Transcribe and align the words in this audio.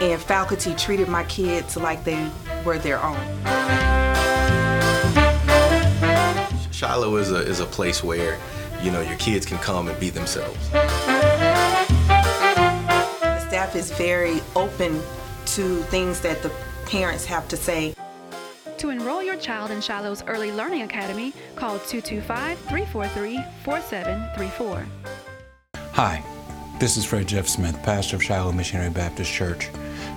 and 0.00 0.20
faculty 0.20 0.74
treated 0.74 1.08
my 1.08 1.24
kids 1.24 1.76
like 1.76 2.04
they 2.04 2.30
were 2.64 2.78
their 2.78 2.98
own. 3.02 3.18
Shiloh 6.72 7.16
is 7.16 7.30
a, 7.30 7.36
is 7.36 7.60
a 7.60 7.66
place 7.66 8.02
where, 8.02 8.38
you 8.82 8.90
know, 8.90 9.02
your 9.02 9.18
kids 9.18 9.44
can 9.44 9.58
come 9.58 9.88
and 9.88 10.00
be 10.00 10.08
themselves. 10.08 10.70
The 10.70 10.88
staff 13.48 13.76
is 13.76 13.92
very 13.92 14.40
open 14.56 15.02
to 15.46 15.82
things 15.84 16.20
that 16.20 16.42
the 16.42 16.50
parents 16.86 17.26
have 17.26 17.46
to 17.48 17.56
say. 17.56 17.94
To 18.78 18.88
enroll 18.88 19.22
your 19.22 19.36
child 19.36 19.70
in 19.70 19.82
Shiloh's 19.82 20.24
Early 20.26 20.50
Learning 20.52 20.80
Academy, 20.82 21.34
call 21.54 21.78
225 21.80 22.58
343 22.60 23.44
4734. 23.62 24.86
Hi, 25.92 26.24
this 26.78 26.96
is 26.96 27.04
Fred 27.04 27.28
Jeff 27.28 27.46
Smith, 27.46 27.76
pastor 27.82 28.16
of 28.16 28.22
Shiloh 28.22 28.52
Missionary 28.52 28.88
Baptist 28.88 29.30
Church. 29.30 29.68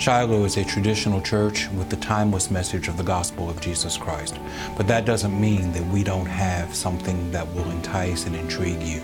Shiloh 0.03 0.43
is 0.43 0.57
a 0.57 0.65
traditional 0.65 1.21
church 1.21 1.69
with 1.77 1.89
the 1.89 1.95
timeless 1.95 2.51
message 2.51 2.89
of 2.89 2.97
the 2.97 3.03
gospel 3.03 3.49
of 3.49 3.61
Jesus 3.61 3.95
Christ. 3.95 4.37
But 4.75 4.85
that 4.89 5.05
doesn't 5.05 5.39
mean 5.39 5.71
that 5.71 5.85
we 5.93 6.03
don't 6.03 6.25
have 6.25 6.75
something 6.75 7.31
that 7.31 7.47
will 7.53 7.71
entice 7.71 8.25
and 8.25 8.35
intrigue 8.35 8.81
you. 8.81 9.01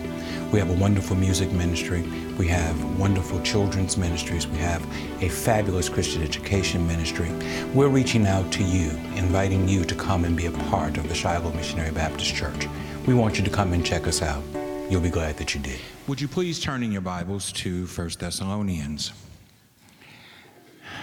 We 0.52 0.58
have 0.58 0.68
a 0.68 0.74
wonderful 0.74 1.16
music 1.16 1.52
ministry. 1.52 2.02
We 2.38 2.48
have 2.48 2.98
wonderful 2.98 3.40
children's 3.40 3.96
ministries. 3.96 4.46
We 4.46 4.58
have 4.58 4.84
a 5.22 5.30
fabulous 5.30 5.88
Christian 5.88 6.22
education 6.22 6.86
ministry. 6.86 7.30
We're 7.72 7.88
reaching 7.88 8.26
out 8.26 8.52
to 8.52 8.62
you, 8.62 8.90
inviting 9.16 9.66
you 9.66 9.84
to 9.84 9.94
come 9.94 10.26
and 10.26 10.36
be 10.36 10.44
a 10.44 10.52
part 10.68 10.98
of 10.98 11.08
the 11.08 11.14
Shiloh 11.14 11.54
Missionary 11.54 11.92
Baptist 11.92 12.34
Church. 12.34 12.68
We 13.06 13.14
want 13.14 13.38
you 13.38 13.44
to 13.46 13.50
come 13.50 13.72
and 13.72 13.86
check 13.86 14.06
us 14.06 14.20
out. 14.20 14.42
You'll 14.90 15.00
be 15.00 15.08
glad 15.08 15.38
that 15.38 15.54
you 15.54 15.62
did. 15.62 15.80
Would 16.08 16.20
you 16.20 16.28
please 16.28 16.60
turn 16.60 16.82
in 16.82 16.92
your 16.92 17.00
Bibles 17.00 17.52
to 17.52 17.86
1 17.86 18.10
Thessalonians? 18.18 19.14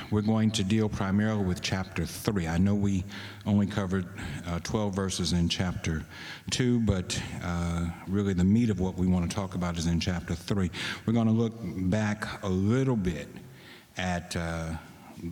We're 0.10 0.22
going 0.22 0.52
to 0.52 0.64
deal 0.64 0.88
primarily 0.88 1.44
with 1.44 1.62
chapter 1.62 2.06
3. 2.06 2.48
I 2.48 2.58
know 2.58 2.74
we 2.74 3.04
only 3.46 3.68
covered 3.68 4.08
uh, 4.46 4.60
12 4.60 4.96
verses 4.96 5.34
in 5.34 5.50
chapter 5.50 6.06
2, 6.52 6.80
but 6.80 7.22
uh, 7.44 7.90
really 8.08 8.34
the 8.34 8.46
meat 8.46 8.70
of 8.70 8.80
what 8.80 8.98
we 8.98 9.06
want 9.06 9.30
to 9.30 9.36
talk 9.36 9.56
about 9.56 9.78
is 9.78 9.86
in 9.86 10.00
chapter 10.00 10.34
3. 10.34 10.72
We're 11.06 11.12
going 11.12 11.28
to 11.28 11.34
look 11.34 11.54
back 11.62 12.42
a 12.44 12.48
little 12.48 12.96
bit 12.96 13.28
at 13.98 14.34
uh, 14.38 14.76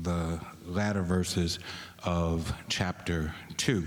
the 0.03 0.41
latter 0.65 1.03
verses 1.03 1.59
of 2.03 2.53
chapter 2.67 3.33
2. 3.55 3.85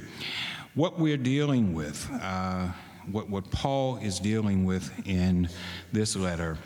What 0.75 0.99
we're 0.99 1.19
dealing 1.19 1.75
with, 1.75 2.09
uh, 2.23 2.69
what, 3.13 3.29
what 3.29 3.51
Paul 3.51 3.99
is 3.99 4.19
dealing 4.19 4.65
with 4.65 4.91
in 5.07 5.51
this 5.93 6.17
letter, 6.17 6.57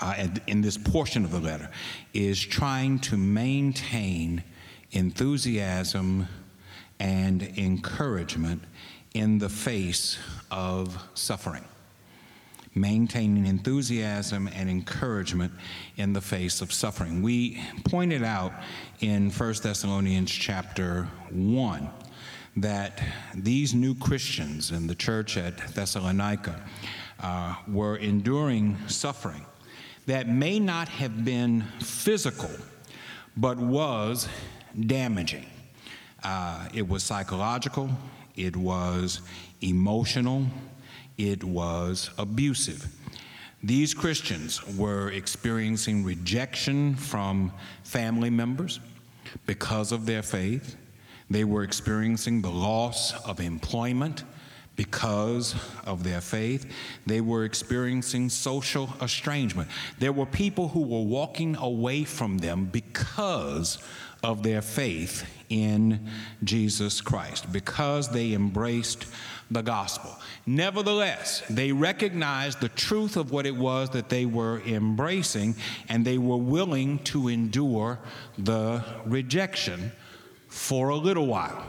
uh, 0.00 0.28
in 0.46 0.60
this 0.60 0.76
portion 0.76 1.24
of 1.24 1.30
the 1.30 1.40
letter 1.40 1.70
is 2.12 2.40
trying 2.40 2.98
to 3.00 3.16
maintain 3.16 4.42
enthusiasm 4.92 6.28
and 6.98 7.42
encouragement 7.56 8.62
in 9.14 9.38
the 9.38 9.48
face 9.48 10.18
of 10.50 11.02
suffering. 11.14 11.64
Maintaining 12.74 13.46
enthusiasm 13.46 14.48
and 14.54 14.70
encouragement 14.70 15.52
in 15.96 16.12
the 16.12 16.20
face 16.20 16.60
of 16.60 16.72
suffering. 16.72 17.20
We 17.20 17.60
pointed 17.84 18.22
out 18.22 18.52
in 19.00 19.30
1 19.30 19.54
Thessalonians 19.62 20.30
chapter 20.30 21.08
1 21.30 21.90
that 22.58 23.02
these 23.34 23.74
new 23.74 23.94
Christians 23.94 24.70
in 24.70 24.86
the 24.86 24.94
church 24.94 25.36
at 25.36 25.56
Thessalonica 25.74 26.60
uh, 27.20 27.56
were 27.66 27.96
enduring 27.96 28.76
suffering 28.86 29.44
that 30.06 30.28
may 30.28 30.58
not 30.58 30.88
have 30.88 31.24
been 31.24 31.62
physical, 31.80 32.50
but 33.36 33.58
was 33.58 34.28
damaging. 34.86 35.46
Uh, 36.22 36.68
it 36.74 36.86
was 36.86 37.02
psychological, 37.02 37.90
it 38.36 38.56
was 38.56 39.20
emotional, 39.60 40.46
it 41.16 41.42
was 41.44 42.10
abusive. 42.18 42.86
These 43.62 43.92
Christians 43.92 44.66
were 44.76 45.10
experiencing 45.10 46.02
rejection 46.02 46.94
from 46.96 47.52
family 47.84 48.30
members 48.30 48.80
because 49.46 49.92
of 49.92 50.06
their 50.06 50.22
faith. 50.22 50.76
They 51.28 51.44
were 51.44 51.62
experiencing 51.62 52.42
the 52.42 52.50
loss 52.50 53.12
of 53.26 53.38
employment 53.38 54.24
because 54.76 55.54
of 55.84 56.04
their 56.04 56.20
faith. 56.20 56.70
They 57.06 57.20
were 57.20 57.44
experiencing 57.44 58.30
social 58.30 58.88
estrangement. 59.02 59.68
There 59.98 60.12
were 60.12 60.26
people 60.26 60.68
who 60.68 60.80
were 60.80 61.02
walking 61.02 61.56
away 61.56 62.04
from 62.04 62.38
them 62.38 62.66
because 62.66 63.78
of 64.22 64.42
their 64.42 64.62
faith 64.62 65.24
in 65.48 66.08
Jesus 66.44 67.00
Christ, 67.00 67.52
because 67.52 68.08
they 68.08 68.32
embraced 68.32 69.06
the 69.50 69.62
gospel. 69.62 70.16
Nevertheless, 70.46 71.42
they 71.50 71.72
recognized 71.72 72.60
the 72.60 72.68
truth 72.68 73.16
of 73.16 73.32
what 73.32 73.46
it 73.46 73.56
was 73.56 73.90
that 73.90 74.08
they 74.08 74.26
were 74.26 74.60
embracing, 74.60 75.56
and 75.88 76.04
they 76.04 76.18
were 76.18 76.36
willing 76.36 76.98
to 77.00 77.28
endure 77.28 77.98
the 78.38 78.84
rejection 79.06 79.92
for 80.48 80.90
a 80.90 80.96
little 80.96 81.26
while. 81.26 81.64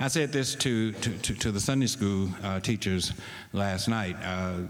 I 0.00 0.08
said 0.08 0.32
this 0.32 0.54
to, 0.56 0.92
to, 0.92 1.10
to, 1.18 1.34
to 1.34 1.52
the 1.52 1.60
Sunday 1.60 1.86
school 1.86 2.30
uh, 2.42 2.60
teachers 2.60 3.12
last 3.52 3.88
night, 3.88 4.16
uh, 4.22 4.60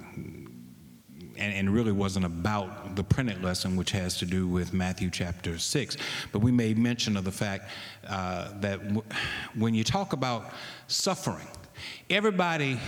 and, 1.36 1.54
and 1.54 1.70
really 1.70 1.92
wasn't 1.92 2.24
about 2.24 2.96
the 2.96 3.04
printed 3.04 3.42
lesson, 3.42 3.76
which 3.76 3.90
has 3.92 4.18
to 4.18 4.26
do 4.26 4.48
with 4.48 4.72
Matthew 4.72 5.10
chapter 5.10 5.58
6. 5.58 5.96
But 6.32 6.40
we 6.40 6.50
made 6.50 6.78
mention 6.78 7.16
of 7.16 7.24
the 7.24 7.32
fact 7.32 7.70
uh, 8.08 8.52
that 8.60 8.82
w- 8.82 9.02
when 9.54 9.74
you 9.74 9.84
talk 9.84 10.12
about 10.12 10.52
suffering, 10.88 11.46
everybody 12.10 12.80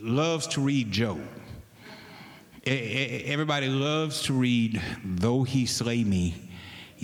loves 0.00 0.46
to 0.48 0.60
read 0.60 0.90
Job. 0.92 1.20
Everybody 2.66 3.68
loves 3.68 4.22
to 4.22 4.32
read, 4.32 4.80
though 5.04 5.42
he 5.42 5.66
slay 5.66 6.02
me, 6.02 6.43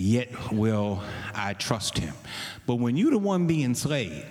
yet 0.01 0.51
will 0.51 1.01
I 1.33 1.53
trust 1.53 1.97
him. 1.97 2.13
But 2.65 2.75
when 2.75 2.97
you're 2.97 3.11
the 3.11 3.19
one 3.19 3.47
being 3.47 3.75
slayed, 3.75 4.25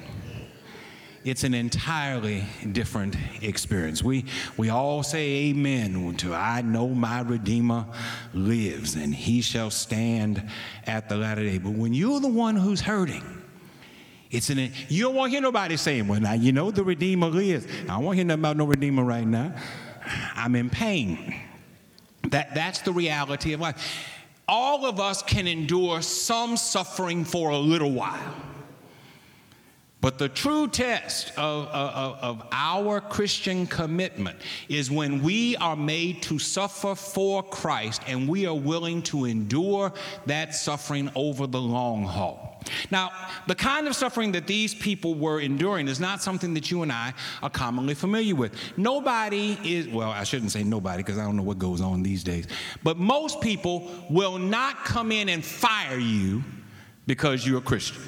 it's 1.22 1.44
an 1.44 1.53
entirely 1.53 2.44
different 2.72 3.14
experience. 3.42 4.03
We, 4.03 4.25
we 4.56 4.70
all 4.70 5.03
say 5.03 5.50
amen 5.50 6.16
to 6.19 6.34
I 6.34 6.62
know 6.62 6.88
my 6.88 7.20
Redeemer 7.20 7.86
lives 8.32 8.94
and 8.97 9.14
he 9.14 9.42
shall 9.42 9.70
stand 9.70 10.42
at 10.86 11.09
the 11.09 11.16
latter 11.16 11.42
day. 11.42 11.59
But 11.59 11.72
when 11.72 11.92
you're 11.92 12.20
the 12.20 12.28
one 12.28 12.56
who's 12.56 12.80
hurting, 12.80 13.22
it's 14.30 14.48
an, 14.48 14.72
you 14.88 15.04
don't 15.04 15.14
want 15.14 15.30
to 15.30 15.32
hear 15.32 15.42
nobody 15.42 15.76
saying, 15.76 16.09
well, 16.09 16.20
now 16.20 16.32
you 16.32 16.53
know 16.53 16.70
the 16.70 16.84
Redeemer 16.84 17.28
lives. 17.28 17.66
I 17.84 17.88
don't 17.88 18.04
want 18.04 18.14
to 18.14 18.16
hear 18.16 18.25
nothing 18.25 18.41
about 18.41 18.56
no 18.56 18.64
Redeemer 18.64 19.04
right 19.04 19.26
now. 19.26 19.54
I'm 20.34 20.56
in 20.56 20.70
pain. 20.70 21.34
That, 22.30 22.54
that's 22.54 22.80
the 22.80 22.92
reality 22.92 23.53
of 23.53 23.60
life 23.60 24.16
all 24.50 24.84
of 24.84 24.99
us 24.99 25.22
can 25.22 25.47
endure 25.47 26.03
some 26.03 26.56
suffering 26.56 27.25
for 27.25 27.50
a 27.50 27.56
little 27.56 27.93
while. 27.93 28.34
But 30.00 30.16
the 30.16 30.31
true 30.31 30.66
test 30.66 31.31
of, 31.37 31.66
of, 31.69 32.19
of, 32.22 32.47
our 32.53 33.03
Christian 33.03 33.66
commitment 33.66 34.38
is 34.69 34.91
when 34.91 35.22
we 35.22 35.56
are 35.56 35.77
made 35.77 36.22
to 36.22 36.38
suffer 36.38 36.94
for 36.94 37.43
Christ 37.43 38.00
and 38.06 38.27
we 38.27 38.47
are 38.47 38.55
willing 38.55 39.03
to 39.03 39.27
endure 39.27 39.93
that 40.25 40.55
suffering 40.55 41.10
over 41.15 41.47
the 41.47 41.60
long 41.60 42.05
haul. 42.05 42.62
Now, 42.91 43.10
the 43.47 43.55
kind 43.55 43.87
of 43.89 43.94
suffering 43.94 44.33
that 44.33 44.47
these 44.47 44.75
people 44.75 45.15
were 45.15 45.41
enduring 45.41 45.87
is 45.89 46.00
not 46.00 46.22
something 46.22 46.55
that 46.55 46.71
you 46.71 46.83
and 46.83 46.93
I 46.93 47.12
are 47.43 47.50
commonly 47.50 47.94
familiar 47.94 48.34
with. 48.34 48.55
Nobody 48.78 49.59
is, 49.65 49.89
well, 49.89 50.10
I 50.10 50.25
shouldn't 50.25 50.50
say 50.50 50.62
nobody 50.62 51.03
because 51.03 51.19
I 51.19 51.25
don't 51.25 51.37
know 51.37 51.43
what 51.43 51.59
goes 51.59 51.81
on 51.81 52.03
these 52.03 52.24
days, 52.24 52.47
but 52.83 52.97
most 52.97 53.41
people 53.41 53.91
will 54.09 54.39
not 54.39 54.84
come 54.84 55.13
in 55.13 55.28
and 55.28 55.45
fire 55.45 55.98
you 55.98 56.42
because 57.07 57.47
you're 57.47 57.59
a 57.59 57.63
Christian. 57.63 58.03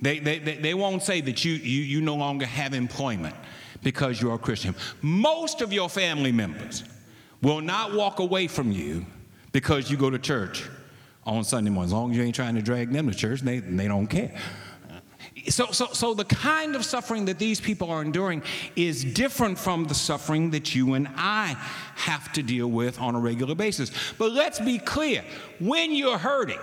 They, 0.00 0.18
they, 0.18 0.38
they, 0.38 0.54
they 0.56 0.74
won't 0.74 1.02
say 1.02 1.20
that 1.22 1.44
you, 1.44 1.54
you, 1.54 1.82
you 1.82 2.00
no 2.00 2.14
longer 2.14 2.46
have 2.46 2.72
employment 2.72 3.34
because 3.82 4.20
you're 4.20 4.34
a 4.34 4.38
Christian. 4.38 4.74
Most 5.02 5.60
of 5.60 5.72
your 5.72 5.88
family 5.88 6.32
members 6.32 6.84
will 7.42 7.60
not 7.60 7.94
walk 7.94 8.18
away 8.18 8.46
from 8.48 8.72
you 8.72 9.06
because 9.52 9.90
you 9.90 9.96
go 9.96 10.10
to 10.10 10.18
church 10.18 10.64
on 11.24 11.44
Sunday 11.44 11.70
morning. 11.70 11.88
As 11.88 11.92
long 11.92 12.10
as 12.10 12.16
you 12.16 12.22
ain't 12.22 12.34
trying 12.34 12.54
to 12.54 12.62
drag 12.62 12.92
them 12.92 13.10
to 13.10 13.16
church, 13.16 13.40
they, 13.40 13.58
they 13.58 13.88
don't 13.88 14.06
care. 14.06 14.34
So, 15.48 15.66
so, 15.66 15.86
so 15.92 16.14
the 16.14 16.24
kind 16.24 16.76
of 16.76 16.84
suffering 16.84 17.24
that 17.26 17.38
these 17.38 17.60
people 17.60 17.90
are 17.90 18.02
enduring 18.02 18.42
is 18.76 19.04
different 19.04 19.58
from 19.58 19.84
the 19.84 19.94
suffering 19.94 20.50
that 20.50 20.74
you 20.74 20.94
and 20.94 21.08
I 21.16 21.56
have 21.94 22.32
to 22.34 22.42
deal 22.42 22.68
with 22.68 23.00
on 23.00 23.14
a 23.14 23.20
regular 23.20 23.54
basis. 23.54 23.90
But 24.18 24.32
let's 24.32 24.58
be 24.58 24.78
clear 24.78 25.24
when 25.58 25.92
you're 25.92 26.18
hurting, 26.18 26.58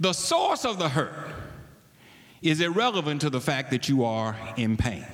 the 0.00 0.12
source 0.12 0.64
of 0.64 0.78
the 0.78 0.88
hurt 0.88 1.12
is 2.44 2.60
irrelevant 2.60 3.22
to 3.22 3.30
the 3.30 3.40
fact 3.40 3.70
that 3.70 3.88
you 3.88 4.04
are 4.04 4.36
in 4.56 4.76
pain. 4.76 5.06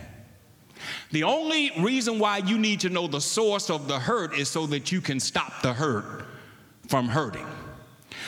The 1.12 1.22
only 1.22 1.70
reason 1.78 2.18
why 2.18 2.38
you 2.38 2.58
need 2.58 2.80
to 2.80 2.90
know 2.90 3.06
the 3.06 3.20
source 3.20 3.70
of 3.70 3.86
the 3.86 3.98
hurt 3.98 4.34
is 4.34 4.48
so 4.48 4.66
that 4.66 4.90
you 4.90 5.00
can 5.00 5.20
stop 5.20 5.62
the 5.62 5.72
hurt 5.72 6.24
from 6.88 7.08
hurting. 7.08 7.46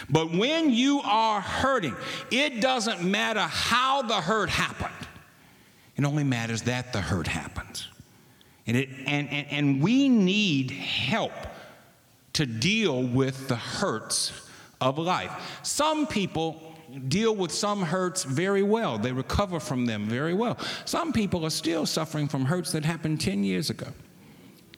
But 0.08 0.32
when 0.32 0.70
you 0.70 1.00
are 1.00 1.40
hurting, 1.40 1.96
it 2.30 2.60
doesn't 2.60 3.02
matter 3.02 3.40
how 3.40 4.02
the 4.02 4.20
hurt 4.20 4.48
happened, 4.48 5.08
it 5.96 6.04
only 6.04 6.24
matters 6.24 6.62
that 6.62 6.92
the 6.92 7.00
hurt 7.00 7.26
happens. 7.26 7.88
And, 8.66 8.76
it, 8.76 8.88
and, 9.06 9.28
and, 9.28 9.46
and 9.50 9.82
we 9.82 10.08
need 10.08 10.70
help 10.70 11.32
to 12.34 12.46
deal 12.46 13.02
with 13.02 13.48
the 13.48 13.56
hurts 13.56 14.32
of 14.80 14.98
life. 14.98 15.32
Some 15.64 16.06
people 16.06 16.71
deal 17.08 17.34
with 17.34 17.52
some 17.52 17.82
hurts 17.82 18.24
very 18.24 18.62
well, 18.62 18.98
they 18.98 19.12
recover 19.12 19.60
from 19.60 19.86
them 19.86 20.06
very 20.06 20.34
well. 20.34 20.58
Some 20.84 21.12
people 21.12 21.44
are 21.44 21.50
still 21.50 21.86
suffering 21.86 22.28
from 22.28 22.44
hurts 22.44 22.72
that 22.72 22.84
happened 22.84 23.20
10 23.20 23.44
years 23.44 23.70
ago, 23.70 23.88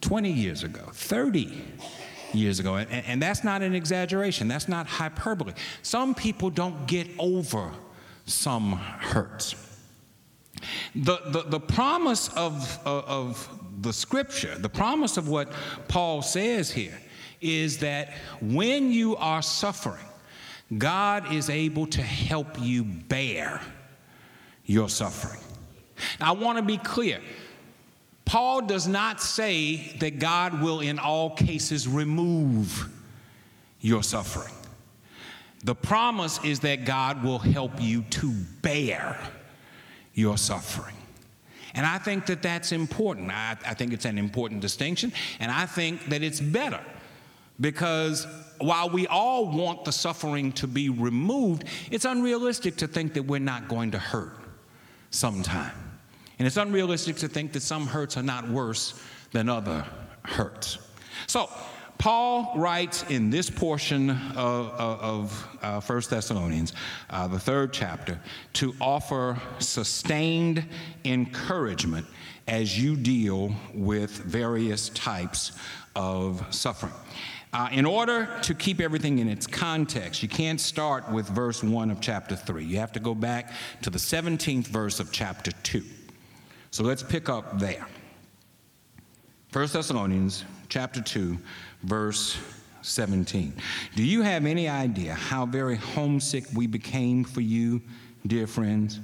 20 0.00 0.30
years 0.30 0.62
ago, 0.62 0.84
30 0.92 1.62
years 2.32 2.60
ago. 2.60 2.76
And, 2.76 2.90
and 2.90 3.22
that's 3.22 3.44
not 3.44 3.62
an 3.62 3.74
exaggeration, 3.74 4.48
that's 4.48 4.68
not 4.68 4.86
hyperbole. 4.86 5.54
Some 5.82 6.14
people 6.14 6.50
don't 6.50 6.86
get 6.86 7.08
over 7.18 7.72
some 8.26 8.72
hurts. 8.72 9.54
The, 10.94 11.20
the, 11.26 11.42
the 11.42 11.60
promise 11.60 12.28
of, 12.34 12.78
uh, 12.86 13.00
of 13.00 13.48
the 13.80 13.92
scripture, 13.92 14.56
the 14.56 14.68
promise 14.68 15.16
of 15.16 15.28
what 15.28 15.52
Paul 15.88 16.22
says 16.22 16.70
here, 16.70 16.98
is 17.40 17.78
that 17.78 18.14
when 18.40 18.90
you 18.90 19.16
are 19.16 19.42
suffering, 19.42 20.04
God 20.78 21.32
is 21.32 21.50
able 21.50 21.86
to 21.88 22.02
help 22.02 22.60
you 22.60 22.84
bear 22.84 23.60
your 24.64 24.88
suffering. 24.88 25.40
Now, 26.20 26.30
I 26.30 26.32
want 26.32 26.58
to 26.58 26.64
be 26.64 26.78
clear. 26.78 27.20
Paul 28.24 28.62
does 28.62 28.88
not 28.88 29.20
say 29.20 29.96
that 30.00 30.18
God 30.18 30.62
will, 30.62 30.80
in 30.80 30.98
all 30.98 31.30
cases, 31.30 31.86
remove 31.86 32.88
your 33.80 34.02
suffering. 34.02 34.54
The 35.64 35.74
promise 35.74 36.42
is 36.44 36.60
that 36.60 36.84
God 36.84 37.22
will 37.22 37.38
help 37.38 37.80
you 37.80 38.02
to 38.10 38.32
bear 38.62 39.18
your 40.14 40.38
suffering. 40.38 40.96
And 41.74 41.84
I 41.84 41.98
think 41.98 42.26
that 42.26 42.42
that's 42.42 42.72
important. 42.72 43.30
I, 43.30 43.56
I, 43.66 43.74
think 43.74 43.92
it's 43.92 44.04
an 44.04 44.16
important 44.16 44.60
distinction. 44.60 45.12
And 45.40 45.50
I 45.50 45.66
think 45.66 46.08
that 46.08 46.22
it's 46.22 46.40
better 46.40 46.80
because 47.60 48.26
while 48.58 48.90
we 48.90 49.06
all 49.06 49.46
want 49.46 49.84
the 49.84 49.92
suffering 49.92 50.52
to 50.52 50.66
be 50.66 50.88
removed, 50.88 51.64
it's 51.90 52.04
unrealistic 52.04 52.76
to 52.76 52.86
think 52.86 53.14
that 53.14 53.22
we're 53.24 53.38
not 53.40 53.68
going 53.68 53.92
to 53.92 53.98
hurt 53.98 54.36
sometime. 55.10 55.72
And 56.38 56.46
it's 56.46 56.56
unrealistic 56.56 57.16
to 57.16 57.28
think 57.28 57.52
that 57.52 57.62
some 57.62 57.86
hurts 57.86 58.16
are 58.16 58.22
not 58.22 58.48
worse 58.48 59.00
than 59.32 59.48
other 59.48 59.84
hurts. 60.24 60.78
So, 61.26 61.48
Paul 61.96 62.52
writes 62.56 63.04
in 63.08 63.30
this 63.30 63.48
portion 63.48 64.10
of, 64.10 64.68
of, 64.70 65.48
uh, 65.62 65.80
1 65.80 66.02
Thessalonians, 66.10 66.72
uh, 67.08 67.28
the 67.28 67.38
third 67.38 67.72
chapter, 67.72 68.20
to 68.54 68.74
offer 68.80 69.40
sustained 69.58 70.66
encouragement 71.04 72.06
as 72.48 72.78
you 72.78 72.96
deal 72.96 73.54
with 73.72 74.10
various 74.10 74.88
types 74.90 75.52
of 75.94 76.44
suffering. 76.54 76.92
Uh, 77.54 77.68
in 77.70 77.86
order 77.86 78.28
to 78.42 78.52
keep 78.52 78.80
everything 78.80 79.20
in 79.20 79.28
its 79.28 79.46
context, 79.46 80.24
you 80.24 80.28
can't 80.28 80.60
start 80.60 81.08
with 81.08 81.28
verse 81.28 81.62
1 81.62 81.88
of 81.88 82.00
chapter 82.00 82.34
3. 82.34 82.64
You 82.64 82.78
have 82.78 82.90
to 82.92 83.00
go 83.00 83.14
back 83.14 83.52
to 83.82 83.90
the 83.90 83.98
17th 83.98 84.66
verse 84.66 84.98
of 84.98 85.12
chapter 85.12 85.52
2. 85.62 85.84
So 86.72 86.82
let's 86.82 87.04
pick 87.04 87.28
up 87.28 87.60
there. 87.60 87.86
1 89.52 89.68
Thessalonians 89.68 90.44
chapter 90.68 91.00
2, 91.00 91.38
verse 91.84 92.36
17. 92.82 93.52
Do 93.94 94.02
you 94.02 94.22
have 94.22 94.46
any 94.46 94.68
idea 94.68 95.14
how 95.14 95.46
very 95.46 95.76
homesick 95.76 96.46
we 96.56 96.66
became 96.66 97.22
for 97.22 97.40
you, 97.40 97.80
dear 98.26 98.48
friends? 98.48 98.98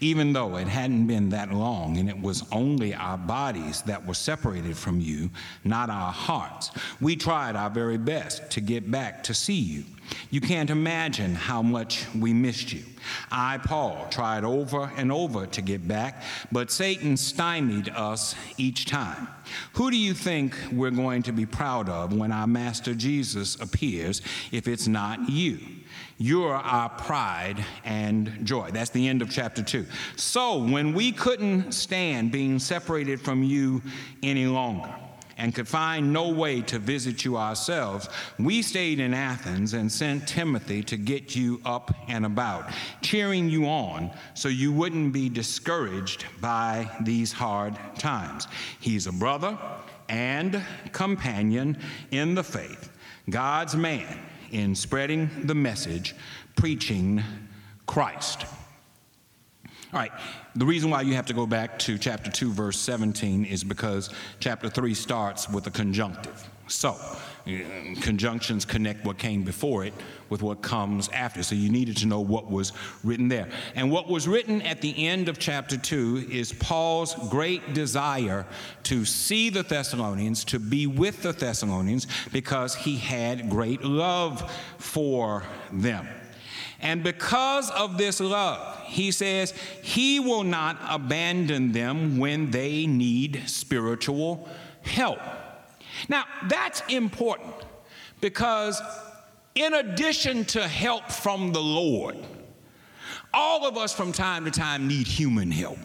Even 0.00 0.32
though 0.32 0.56
it 0.56 0.68
hadn't 0.68 1.06
been 1.06 1.28
that 1.30 1.52
long 1.52 1.98
and 1.98 2.08
it 2.08 2.20
was 2.20 2.44
only 2.52 2.94
our 2.94 3.18
bodies 3.18 3.82
that 3.82 4.04
were 4.06 4.14
separated 4.14 4.76
from 4.76 5.00
you, 5.00 5.30
not 5.64 5.90
our 5.90 6.12
hearts. 6.12 6.70
We 7.00 7.16
tried 7.16 7.56
our 7.56 7.70
very 7.70 7.98
best 7.98 8.50
to 8.52 8.60
get 8.60 8.90
back 8.90 9.22
to 9.24 9.34
see 9.34 9.60
you. 9.60 9.84
You 10.30 10.40
can't 10.40 10.70
imagine 10.70 11.34
how 11.34 11.62
much 11.62 12.06
we 12.14 12.32
missed 12.32 12.72
you. 12.72 12.82
I, 13.30 13.58
Paul, 13.58 14.06
tried 14.10 14.44
over 14.44 14.90
and 14.96 15.10
over 15.10 15.46
to 15.46 15.62
get 15.62 15.86
back, 15.86 16.22
but 16.50 16.70
Satan 16.70 17.16
stymied 17.16 17.88
us 17.90 18.34
each 18.56 18.86
time. 18.86 19.28
Who 19.74 19.90
do 19.90 19.96
you 19.96 20.14
think 20.14 20.56
we're 20.72 20.90
going 20.90 21.22
to 21.24 21.32
be 21.32 21.46
proud 21.46 21.88
of 21.88 22.14
when 22.14 22.32
our 22.32 22.46
Master 22.46 22.94
Jesus 22.94 23.60
appears 23.60 24.22
if 24.50 24.68
it's 24.68 24.86
not 24.86 25.28
you? 25.28 25.58
You're 26.18 26.54
our 26.54 26.88
pride 26.88 27.64
and 27.84 28.44
joy. 28.44 28.70
That's 28.72 28.90
the 28.90 29.08
end 29.08 29.22
of 29.22 29.30
chapter 29.30 29.62
2. 29.62 29.86
So, 30.16 30.58
when 30.62 30.92
we 30.92 31.12
couldn't 31.12 31.72
stand 31.72 32.30
being 32.30 32.58
separated 32.58 33.20
from 33.20 33.42
you 33.42 33.82
any 34.22 34.46
longer, 34.46 34.94
and 35.38 35.54
could 35.54 35.66
find 35.66 36.12
no 36.12 36.28
way 36.28 36.60
to 36.62 36.78
visit 36.78 37.24
you 37.24 37.36
ourselves, 37.36 38.08
we 38.38 38.62
stayed 38.62 39.00
in 39.00 39.14
Athens 39.14 39.74
and 39.74 39.90
sent 39.90 40.28
Timothy 40.28 40.82
to 40.84 40.96
get 40.96 41.34
you 41.34 41.60
up 41.64 41.92
and 42.08 42.26
about, 42.26 42.70
cheering 43.00 43.48
you 43.48 43.66
on 43.66 44.10
so 44.34 44.48
you 44.48 44.72
wouldn't 44.72 45.12
be 45.12 45.28
discouraged 45.28 46.26
by 46.40 46.88
these 47.00 47.32
hard 47.32 47.76
times. 47.98 48.46
He's 48.80 49.06
a 49.06 49.12
brother 49.12 49.58
and 50.08 50.62
companion 50.92 51.78
in 52.10 52.34
the 52.34 52.44
faith, 52.44 52.90
God's 53.28 53.74
man 53.74 54.18
in 54.52 54.74
spreading 54.74 55.30
the 55.44 55.54
message, 55.54 56.14
preaching 56.56 57.22
Christ. 57.86 58.46
All 59.92 60.00
right, 60.00 60.12
the 60.54 60.64
reason 60.64 60.88
why 60.88 61.02
you 61.02 61.14
have 61.14 61.26
to 61.26 61.34
go 61.34 61.46
back 61.46 61.78
to 61.80 61.98
chapter 61.98 62.30
2, 62.30 62.50
verse 62.52 62.78
17 62.78 63.44
is 63.44 63.62
because 63.62 64.08
chapter 64.40 64.70
3 64.70 64.94
starts 64.94 65.50
with 65.50 65.66
a 65.66 65.70
conjunctive. 65.70 66.48
So, 66.68 66.92
uh, 66.92 67.50
conjunctions 68.00 68.64
connect 68.64 69.04
what 69.04 69.18
came 69.18 69.42
before 69.42 69.84
it 69.84 69.92
with 70.32 70.42
what 70.42 70.62
comes 70.62 71.10
after. 71.10 71.42
So 71.42 71.54
you 71.54 71.70
needed 71.70 71.98
to 71.98 72.06
know 72.06 72.20
what 72.20 72.50
was 72.50 72.72
written 73.04 73.28
there. 73.28 73.48
And 73.74 73.92
what 73.92 74.08
was 74.08 74.26
written 74.26 74.62
at 74.62 74.80
the 74.80 75.06
end 75.06 75.28
of 75.28 75.38
chapter 75.38 75.76
2 75.76 76.28
is 76.30 76.54
Paul's 76.54 77.14
great 77.28 77.74
desire 77.74 78.46
to 78.84 79.04
see 79.04 79.50
the 79.50 79.62
Thessalonians, 79.62 80.44
to 80.46 80.58
be 80.58 80.86
with 80.86 81.22
the 81.22 81.32
Thessalonians, 81.32 82.06
because 82.32 82.74
he 82.74 82.96
had 82.96 83.50
great 83.50 83.84
love 83.84 84.50
for 84.78 85.44
them. 85.70 86.08
And 86.80 87.04
because 87.04 87.70
of 87.70 87.98
this 87.98 88.18
love, 88.18 88.80
he 88.86 89.10
says 89.10 89.52
he 89.82 90.18
will 90.18 90.44
not 90.44 90.78
abandon 90.88 91.72
them 91.72 92.16
when 92.16 92.50
they 92.50 92.86
need 92.86 93.42
spiritual 93.46 94.48
help. 94.80 95.20
Now, 96.08 96.24
that's 96.48 96.82
important 96.88 97.54
because, 98.22 98.80
in 99.54 99.74
addition 99.74 100.44
to 100.46 100.66
help 100.66 101.10
from 101.10 101.52
the 101.52 101.62
Lord, 101.62 102.16
all 103.34 103.66
of 103.66 103.76
us 103.76 103.94
from 103.94 104.12
time 104.12 104.44
to 104.44 104.50
time 104.50 104.88
need 104.88 105.06
human 105.06 105.50
help. 105.50 105.78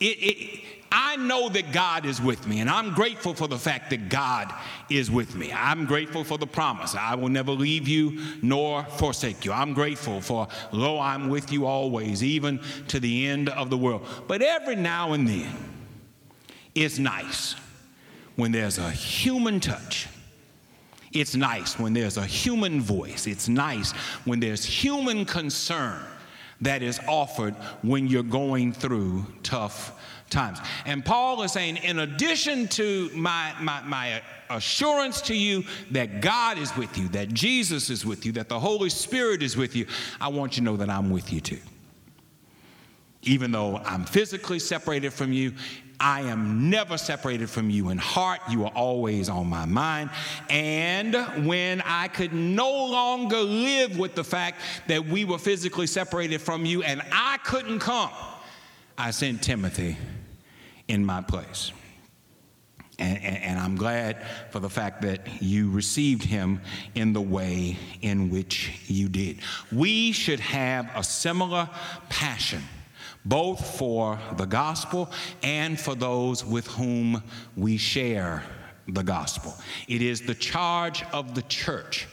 It, 0.00 0.04
it, 0.04 0.60
I 0.90 1.16
know 1.16 1.48
that 1.48 1.72
God 1.72 2.06
is 2.06 2.20
with 2.20 2.46
me, 2.46 2.60
and 2.60 2.70
I'm 2.70 2.94
grateful 2.94 3.34
for 3.34 3.48
the 3.48 3.58
fact 3.58 3.90
that 3.90 4.08
God 4.08 4.52
is 4.88 5.10
with 5.10 5.34
me. 5.34 5.52
I'm 5.52 5.86
grateful 5.86 6.22
for 6.22 6.38
the 6.38 6.46
promise 6.46 6.94
I 6.94 7.16
will 7.16 7.28
never 7.28 7.50
leave 7.50 7.88
you 7.88 8.20
nor 8.42 8.84
forsake 8.84 9.44
you. 9.44 9.52
I'm 9.52 9.72
grateful 9.74 10.20
for, 10.20 10.46
lo, 10.72 11.00
I'm 11.00 11.28
with 11.28 11.50
you 11.52 11.66
always, 11.66 12.22
even 12.22 12.60
to 12.88 13.00
the 13.00 13.26
end 13.26 13.48
of 13.48 13.70
the 13.70 13.78
world. 13.78 14.06
But 14.28 14.42
every 14.42 14.76
now 14.76 15.14
and 15.14 15.26
then, 15.26 15.52
it's 16.74 16.98
nice 16.98 17.56
when 18.36 18.52
there's 18.52 18.78
a 18.78 18.90
human 18.90 19.58
touch. 19.60 20.06
It's 21.14 21.36
nice 21.36 21.78
when 21.78 21.94
there's 21.94 22.16
a 22.16 22.26
human 22.26 22.80
voice. 22.80 23.28
It's 23.28 23.48
nice 23.48 23.92
when 24.24 24.40
there's 24.40 24.64
human 24.64 25.24
concern 25.24 26.02
that 26.60 26.82
is 26.82 27.00
offered 27.06 27.54
when 27.82 28.08
you're 28.08 28.22
going 28.22 28.72
through 28.72 29.24
tough 29.42 30.00
times. 30.28 30.58
And 30.86 31.04
Paul 31.04 31.42
is 31.42 31.52
saying, 31.52 31.76
in 31.78 32.00
addition 32.00 32.66
to 32.68 33.10
my, 33.14 33.54
my, 33.60 33.80
my 33.82 34.22
assurance 34.50 35.20
to 35.22 35.34
you 35.34 35.64
that 35.92 36.20
God 36.20 36.58
is 36.58 36.76
with 36.76 36.98
you, 36.98 37.08
that 37.08 37.28
Jesus 37.32 37.90
is 37.90 38.04
with 38.04 38.26
you, 38.26 38.32
that 38.32 38.48
the 38.48 38.58
Holy 38.58 38.90
Spirit 38.90 39.42
is 39.42 39.56
with 39.56 39.76
you, 39.76 39.86
I 40.20 40.28
want 40.28 40.56
you 40.56 40.60
to 40.60 40.64
know 40.64 40.76
that 40.76 40.90
I'm 40.90 41.10
with 41.10 41.32
you 41.32 41.40
too. 41.40 41.60
Even 43.22 43.52
though 43.52 43.78
I'm 43.78 44.04
physically 44.04 44.58
separated 44.58 45.12
from 45.12 45.32
you, 45.32 45.54
I 46.00 46.22
am 46.22 46.70
never 46.70 46.98
separated 46.98 47.48
from 47.48 47.70
you 47.70 47.90
in 47.90 47.98
heart. 47.98 48.40
You 48.50 48.64
are 48.64 48.72
always 48.74 49.28
on 49.28 49.46
my 49.48 49.64
mind. 49.64 50.10
And 50.50 51.46
when 51.46 51.82
I 51.82 52.08
could 52.08 52.32
no 52.32 52.70
longer 52.86 53.38
live 53.38 53.98
with 53.98 54.14
the 54.14 54.24
fact 54.24 54.60
that 54.88 55.06
we 55.06 55.24
were 55.24 55.38
physically 55.38 55.86
separated 55.86 56.40
from 56.40 56.64
you 56.64 56.82
and 56.82 57.02
I 57.12 57.38
couldn't 57.44 57.78
come, 57.78 58.10
I 58.98 59.10
sent 59.10 59.42
Timothy 59.42 59.96
in 60.88 61.04
my 61.04 61.22
place. 61.22 61.72
And, 62.98 63.18
and, 63.24 63.36
and, 63.38 63.58
I'm 63.58 63.74
glad 63.74 64.24
for 64.50 64.60
the 64.60 64.70
fact 64.70 65.02
that 65.02 65.42
you 65.42 65.68
received 65.72 66.22
him 66.22 66.60
in 66.94 67.12
the 67.12 67.20
way 67.20 67.76
in 68.02 68.30
which 68.30 68.70
you 68.86 69.08
did. 69.08 69.38
We 69.72 70.12
should 70.12 70.38
have 70.38 70.88
a 70.94 71.02
similar 71.02 71.68
passion, 72.08 72.62
both 73.24 73.78
for 73.78 74.18
the 74.36 74.44
gospel 74.44 75.10
and 75.42 75.78
for 75.78 75.94
those 75.94 76.44
with 76.44 76.66
whom 76.68 77.22
we 77.56 77.76
share 77.76 78.42
the 78.88 79.02
gospel. 79.02 79.54
It 79.88 80.02
is 80.02 80.20
the 80.20 80.34
charge 80.34 81.02
of 81.12 81.34
the 81.34 81.42
church 81.42 82.06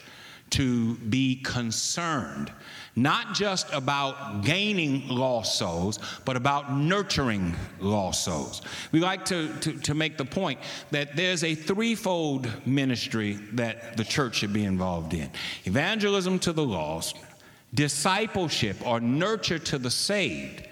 to 0.51 0.95
be 0.95 1.35
concerned 1.35 2.51
not 2.95 3.33
just 3.33 3.71
about 3.71 4.43
gaining 4.43 5.07
lost 5.07 5.57
souls, 5.57 5.99
but 6.25 6.35
about 6.35 6.75
nurturing 6.75 7.55
lost 7.79 8.25
souls. 8.25 8.61
We 8.91 8.99
like 8.99 9.23
to, 9.25 9.53
to, 9.59 9.73
to, 9.79 9.93
make 9.93 10.17
the 10.17 10.25
point 10.25 10.59
that 10.91 11.15
there's 11.15 11.43
a 11.43 11.55
threefold 11.55 12.49
ministry 12.65 13.33
that 13.53 13.95
the 13.95 14.03
church 14.03 14.35
should 14.37 14.53
be 14.53 14.65
involved 14.65 15.13
in 15.13 15.29
evangelism 15.63 16.39
to 16.39 16.53
the 16.53 16.65
lost, 16.65 17.15
discipleship 17.73 18.75
or 18.85 18.99
nurture 18.99 19.59
to 19.59 19.77
the 19.77 19.91
saved, 19.91 20.67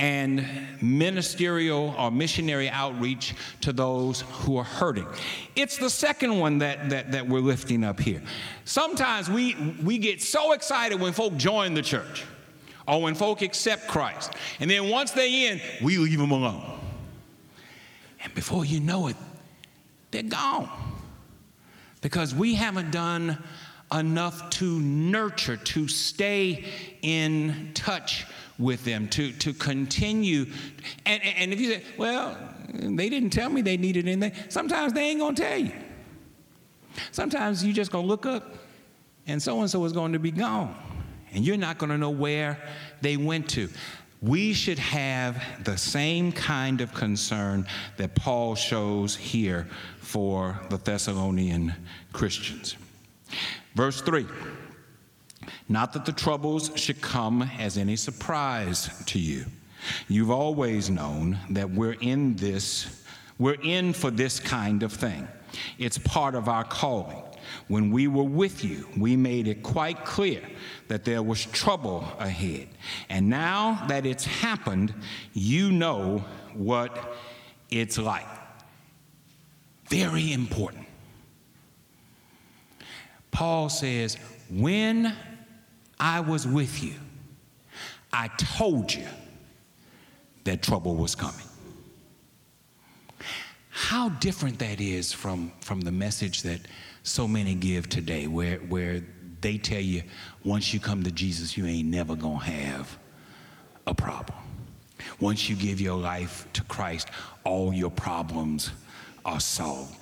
and 0.00 0.46
ministerial 0.80 1.94
or 1.98 2.10
missionary 2.10 2.70
outreach 2.70 3.34
to 3.60 3.70
those 3.70 4.22
who 4.22 4.56
are 4.56 4.64
hurting. 4.64 5.06
It's 5.54 5.76
the 5.76 5.90
second 5.90 6.38
one 6.38 6.56
that, 6.60 6.88
that, 6.88 7.12
that 7.12 7.28
we're 7.28 7.40
lifting 7.40 7.84
up 7.84 8.00
here. 8.00 8.22
Sometimes 8.64 9.28
we, 9.28 9.54
we 9.84 9.98
get 9.98 10.22
so 10.22 10.52
excited 10.52 10.98
when 10.98 11.12
folk 11.12 11.36
join 11.36 11.74
the 11.74 11.82
church 11.82 12.24
or 12.88 13.02
when 13.02 13.14
folk 13.14 13.42
accept 13.42 13.88
Christ. 13.88 14.32
And 14.58 14.70
then 14.70 14.88
once 14.88 15.10
they're 15.10 15.26
in, 15.26 15.60
we 15.82 15.98
leave 15.98 16.18
them 16.18 16.30
alone. 16.30 16.80
And 18.24 18.34
before 18.34 18.64
you 18.64 18.80
know 18.80 19.08
it, 19.08 19.16
they're 20.12 20.22
gone. 20.22 20.70
Because 22.00 22.34
we 22.34 22.54
haven't 22.54 22.90
done 22.90 23.36
enough 23.92 24.48
to 24.48 24.80
nurture, 24.80 25.58
to 25.58 25.88
stay 25.88 26.64
in 27.02 27.72
touch 27.74 28.24
with 28.60 28.84
them, 28.84 29.08
to, 29.08 29.32
to 29.32 29.52
continue. 29.52 30.46
And, 31.06 31.22
and 31.24 31.52
if 31.52 31.60
you 31.60 31.72
say, 31.72 31.82
well, 31.96 32.36
they 32.72 33.08
didn't 33.08 33.30
tell 33.30 33.50
me 33.50 33.62
they 33.62 33.76
needed 33.76 34.06
anything, 34.06 34.32
sometimes 34.48 34.92
they 34.92 35.10
ain't 35.10 35.20
gonna 35.20 35.34
tell 35.34 35.58
you. 35.58 35.72
Sometimes 37.10 37.64
you 37.64 37.72
just 37.72 37.90
gonna 37.90 38.06
look 38.06 38.26
up 38.26 38.54
and 39.26 39.42
so 39.42 39.60
and 39.60 39.70
so 39.70 39.84
is 39.84 39.92
going 39.92 40.12
to 40.12 40.18
be 40.18 40.30
gone, 40.30 40.74
and 41.32 41.44
you're 41.44 41.56
not 41.56 41.78
gonna 41.78 41.98
know 41.98 42.10
where 42.10 42.58
they 43.00 43.16
went 43.16 43.48
to. 43.50 43.68
We 44.22 44.52
should 44.52 44.78
have 44.78 45.42
the 45.64 45.78
same 45.78 46.30
kind 46.30 46.82
of 46.82 46.92
concern 46.92 47.66
that 47.96 48.14
Paul 48.14 48.54
shows 48.54 49.16
here 49.16 49.66
for 50.00 50.60
the 50.68 50.76
Thessalonian 50.76 51.72
Christians. 52.12 52.76
Verse 53.74 54.00
3 54.02 54.26
not 55.68 55.92
that 55.92 56.04
the 56.04 56.12
troubles 56.12 56.70
should 56.74 57.00
come 57.00 57.42
as 57.58 57.78
any 57.78 57.96
surprise 57.96 58.88
to 59.06 59.18
you. 59.18 59.44
You've 60.08 60.30
always 60.30 60.90
known 60.90 61.38
that 61.50 61.70
we're 61.70 61.96
in 62.00 62.36
this, 62.36 63.04
we're 63.38 63.60
in 63.62 63.92
for 63.92 64.10
this 64.10 64.40
kind 64.40 64.82
of 64.82 64.92
thing. 64.92 65.26
It's 65.78 65.98
part 65.98 66.34
of 66.34 66.48
our 66.48 66.64
calling. 66.64 67.22
When 67.68 67.90
we 67.90 68.06
were 68.06 68.24
with 68.24 68.64
you, 68.64 68.86
we 68.96 69.16
made 69.16 69.48
it 69.48 69.62
quite 69.62 70.04
clear 70.04 70.42
that 70.88 71.04
there 71.04 71.22
was 71.22 71.46
trouble 71.46 72.04
ahead. 72.18 72.68
And 73.08 73.28
now 73.28 73.84
that 73.88 74.06
it's 74.06 74.24
happened, 74.24 74.94
you 75.32 75.72
know 75.72 76.24
what 76.54 77.14
it's 77.70 77.98
like. 77.98 78.26
Very 79.88 80.32
important. 80.32 80.86
Paul 83.30 83.68
says, 83.68 84.16
when 84.50 85.14
I 86.00 86.20
was 86.20 86.46
with 86.46 86.82
you, 86.82 86.94
I 88.10 88.28
told 88.38 88.92
you 88.92 89.06
that 90.44 90.62
trouble 90.62 90.96
was 90.96 91.14
coming. 91.14 91.46
How 93.68 94.08
different 94.08 94.58
that 94.60 94.80
is 94.80 95.12
from, 95.12 95.52
from 95.60 95.82
the 95.82 95.92
message 95.92 96.42
that 96.42 96.60
so 97.02 97.28
many 97.28 97.54
give 97.54 97.88
today, 97.88 98.26
where, 98.26 98.56
where 98.56 99.02
they 99.42 99.58
tell 99.58 99.80
you 99.80 100.02
once 100.44 100.72
you 100.72 100.80
come 100.80 101.02
to 101.02 101.10
Jesus, 101.10 101.56
you 101.56 101.66
ain't 101.66 101.88
never 101.88 102.16
gonna 102.16 102.44
have 102.44 102.98
a 103.86 103.94
problem. 103.94 104.38
Once 105.18 105.48
you 105.48 105.56
give 105.56 105.80
your 105.80 105.98
life 105.98 106.46
to 106.54 106.62
Christ, 106.64 107.08
all 107.44 107.72
your 107.72 107.90
problems 107.90 108.70
are 109.24 109.40
solved. 109.40 109.96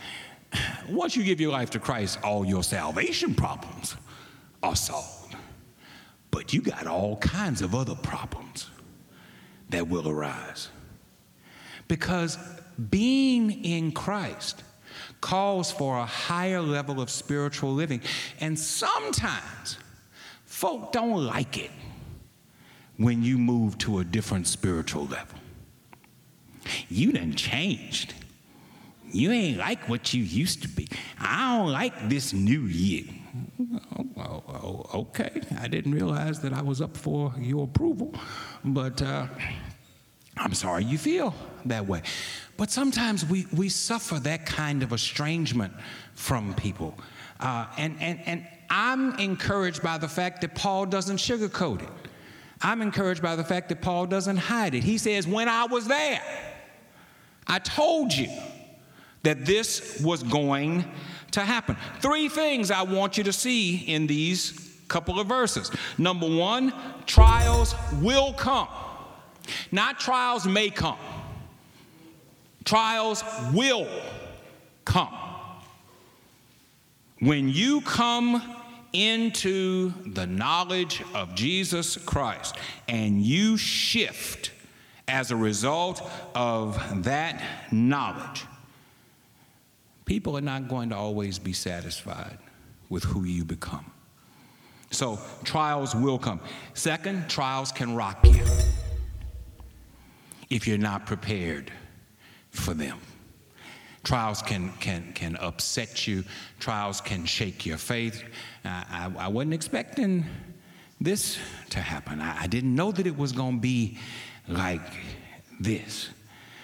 Once 0.88 1.16
you 1.16 1.24
give 1.24 1.40
your 1.40 1.52
life 1.52 1.70
to 1.70 1.78
Christ, 1.78 2.18
all 2.22 2.44
your 2.44 2.62
salvation 2.62 3.34
problems 3.34 3.96
are 4.62 4.76
solved. 4.76 5.27
But 6.30 6.52
you 6.52 6.60
got 6.60 6.86
all 6.86 7.16
kinds 7.16 7.62
of 7.62 7.74
other 7.74 7.94
problems 7.94 8.70
that 9.70 9.88
will 9.88 10.08
arise. 10.08 10.68
Because 11.88 12.38
being 12.90 13.64
in 13.64 13.92
Christ 13.92 14.62
calls 15.20 15.70
for 15.70 15.98
a 15.98 16.04
higher 16.04 16.60
level 16.60 17.00
of 17.00 17.10
spiritual 17.10 17.72
living. 17.72 18.00
And 18.40 18.58
sometimes 18.58 19.78
folk 20.44 20.92
don't 20.92 21.24
like 21.24 21.58
it 21.58 21.70
when 22.96 23.22
you 23.22 23.38
move 23.38 23.78
to 23.78 23.98
a 23.98 24.04
different 24.04 24.46
spiritual 24.46 25.06
level. 25.06 25.38
You 26.88 27.12
done 27.12 27.34
changed. 27.34 28.14
You 29.10 29.32
ain't 29.32 29.58
like 29.58 29.88
what 29.88 30.12
you 30.12 30.22
used 30.22 30.62
to 30.62 30.68
be. 30.68 30.88
I 31.18 31.56
don't 31.56 31.72
like 31.72 32.08
this 32.08 32.32
new 32.32 32.62
year. 32.62 33.04
Oh, 34.16 34.42
oh, 34.48 34.86
okay. 34.94 35.40
I 35.60 35.68
didn't 35.68 35.92
realize 35.92 36.40
that 36.40 36.52
I 36.52 36.62
was 36.62 36.80
up 36.80 36.96
for 36.96 37.32
your 37.38 37.64
approval, 37.64 38.14
but 38.64 39.00
uh, 39.02 39.26
I'm 40.36 40.54
sorry 40.54 40.84
you 40.84 40.98
feel 40.98 41.34
that 41.66 41.86
way. 41.86 42.02
But 42.56 42.70
sometimes 42.70 43.24
we, 43.24 43.46
we 43.52 43.68
suffer 43.68 44.18
that 44.20 44.46
kind 44.46 44.82
of 44.82 44.92
estrangement 44.92 45.72
from 46.14 46.54
people. 46.54 46.98
Uh, 47.40 47.66
and, 47.76 47.96
and, 48.00 48.20
and 48.26 48.46
I'm 48.70 49.18
encouraged 49.18 49.82
by 49.82 49.98
the 49.98 50.08
fact 50.08 50.40
that 50.40 50.54
Paul 50.54 50.86
doesn't 50.86 51.18
sugarcoat 51.18 51.82
it. 51.82 52.08
I'm 52.60 52.82
encouraged 52.82 53.22
by 53.22 53.36
the 53.36 53.44
fact 53.44 53.68
that 53.68 53.80
Paul 53.80 54.06
doesn't 54.06 54.36
hide 54.36 54.74
it. 54.74 54.82
He 54.82 54.98
says, 54.98 55.26
When 55.26 55.48
I 55.48 55.66
was 55.66 55.86
there, 55.86 56.22
I 57.46 57.60
told 57.60 58.12
you 58.12 58.28
that 59.22 59.46
this 59.46 60.00
was 60.02 60.22
going 60.22 60.84
to 61.32 61.40
happen. 61.40 61.76
Three 62.00 62.28
things 62.28 62.70
I 62.70 62.82
want 62.82 63.18
you 63.18 63.24
to 63.24 63.32
see 63.32 63.76
in 63.76 64.06
these 64.06 64.68
couple 64.88 65.20
of 65.20 65.26
verses. 65.26 65.70
Number 65.98 66.28
one, 66.28 66.72
trials 67.06 67.74
will 68.00 68.32
come, 68.32 68.68
not 69.70 70.00
trials 70.00 70.46
may 70.46 70.70
come. 70.70 70.98
Trials 72.64 73.24
will 73.52 73.88
come. 74.84 75.14
When 77.20 77.48
you 77.48 77.80
come 77.80 78.56
into 78.92 79.92
the 80.12 80.26
knowledge 80.26 81.02
of 81.14 81.34
Jesus 81.34 81.96
Christ 81.96 82.56
and 82.86 83.22
you 83.22 83.56
shift 83.56 84.52
as 85.08 85.30
a 85.30 85.36
result 85.36 86.02
of 86.34 87.04
that 87.04 87.42
knowledge, 87.72 88.44
people 90.08 90.38
are 90.38 90.40
not 90.40 90.68
going 90.68 90.88
to 90.88 90.96
always 90.96 91.38
be 91.38 91.52
satisfied 91.52 92.38
with 92.88 93.04
who 93.04 93.24
you 93.24 93.44
become. 93.44 93.84
So, 94.90 95.18
trials 95.44 95.94
will 95.94 96.18
come. 96.18 96.40
Second, 96.72 97.28
trials 97.28 97.70
can 97.70 97.94
rock 97.94 98.18
you 98.24 98.42
if 100.48 100.66
you're 100.66 100.78
not 100.78 101.04
prepared 101.04 101.70
for 102.48 102.72
them. 102.72 102.98
Trials 104.02 104.40
can, 104.40 104.72
can, 104.80 105.12
can 105.12 105.36
upset 105.36 106.06
you, 106.06 106.24
trials 106.58 107.02
can 107.02 107.26
shake 107.26 107.66
your 107.66 107.76
faith. 107.76 108.24
I, 108.64 109.10
I, 109.18 109.24
I 109.26 109.28
wasn't 109.28 109.52
expecting 109.52 110.24
this 111.02 111.36
to 111.68 111.80
happen. 111.80 112.22
I, 112.22 112.44
I 112.44 112.46
didn't 112.46 112.74
know 112.74 112.92
that 112.92 113.06
it 113.06 113.18
was 113.18 113.32
going 113.32 113.56
to 113.56 113.60
be 113.60 113.98
like 114.48 114.80
this. 115.60 116.08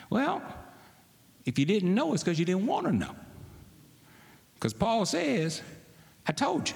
Well, 0.09 0.43
if 1.45 1.59
you 1.59 1.67
didn't 1.67 1.95
know, 1.95 2.15
it's 2.15 2.25
because 2.25 2.39
you 2.39 2.47
didn't 2.47 2.65
want 2.65 2.87
to 2.87 2.93
know. 2.93 3.15
Because 4.65 4.73
Paul 4.73 5.05
says, 5.05 5.61
I 6.27 6.33
told 6.33 6.71
you, 6.71 6.75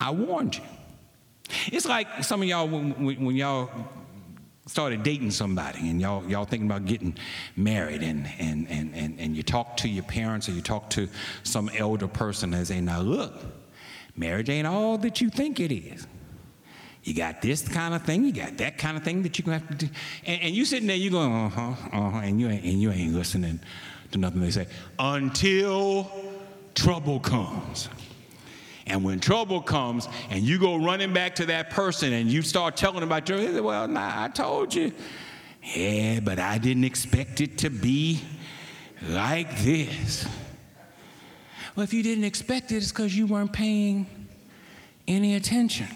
I 0.00 0.10
warned 0.10 0.56
you. 0.56 0.64
It's 1.68 1.86
like 1.86 2.24
some 2.24 2.42
of 2.42 2.48
y'all, 2.48 2.66
when, 2.66 2.90
when 3.24 3.36
y'all 3.36 3.70
started 4.66 5.04
dating 5.04 5.30
somebody 5.30 5.88
and 5.88 6.00
y'all, 6.00 6.28
y'all 6.28 6.44
thinking 6.44 6.68
about 6.68 6.84
getting 6.84 7.16
married 7.54 8.02
and, 8.02 8.28
and, 8.40 8.66
and, 8.68 8.92
and, 8.96 9.20
and 9.20 9.36
you 9.36 9.44
talk 9.44 9.76
to 9.76 9.88
your 9.88 10.02
parents 10.02 10.48
or 10.48 10.52
you 10.54 10.60
talk 10.60 10.90
to 10.90 11.08
some 11.44 11.70
elder 11.78 12.08
person 12.08 12.52
and 12.52 12.66
say, 12.66 12.80
now 12.80 13.00
look, 13.00 13.32
marriage 14.16 14.50
ain't 14.50 14.66
all 14.66 14.98
that 14.98 15.20
you 15.20 15.30
think 15.30 15.60
it 15.60 15.72
is. 15.72 16.04
You 17.04 17.14
got 17.14 17.42
this 17.42 17.68
kind 17.68 17.94
of 17.94 18.02
thing, 18.02 18.24
you 18.24 18.32
got 18.32 18.56
that 18.56 18.76
kind 18.76 18.96
of 18.96 19.04
thing 19.04 19.22
that 19.22 19.38
you're 19.38 19.44
gonna 19.44 19.60
have 19.60 19.68
to 19.68 19.86
do. 19.86 19.88
And, 20.24 20.42
and 20.42 20.52
you 20.52 20.64
sitting 20.64 20.88
there, 20.88 20.96
you 20.96 21.10
going, 21.10 21.32
uh-huh, 21.32 21.60
uh-huh, 21.92 22.18
and 22.24 22.40
you 22.40 22.48
ain't, 22.48 22.64
and 22.64 22.82
you 22.82 22.90
ain't 22.90 23.14
listening 23.14 23.60
to 24.10 24.18
nothing. 24.18 24.40
They 24.40 24.50
say, 24.50 24.66
until 24.98 26.10
trouble 26.76 27.18
comes. 27.18 27.88
And 28.86 29.02
when 29.02 29.18
trouble 29.18 29.60
comes 29.60 30.08
and 30.30 30.44
you 30.44 30.60
go 30.60 30.76
running 30.76 31.12
back 31.12 31.34
to 31.36 31.46
that 31.46 31.70
person 31.70 32.12
and 32.12 32.30
you 32.30 32.42
start 32.42 32.76
telling 32.76 33.00
them 33.00 33.08
about 33.08 33.28
your, 33.28 33.62
well, 33.62 33.88
nah, 33.88 34.22
I 34.22 34.28
told 34.28 34.72
you. 34.72 34.92
Yeah, 35.74 36.20
but 36.20 36.38
I 36.38 36.58
didn't 36.58 36.84
expect 36.84 37.40
it 37.40 37.58
to 37.58 37.70
be 37.70 38.22
like 39.08 39.58
this. 39.58 40.28
Well, 41.74 41.82
if 41.82 41.92
you 41.92 42.04
didn't 42.04 42.24
expect 42.24 42.70
it, 42.70 42.76
it's 42.76 42.92
because 42.92 43.16
you 43.16 43.26
weren't 43.26 43.52
paying 43.52 44.06
any 45.08 45.34
attention. 45.34 45.88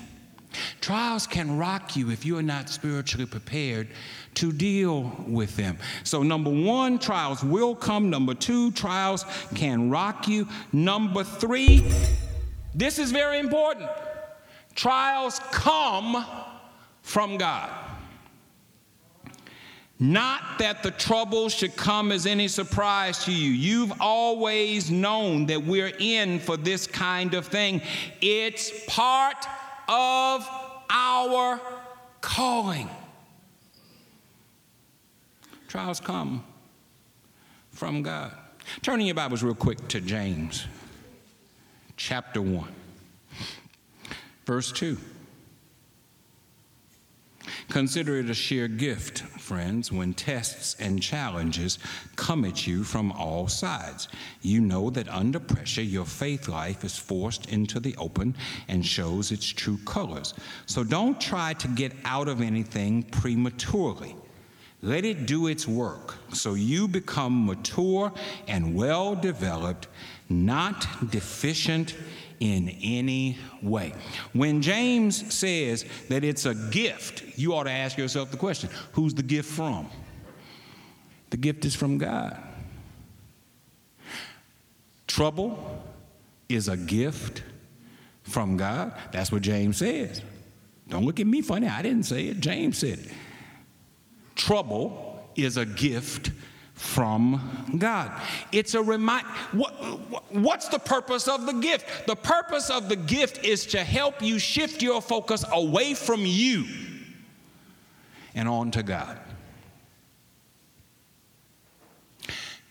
Trials 0.80 1.26
can 1.26 1.57
rock 1.59 1.97
you 1.97 2.11
if 2.11 2.25
you 2.25 2.37
are 2.38 2.42
not 2.42 2.69
spiritually 2.69 3.26
prepared 3.26 3.88
to 4.35 4.52
deal 4.52 5.12
with 5.26 5.57
them. 5.57 5.78
So, 6.04 6.23
number 6.23 6.50
one, 6.50 6.99
trials 6.99 7.42
will 7.45 7.75
come. 7.75 8.11
Number 8.11 8.35
two, 8.35 8.71
trials 8.73 9.25
can 9.54 9.90
rock 9.90 10.28
you. 10.28 10.49
Number 10.73 11.25
three, 11.25 11.85
this 12.75 12.99
is 12.99 13.12
very 13.12 13.38
important 13.38 13.90
trials 14.75 15.40
come 15.50 16.25
from 17.02 17.37
God. 17.37 17.71
Not 19.99 20.59
that 20.59 20.83
the 20.83 20.92
trouble 20.92 21.50
should 21.50 21.76
come 21.76 22.11
as 22.11 22.25
any 22.25 22.49
surprise 22.49 23.23
to 23.25 23.33
you. 23.33 23.50
You've 23.50 23.92
always 24.00 24.90
known 24.90 25.45
that 25.47 25.62
we're 25.62 25.92
in 25.99 26.38
for 26.38 26.57
this 26.57 26.87
kind 26.87 27.35
of 27.35 27.47
thing. 27.47 27.83
It's 28.23 28.73
part 28.87 29.45
of 29.90 30.49
our 30.88 31.61
calling. 32.20 32.88
Trials 35.66 35.99
come 35.99 36.44
from 37.73 38.02
God. 38.02 38.32
Turning 38.82 39.09
your 39.09 39.16
Bibles 39.16 39.42
real 39.42 39.54
quick 39.54 39.88
to 39.88 40.00
James 40.00 40.66
chapter 41.97 42.40
1, 42.40 42.68
verse 44.47 44.70
2. 44.70 44.97
Consider 47.69 48.19
it 48.19 48.30
a 48.30 48.35
sheer 48.35 48.69
gift, 48.69 49.21
friends, 49.21 49.90
when 49.92 50.14
tests 50.14 50.76
and 50.80 51.02
challenges 51.02 51.78
come 52.16 52.45
at 52.45 52.66
you 52.66 52.85
from 52.85 53.12
all 53.12 53.49
sides. 53.49 54.09
You 54.42 54.61
know 54.61 54.90
that 54.90 55.09
under 55.09 55.40
pressure, 55.40 55.83
your 55.83 56.04
faith 56.04 56.49
life 56.49 56.85
is 56.85 56.99
forced 56.99 57.50
into 57.50 57.80
the 57.80 57.97
open 57.97 58.35
and 58.69 58.85
shows 58.85 59.33
its 59.33 59.47
true 59.47 59.78
colors. 59.85 60.35
So 60.66 60.85
don't 60.85 61.21
try 61.21 61.54
to 61.54 61.69
get 61.69 61.92
out 62.04 62.28
of 62.28 62.40
anything 62.40 63.02
prematurely. 63.04 64.16
Let 64.83 65.04
it 65.04 65.26
do 65.26 65.47
its 65.47 65.69
work 65.69 66.14
so 66.33 66.54
you 66.54 66.88
become 66.88 67.45
mature 67.45 68.12
and 68.49 68.75
well 68.75 69.14
developed, 69.14 69.88
not 70.30 70.87
deficient 71.11 71.95
in 72.40 72.70
any 72.82 73.38
way. 73.62 73.92
When 74.32 74.62
James 74.62 75.32
says 75.32 75.85
that 76.09 76.25
it's 76.25 76.47
a 76.47 76.54
gift, 76.54 77.38
you 77.38 77.54
ought 77.54 77.64
to 77.64 77.70
ask 77.70 77.97
yourself 77.99 78.30
the 78.30 78.37
question 78.37 78.70
who's 78.92 79.14
the 79.14 79.23
gift 79.23 79.50
from? 79.50 79.88
The 81.28 81.37
gift 81.37 81.64
is 81.64 81.76
from 81.76 81.99
God. 81.99 82.37
Trouble 85.06 85.85
is 86.49 86.68
a 86.68 86.76
gift 86.76 87.42
from 88.23 88.56
God. 88.56 88.92
That's 89.12 89.30
what 89.30 89.42
James 89.42 89.76
says. 89.76 90.23
Don't 90.88 91.04
look 91.04 91.20
at 91.20 91.26
me 91.26 91.42
funny. 91.42 91.68
I 91.68 91.82
didn't 91.82 92.04
say 92.04 92.26
it. 92.26 92.40
James 92.40 92.78
said 92.78 92.99
it. 92.99 93.12
Trouble 94.35 95.30
is 95.37 95.56
a 95.56 95.64
gift 95.64 96.30
from 96.80 97.76
God. 97.78 98.10
It's 98.52 98.75
a 98.75 98.82
remind. 98.82 99.26
What, 99.52 99.70
what's 100.32 100.68
the 100.68 100.78
purpose 100.78 101.28
of 101.28 101.44
the 101.44 101.52
gift? 101.52 102.06
The 102.06 102.16
purpose 102.16 102.70
of 102.70 102.88
the 102.88 102.96
gift 102.96 103.44
is 103.44 103.66
to 103.66 103.84
help 103.84 104.22
you 104.22 104.38
shift 104.38 104.83
your 104.83 105.02
focus 105.02 105.44
away 105.52 105.92
from 105.92 106.22
you 106.24 106.64
and 108.35 108.48
on 108.48 108.70
to 108.70 108.83
God. 108.83 109.20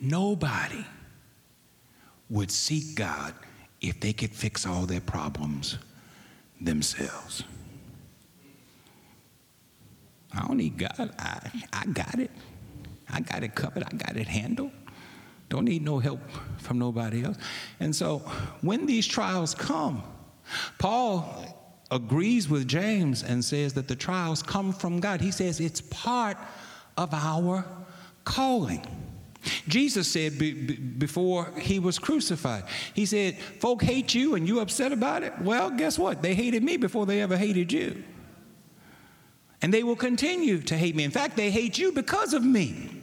Nobody 0.01 0.86
would 2.31 2.49
seek 2.49 2.95
God 2.95 3.36
if 3.79 3.99
they 3.99 4.12
could 4.12 4.31
fix 4.31 4.65
all 4.65 4.88
their 4.88 5.01
problems 5.01 5.77
themselves. 6.60 7.43
I 10.34 10.47
don't 10.47 10.57
need 10.57 10.77
God. 10.77 11.13
I, 11.19 11.51
I 11.71 11.86
got 11.86 12.19
it. 12.19 12.31
I 13.10 13.22
got 13.22 13.43
it 13.43 13.56
covered. 13.56 13.84
I 13.84 13.95
got 13.95 14.17
it 14.17 14.28
handled. 14.28 14.72
Don't 15.50 15.65
need 15.65 15.84
no 15.84 16.00
help 16.00 16.22
from 16.60 16.78
nobody 16.78 17.24
else. 17.24 17.38
And 17.80 17.95
so 17.95 18.19
when 18.62 18.86
these 18.86 19.08
trials 19.08 19.56
come, 19.56 20.04
Paul 20.78 21.60
agrees 21.91 22.48
with 22.48 22.67
James 22.67 23.24
and 23.24 23.43
says 23.43 23.74
that 23.74 23.88
the 23.88 23.95
trials 23.95 24.43
come 24.43 24.72
from 24.72 25.00
God. 25.00 25.22
He 25.22 25.32
says 25.32 25.60
it's 25.60 25.82
part 25.82 26.38
of 26.98 27.13
our 27.13 27.65
calling. 28.26 28.86
Jesus 29.67 30.08
said 30.08 30.38
be, 30.38 30.52
be, 30.52 30.76
before 30.76 31.52
he 31.58 31.80
was 31.80 31.98
crucified, 31.98 32.65
he 32.93 33.06
said, 33.06 33.38
Folk 33.38 33.82
hate 33.82 34.13
you 34.13 34.36
and 34.36 34.48
you 34.48 34.60
upset 34.60 34.91
about 34.91 35.24
it? 35.24 35.34
Well, 35.41 35.72
guess 35.72 35.98
what? 35.98 36.22
They 36.22 36.36
hated 36.36 36.62
me 36.62 36.78
before 36.78 37.06
they 37.06 37.22
ever 37.22 37.38
hated 37.38 37.72
you. 37.72 38.04
And 39.62 39.74
they 39.74 39.84
will 39.84 39.95
continue 39.95 40.60
to 40.60 40.78
hate 40.78 40.95
me. 40.95 41.04
In 41.04 41.12
fact, 41.12 41.36
they 41.36 41.50
hate 41.50 41.78
you 41.78 41.91
because 41.91 42.34
of 42.34 42.43
me. 42.43 42.98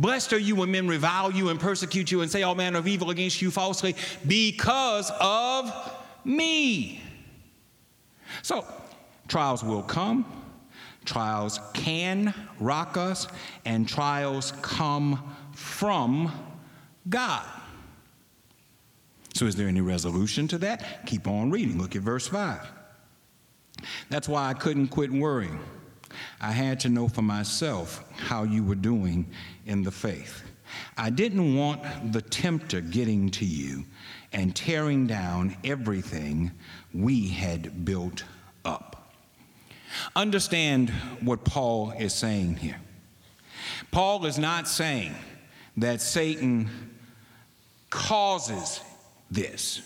Blessed 0.00 0.32
are 0.32 0.38
you 0.38 0.56
when 0.56 0.70
men 0.70 0.88
revile 0.88 1.30
you 1.30 1.50
and 1.50 1.60
persecute 1.60 2.10
you 2.10 2.22
and 2.22 2.30
say 2.30 2.42
all 2.42 2.54
manner 2.54 2.78
of 2.78 2.88
evil 2.88 3.10
against 3.10 3.42
you 3.42 3.50
falsely 3.50 3.94
because 4.26 5.12
of 5.20 5.70
me. 6.24 7.02
So, 8.40 8.64
trials 9.28 9.62
will 9.62 9.82
come, 9.82 10.24
trials 11.04 11.60
can 11.74 12.32
rock 12.58 12.96
us, 12.96 13.28
and 13.66 13.86
trials 13.86 14.54
come 14.62 15.34
from 15.52 16.32
God. 17.10 17.44
So, 19.34 19.44
is 19.44 19.54
there 19.54 19.68
any 19.68 19.82
resolution 19.82 20.48
to 20.48 20.58
that? 20.58 21.04
Keep 21.04 21.28
on 21.28 21.50
reading. 21.50 21.76
Look 21.76 21.94
at 21.94 22.00
verse 22.00 22.26
5. 22.26 22.66
That's 24.08 24.30
why 24.30 24.48
I 24.48 24.54
couldn't 24.54 24.88
quit 24.88 25.12
worrying. 25.12 25.60
I 26.40 26.52
had 26.52 26.80
to 26.80 26.88
know 26.88 27.08
for 27.08 27.22
myself 27.22 28.02
how 28.16 28.44
you 28.44 28.64
were 28.64 28.74
doing 28.74 29.26
in 29.66 29.82
the 29.82 29.90
faith. 29.90 30.42
I 30.96 31.10
didn't 31.10 31.56
want 31.56 32.12
the 32.12 32.22
tempter 32.22 32.80
getting 32.80 33.30
to 33.32 33.44
you 33.44 33.84
and 34.32 34.54
tearing 34.54 35.06
down 35.06 35.56
everything 35.64 36.52
we 36.94 37.28
had 37.28 37.84
built 37.84 38.24
up. 38.64 39.12
Understand 40.14 40.90
what 41.20 41.44
Paul 41.44 41.92
is 41.98 42.14
saying 42.14 42.56
here. 42.56 42.80
Paul 43.90 44.24
is 44.24 44.38
not 44.38 44.68
saying 44.68 45.14
that 45.76 46.00
Satan 46.00 46.70
causes 47.90 48.80
this. 49.30 49.82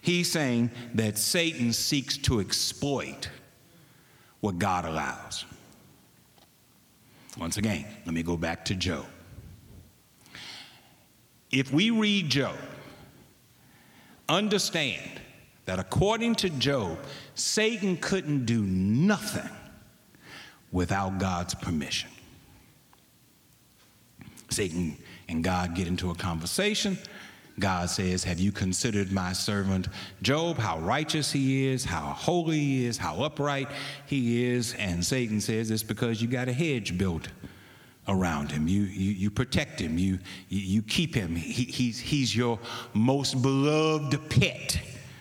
He's 0.00 0.30
saying 0.30 0.70
that 0.94 1.16
Satan 1.16 1.72
seeks 1.72 2.18
to 2.18 2.40
exploit 2.40 3.30
what 4.40 4.58
God 4.58 4.84
allows. 4.84 5.46
Once 7.38 7.56
again, 7.56 7.84
let 8.04 8.14
me 8.14 8.22
go 8.22 8.36
back 8.36 8.64
to 8.64 8.74
Job. 8.74 9.06
If 11.50 11.72
we 11.72 11.90
read 11.90 12.30
Job, 12.30 12.56
understand 14.28 15.20
that 15.66 15.78
according 15.78 16.36
to 16.36 16.50
Job, 16.50 16.98
Satan 17.34 17.96
couldn't 17.96 18.44
do 18.44 18.62
nothing 18.62 19.50
without 20.72 21.18
God's 21.18 21.54
permission. 21.54 22.10
Satan 24.50 24.96
and 25.28 25.42
God 25.42 25.74
get 25.74 25.88
into 25.88 26.10
a 26.10 26.14
conversation. 26.14 26.98
God 27.58 27.88
says, 27.88 28.24
Have 28.24 28.40
you 28.40 28.52
considered 28.52 29.12
my 29.12 29.32
servant 29.32 29.88
Job, 30.22 30.58
how 30.58 30.78
righteous 30.80 31.30
he 31.30 31.68
is, 31.68 31.84
how 31.84 32.06
holy 32.06 32.58
he 32.58 32.86
is, 32.86 32.96
how 32.96 33.22
upright 33.22 33.68
he 34.06 34.44
is? 34.44 34.74
And 34.74 35.04
Satan 35.04 35.40
says, 35.40 35.70
It's 35.70 35.82
because 35.82 36.20
you 36.20 36.28
got 36.28 36.48
a 36.48 36.52
hedge 36.52 36.98
built 36.98 37.28
around 38.08 38.50
him. 38.50 38.68
You, 38.68 38.82
you, 38.82 39.12
you 39.12 39.30
protect 39.30 39.80
him, 39.80 39.98
you, 39.98 40.18
you, 40.48 40.82
keep 40.82 41.14
him. 41.14 41.34
He, 41.36 41.64
he's, 41.64 41.98
he's 41.98 42.34
your 42.34 42.58
most 42.92 43.40
beloved 43.40 44.28
pet. 44.30 44.80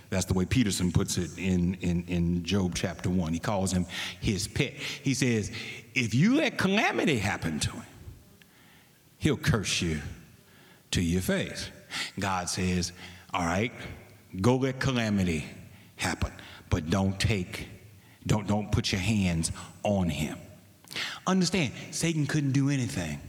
That's 0.09 0.25
the 0.25 0.33
way 0.33 0.45
Peterson 0.45 0.91
puts 0.91 1.17
it 1.17 1.37
in, 1.37 1.75
in, 1.75 2.03
in 2.07 2.43
Job 2.43 2.73
chapter 2.75 3.09
1. 3.09 3.33
He 3.33 3.39
calls 3.39 3.71
him 3.71 3.85
his 4.19 4.47
pet. 4.47 4.73
He 4.73 5.13
says, 5.13 5.51
If 5.95 6.13
you 6.13 6.35
let 6.35 6.57
calamity 6.57 7.17
happen 7.17 7.59
to 7.61 7.71
him, 7.71 7.85
he'll 9.17 9.37
curse 9.37 9.81
you 9.81 10.01
to 10.91 11.01
your 11.01 11.21
face. 11.21 11.69
God 12.19 12.49
says, 12.49 12.91
all 13.33 13.45
right, 13.45 13.71
go 14.41 14.57
let 14.57 14.79
calamity 14.79 15.45
happen, 15.95 16.31
but 16.69 16.89
don't 16.89 17.19
take, 17.19 17.67
don't, 18.27 18.47
don't 18.47 18.71
put 18.71 18.91
your 18.91 19.01
hands 19.01 19.51
on 19.83 20.09
him. 20.09 20.37
Understand, 21.25 21.73
Satan 21.91 22.25
couldn't 22.27 22.51
do 22.51 22.69
anything, 22.69 23.19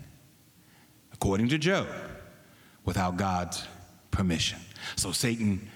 according 1.12 1.48
to 1.48 1.58
Job, 1.58 1.86
without 2.84 3.16
God's 3.16 3.66
permission. 4.10 4.58
So 4.96 5.12
Satan 5.12 5.70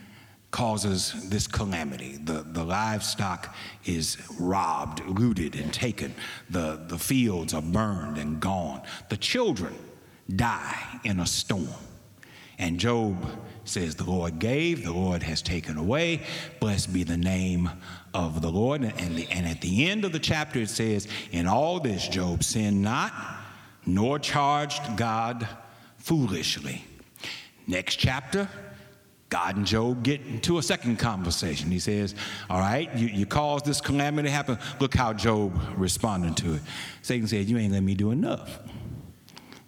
causes 0.50 1.28
this 1.28 1.46
calamity. 1.46 2.16
The, 2.16 2.44
the 2.46 2.64
livestock 2.64 3.54
is 3.84 4.16
robbed, 4.38 5.04
looted, 5.06 5.54
and 5.56 5.72
taken. 5.72 6.14
The, 6.50 6.84
the 6.88 6.98
fields 6.98 7.52
are 7.54 7.62
burned 7.62 8.18
and 8.18 8.40
gone. 8.40 8.82
The 9.10 9.16
children 9.16 9.74
die 10.34 11.00
in 11.04 11.20
a 11.20 11.26
storm. 11.26 11.68
And 12.58 12.78
Job 12.78 13.24
says, 13.64 13.94
The 13.94 14.04
Lord 14.04 14.38
gave, 14.38 14.84
the 14.84 14.92
Lord 14.92 15.22
has 15.22 15.42
taken 15.42 15.76
away. 15.76 16.22
Blessed 16.60 16.92
be 16.92 17.04
the 17.04 17.16
name 17.16 17.70
of 18.12 18.42
the 18.42 18.50
Lord. 18.50 18.82
And, 18.82 19.16
the, 19.16 19.28
and 19.30 19.46
at 19.46 19.60
the 19.60 19.88
end 19.88 20.04
of 20.04 20.12
the 20.12 20.18
chapter, 20.18 20.60
it 20.60 20.70
says, 20.70 21.06
In 21.30 21.46
all 21.46 21.78
this, 21.78 22.08
Job 22.08 22.42
sinned 22.42 22.82
not, 22.82 23.12
nor 23.86 24.18
charged 24.18 24.96
God 24.96 25.46
foolishly. 25.98 26.84
Next 27.66 27.96
chapter, 27.96 28.48
God 29.28 29.56
and 29.56 29.66
Job 29.66 30.02
get 30.02 30.22
into 30.22 30.58
a 30.58 30.62
second 30.62 30.98
conversation. 30.98 31.70
He 31.70 31.78
says, 31.78 32.14
All 32.50 32.58
right, 32.58 32.92
you, 32.96 33.06
you 33.06 33.26
caused 33.26 33.66
this 33.66 33.80
calamity 33.80 34.28
to 34.28 34.32
happen. 34.32 34.58
Look 34.80 34.94
how 34.94 35.12
Job 35.12 35.60
responded 35.76 36.36
to 36.38 36.54
it. 36.54 36.62
Satan 37.02 37.28
said, 37.28 37.46
You 37.46 37.58
ain't 37.58 37.72
let 37.72 37.82
me 37.82 37.94
do 37.94 38.10
enough. 38.10 38.58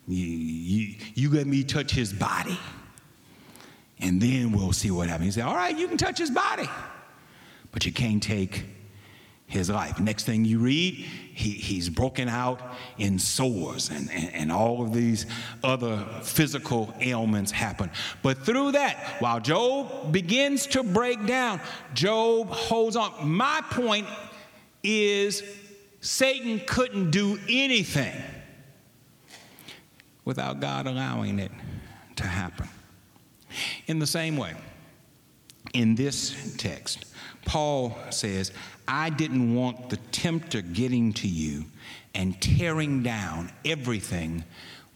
You, 0.09 0.27
you, 0.27 0.95
you 1.15 1.31
let 1.31 1.47
me 1.47 1.63
touch 1.63 1.93
his 1.93 2.13
body 2.13 2.59
and 4.01 4.21
then 4.21 4.53
we'll 4.53 4.73
see 4.73 4.91
what 4.91 5.09
happens. 5.09 5.35
He 5.35 5.41
said, 5.41 5.49
All 5.49 5.55
right, 5.55 5.77
you 5.77 5.89
can 5.89 5.99
touch 5.99 6.19
his 6.19 6.31
body, 6.31 6.69
but 7.73 7.85
you 7.85 7.93
can't 7.93 8.23
take 8.23 8.65
his 9.51 9.69
life. 9.69 9.99
Next 9.99 10.25
thing 10.25 10.45
you 10.45 10.61
read, 10.61 10.95
he, 10.95 11.51
he's 11.51 11.91
broken 11.91 12.29
out 12.29 12.61
in 12.99 13.19
sores 13.19 13.91
and, 13.91 14.09
and, 14.13 14.33
and, 14.33 14.53
all 14.53 14.81
of 14.81 14.93
these 14.95 15.27
other 15.65 16.07
physical 16.23 16.95
ailments 17.01 17.51
happen. 17.51 17.91
But 18.23 18.39
through 18.39 18.73
that, 18.73 18.97
while 19.19 19.41
Job 19.41 20.13
begins 20.13 20.69
to 20.69 20.85
break 20.85 21.27
down, 21.27 21.61
Job 21.95 22.49
holds 22.49 22.95
on. 22.95 23.29
My 23.29 23.61
point 23.71 24.07
is 24.85 25.43
Satan 26.01 26.63
couldn't 26.65 27.11
do 27.11 27.37
anything 27.49 28.15
without 30.25 30.61
God 30.61 30.87
allowing 30.87 31.41
it 31.41 31.51
to 32.17 32.25
happen. 32.25 32.69
In 33.87 33.99
the 33.99 34.07
same 34.07 34.37
way, 34.37 34.55
in 35.75 35.95
this 35.95 36.57
text, 36.57 37.07
Paul 37.45 37.97
says, 38.11 38.53
I 38.87 39.11
didn't 39.11 39.55
want 39.55 39.91
the 39.91 39.97
tempter 40.13 40.63
getting 40.63 41.13
to 41.15 41.29
you 41.29 41.65
and 42.15 42.41
tearing 42.41 43.03
down 43.03 43.53
everything 43.65 44.45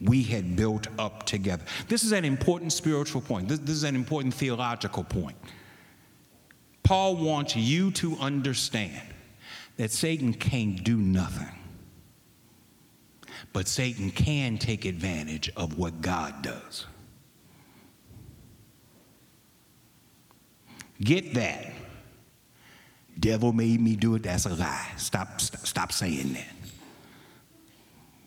we 0.00 0.22
had 0.22 0.56
built 0.56 0.88
up 0.98 1.24
together. 1.24 1.64
This 1.88 2.02
is 2.02 2.12
an 2.12 2.24
important 2.24 2.72
spiritual 2.72 3.20
point. 3.20 3.48
This, 3.48 3.60
this, 3.60 3.76
is 3.76 3.84
an 3.84 3.94
important 3.94 4.34
theological 4.34 5.04
point. 5.04 5.36
Paul 6.82 7.16
wants 7.16 7.56
you 7.56 7.90
to 7.92 8.16
understand 8.20 9.08
that 9.76 9.90
Satan 9.90 10.34
can't 10.34 10.82
do 10.84 10.96
nothing, 10.96 11.48
but 13.52 13.68
Satan 13.68 14.10
can 14.10 14.58
take 14.58 14.84
advantage 14.84 15.50
of 15.56 15.78
what 15.78 16.00
God 16.00 16.42
does. 16.42 16.86
Get 21.00 21.34
that. 21.34 21.72
Devil 23.18 23.52
made 23.52 23.80
me 23.80 23.96
do 23.96 24.14
it. 24.14 24.22
That's 24.24 24.46
a 24.46 24.54
lie. 24.54 24.90
Stop, 24.96 25.40
stop, 25.40 25.66
stop 25.66 25.92
saying 25.92 26.32
that. 26.34 26.46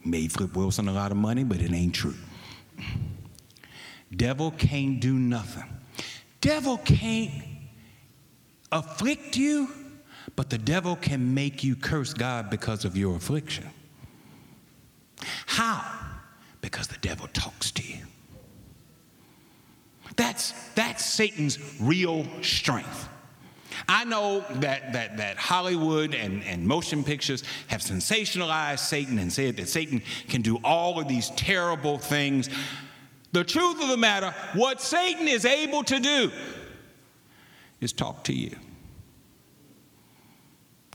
Made 0.06 0.32
Flip 0.32 0.56
Wilson 0.56 0.88
a 0.88 0.94
lot 0.94 1.12
of 1.12 1.18
money, 1.18 1.44
but 1.44 1.62
it 1.62 1.74
ain't 1.74 1.94
true. 1.94 2.16
Devil 4.16 4.52
can't 4.52 5.00
do 5.02 5.14
nothing. 5.14 5.66
Devil 6.40 6.78
can't 6.78 7.32
afflict 8.72 9.36
you, 9.36 9.70
but 10.36 10.50
the 10.50 10.58
devil 10.58 10.96
can 10.96 11.34
make 11.34 11.64
you 11.64 11.76
curse 11.76 12.14
God 12.14 12.50
because 12.50 12.86
of 12.86 12.96
your 12.96 13.16
affliction. 13.18 13.70
How? 15.46 15.84
Because 16.62 16.88
the 16.88 16.98
devil 17.00 17.28
talks 17.34 17.72
to 17.72 17.84
you. 17.84 18.07
That's, 20.18 20.52
that's 20.76 21.06
Satan's 21.06 21.60
real 21.80 22.26
strength. 22.42 23.08
I 23.88 24.04
know 24.04 24.44
that, 24.56 24.94
that, 24.94 25.18
that 25.18 25.38
Hollywood 25.38 26.14
and, 26.14 26.44
and 26.44 26.68
motion 26.68 27.04
pictures 27.04 27.44
have 27.68 27.82
sensationalized 27.82 28.80
Satan 28.80 29.20
and 29.20 29.32
said 29.32 29.56
that 29.58 29.70
Satan 29.70 30.02
can 30.28 30.42
do 30.42 30.60
all 30.64 31.00
of 31.00 31.08
these 31.08 31.30
terrible 31.32 31.98
things. 31.98 32.50
The 33.32 33.44
truth 33.44 33.82
of 33.82 33.90
the 33.90 33.98
matter, 33.98 34.34
what 34.54 34.82
Satan 34.82 35.28
is 35.28 35.46
able 35.46 35.84
to 35.84 36.00
do 36.00 36.32
is 37.80 37.94
talk 37.94 38.24
to 38.26 38.34
you. 38.34 38.56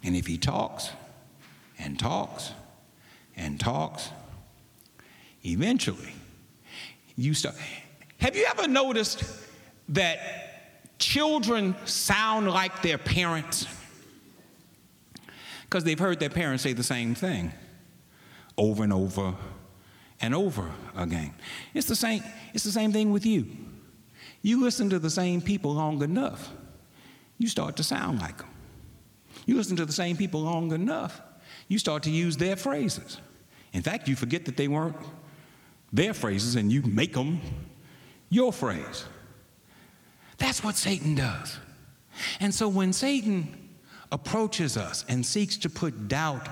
And 0.02 0.16
if 0.16 0.26
he 0.26 0.36
talks 0.36 0.90
and 1.78 1.98
talks 1.98 2.50
and 3.36 3.60
talks, 3.60 4.10
eventually 5.44 6.14
you 7.16 7.34
start. 7.34 7.54
Have 8.22 8.36
you 8.36 8.46
ever 8.48 8.68
noticed 8.68 9.24
that 9.88 10.96
children 11.00 11.74
sound 11.86 12.48
like 12.48 12.80
their 12.80 12.96
parents? 12.96 13.66
Because 15.64 15.82
they've 15.82 15.98
heard 15.98 16.20
their 16.20 16.30
parents 16.30 16.62
say 16.62 16.72
the 16.72 16.84
same 16.84 17.16
thing 17.16 17.52
over 18.56 18.84
and 18.84 18.92
over 18.92 19.34
and 20.20 20.36
over 20.36 20.70
again. 20.96 21.34
It's 21.74 21.88
the 21.88 21.96
same, 21.96 22.22
it's 22.54 22.62
the 22.62 22.70
same 22.70 22.92
thing 22.92 23.10
with 23.10 23.26
you. 23.26 23.44
You 24.40 24.62
listen 24.62 24.88
to 24.90 25.00
the 25.00 25.10
same 25.10 25.40
people 25.40 25.74
long 25.74 26.00
enough, 26.00 26.48
you 27.38 27.48
start 27.48 27.74
to 27.78 27.82
sound 27.82 28.20
like 28.20 28.38
them. 28.38 28.50
You 29.46 29.56
listen 29.56 29.74
to 29.78 29.84
the 29.84 29.92
same 29.92 30.16
people 30.16 30.42
long 30.42 30.70
enough, 30.70 31.20
you 31.66 31.76
start 31.76 32.04
to 32.04 32.10
use 32.10 32.36
their 32.36 32.54
phrases. 32.54 33.18
In 33.72 33.82
fact, 33.82 34.06
you 34.06 34.14
forget 34.14 34.44
that 34.44 34.56
they 34.56 34.68
weren't 34.68 34.94
their 35.92 36.14
phrases 36.14 36.54
and 36.54 36.70
you 36.70 36.82
make 36.82 37.14
them 37.14 37.40
your 38.32 38.52
phrase. 38.52 39.04
That's 40.38 40.64
what 40.64 40.76
Satan 40.76 41.14
does. 41.14 41.58
And 42.40 42.54
so 42.54 42.66
when 42.66 42.92
Satan 42.94 43.68
approaches 44.10 44.76
us 44.78 45.04
and 45.06 45.24
seeks 45.24 45.58
to 45.58 45.70
put 45.70 46.08
doubt 46.08 46.48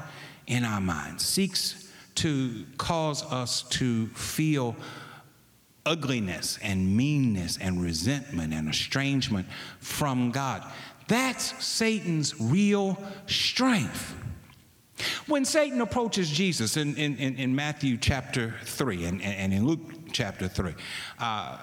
in 0.47 0.65
our 0.65 0.81
minds, 0.81 1.25
seeks 1.25 1.91
to 2.17 2.67
cause 2.77 3.23
us 3.33 3.63
to 3.71 4.09
feel 4.09 4.77
ugliness 5.87 6.59
and 6.63 6.97
meanness 6.97 7.57
and 7.59 7.83
resentment 7.83 8.53
and 8.53 8.69
estrangement 8.69 9.47
from 9.79 10.31
God, 10.33 10.63
that's 11.09 11.65
Satan's 11.65 12.39
real 12.39 13.03
strength. 13.27 14.15
When 15.27 15.47
Satan 15.47 15.81
approaches 15.81 16.29
Jesus 16.29 16.77
in, 16.77 16.95
in, 16.97 17.17
in 17.17 17.55
Matthew 17.55 17.97
chapter 17.97 18.55
3 18.65 19.07
and, 19.07 19.23
and 19.23 19.53
in 19.55 19.67
Luke 19.67 19.81
chapter 20.13 20.47
3, 20.47 20.75
uh, 21.19 21.59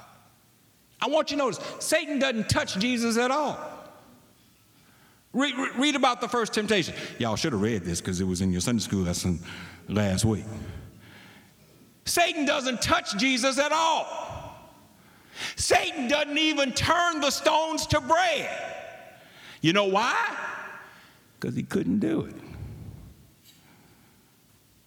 I 1.01 1.07
want 1.07 1.31
you 1.31 1.37
to 1.37 1.43
notice 1.43 1.59
Satan 1.79 2.19
doesn't 2.19 2.49
touch 2.49 2.77
Jesus 2.79 3.17
at 3.17 3.31
all. 3.31 3.57
Read, 5.33 5.53
read 5.77 5.95
about 5.95 6.21
the 6.21 6.27
first 6.27 6.53
temptation. 6.53 6.95
Y'all 7.19 7.35
should 7.35 7.53
have 7.53 7.61
read 7.61 7.83
this 7.83 8.01
because 8.01 8.19
it 8.19 8.23
was 8.23 8.41
in 8.41 8.51
your 8.51 8.61
Sunday 8.61 8.81
school 8.81 9.03
lesson 9.03 9.39
last 9.87 10.25
week. 10.25 10.45
Satan 12.05 12.45
doesn't 12.45 12.81
touch 12.81 13.17
Jesus 13.17 13.59
at 13.59 13.71
all. 13.71 14.07
Satan 15.55 16.07
doesn't 16.07 16.37
even 16.37 16.71
turn 16.71 17.19
the 17.19 17.29
stones 17.29 17.85
to 17.87 18.01
bread. 18.01 18.49
You 19.61 19.73
know 19.73 19.85
why? 19.85 20.35
Because 21.39 21.55
he 21.55 21.63
couldn't 21.63 21.99
do 21.99 22.21
it. 22.21 22.35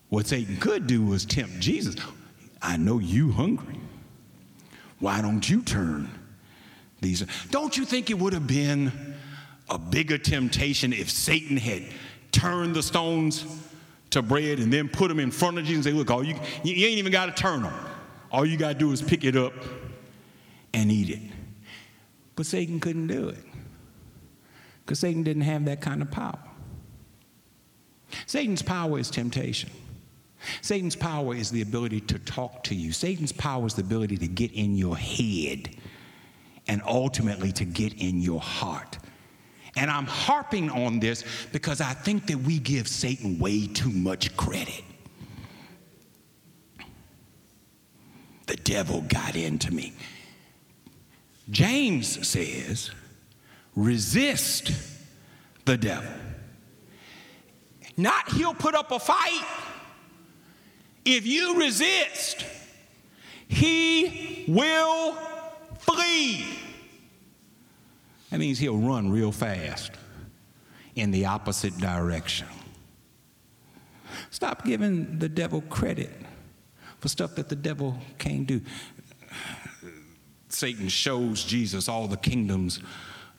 What 0.09 0.27
Satan 0.27 0.57
could 0.57 0.88
do 0.88 1.05
was 1.05 1.25
tempt 1.25 1.61
Jesus. 1.61 1.94
I 2.61 2.77
know 2.77 2.99
you 2.99 3.31
hungry. 3.31 3.79
Why 5.01 5.21
don't 5.21 5.49
you 5.49 5.63
turn 5.63 6.11
these? 7.01 7.25
Don't 7.51 7.77
you 7.77 7.85
think 7.85 8.11
it 8.11 8.19
would 8.19 8.33
have 8.33 8.47
been 8.47 8.93
a 9.69 9.79
bigger 9.79 10.19
temptation 10.19 10.93
if 10.93 11.11
Satan 11.11 11.57
had 11.57 11.83
turned 12.33 12.77
the 12.77 12.83
stones 12.83 13.45
to 14.11 14.23
bread 14.23 14.59
and 14.59 14.73
then 14.73 14.89
put 14.89 15.09
them 15.09 15.19
in 15.19 15.31
front 15.31 15.59
of 15.59 15.65
Jesus 15.65 15.87
and 15.87 15.95
say, 15.95 15.99
Look, 15.99 16.11
all 16.11 16.23
you, 16.23 16.35
you 16.63 16.87
ain't 16.87 16.99
even 16.99 17.13
got 17.13 17.27
to 17.27 17.43
turn 17.43 17.63
them. 17.63 17.75
All 18.31 18.47
you 18.47 18.57
got 18.57 18.75
to 18.75 18.79
do 18.79 18.93
is 18.93 19.03
pick 19.03 19.25
it 19.25 19.37
up 19.37 19.53
and 20.73 20.93
eat 20.93 21.11
it. 21.11 21.21
But 22.37 22.47
Satan 22.47 22.79
couldn't 22.81 23.09
do 23.09 23.29
it 23.29 23.45
because 24.85 25.01
Satan 25.01 25.23
didn't 25.23 25.43
have 25.43 25.65
that 25.65 25.81
kind 25.81 26.03
of 26.03 26.11
power. 26.11 26.39
Satan's 28.27 28.63
power 28.63 28.99
is 28.99 29.11
temptation. 29.11 29.71
Satan's 30.62 30.96
power 30.96 31.35
is 31.35 31.50
the 31.50 31.62
ability 31.62 32.00
to 32.03 32.18
talk 32.18 32.64
to 32.64 32.74
you. 32.74 32.92
Satan's 32.92 33.33
power 33.33 33.66
is 33.66 33.74
the 33.74 33.83
ability 33.83 34.16
to 34.18 34.26
get 34.26 34.53
in 34.53 34.76
your 34.76 34.96
head 34.96 35.70
and 36.68 36.83
ultimately 36.87 37.53
to 37.53 37.64
get 37.64 37.94
in 37.94 38.20
your 38.20 38.40
heart. 38.40 38.98
And 39.76 39.90
I'm 39.90 40.07
harping 40.07 40.70
on 40.70 41.00
this 41.00 41.24
because 41.53 41.81
I 41.81 41.92
think 41.92 42.26
that 42.26 42.38
we 42.38 42.59
give 42.59 42.88
Satan 42.88 43.38
way 43.38 43.66
too 43.66 43.90
much 43.90 44.37
credit. 44.37 44.83
The 48.46 48.57
devil 48.57 49.03
got 49.03 49.37
into 49.37 49.72
me. 49.72 49.92
James 51.50 52.26
says, 52.26 52.90
resist 53.76 54.72
the 55.64 55.76
devil. 55.76 56.11
Not 57.96 58.33
he'll 58.33 58.55
put 58.55 58.74
up 58.74 58.90
a 58.90 58.98
fight. 58.98 59.44
If 61.05 61.27
you 61.27 61.59
resist, 61.59 62.45
he 63.49 64.45
will 64.49 65.15
flee. 65.79 66.47
That 68.31 68.39
means 68.39 68.59
he'll 68.59 68.79
run 68.79 69.11
real 69.11 69.33
fast 69.33 69.93
in 70.95 71.11
the 71.11 71.27
opposite 71.27 71.77
direction. 71.79 72.47
Stop 74.31 74.65
giving 74.65 75.19
the 75.19 75.29
devil 75.29 75.63
credit 75.63 76.11
for 77.01 77.09
stuff 77.09 77.35
that 77.37 77.49
the 77.49 77.57
devil 77.57 77.99
can't 78.19 78.47
do. 78.47 78.61
Satan 80.49 80.89
shows 80.89 81.45
Jesus 81.45 81.89
all 81.89 82.07
the 82.07 82.17
kingdoms 82.17 82.81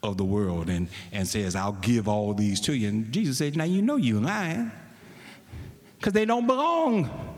of 0.04 0.18
the 0.18 0.26
world 0.26 0.70
and, 0.70 0.88
and 1.12 1.28
says, 1.28 1.56
I'll 1.56 1.74
give 1.74 2.08
all 2.08 2.34
these 2.34 2.60
to 2.62 2.74
you. 2.74 2.90
And 2.90 3.12
Jesus 3.12 3.38
says, 3.38 3.56
Now 3.56 3.66
you 3.66 3.82
know 3.82 3.98
you're 3.98 4.22
lying 4.22 4.72
because 5.98 6.14
they 6.14 6.26
don't 6.26 6.48
belong 6.48 7.31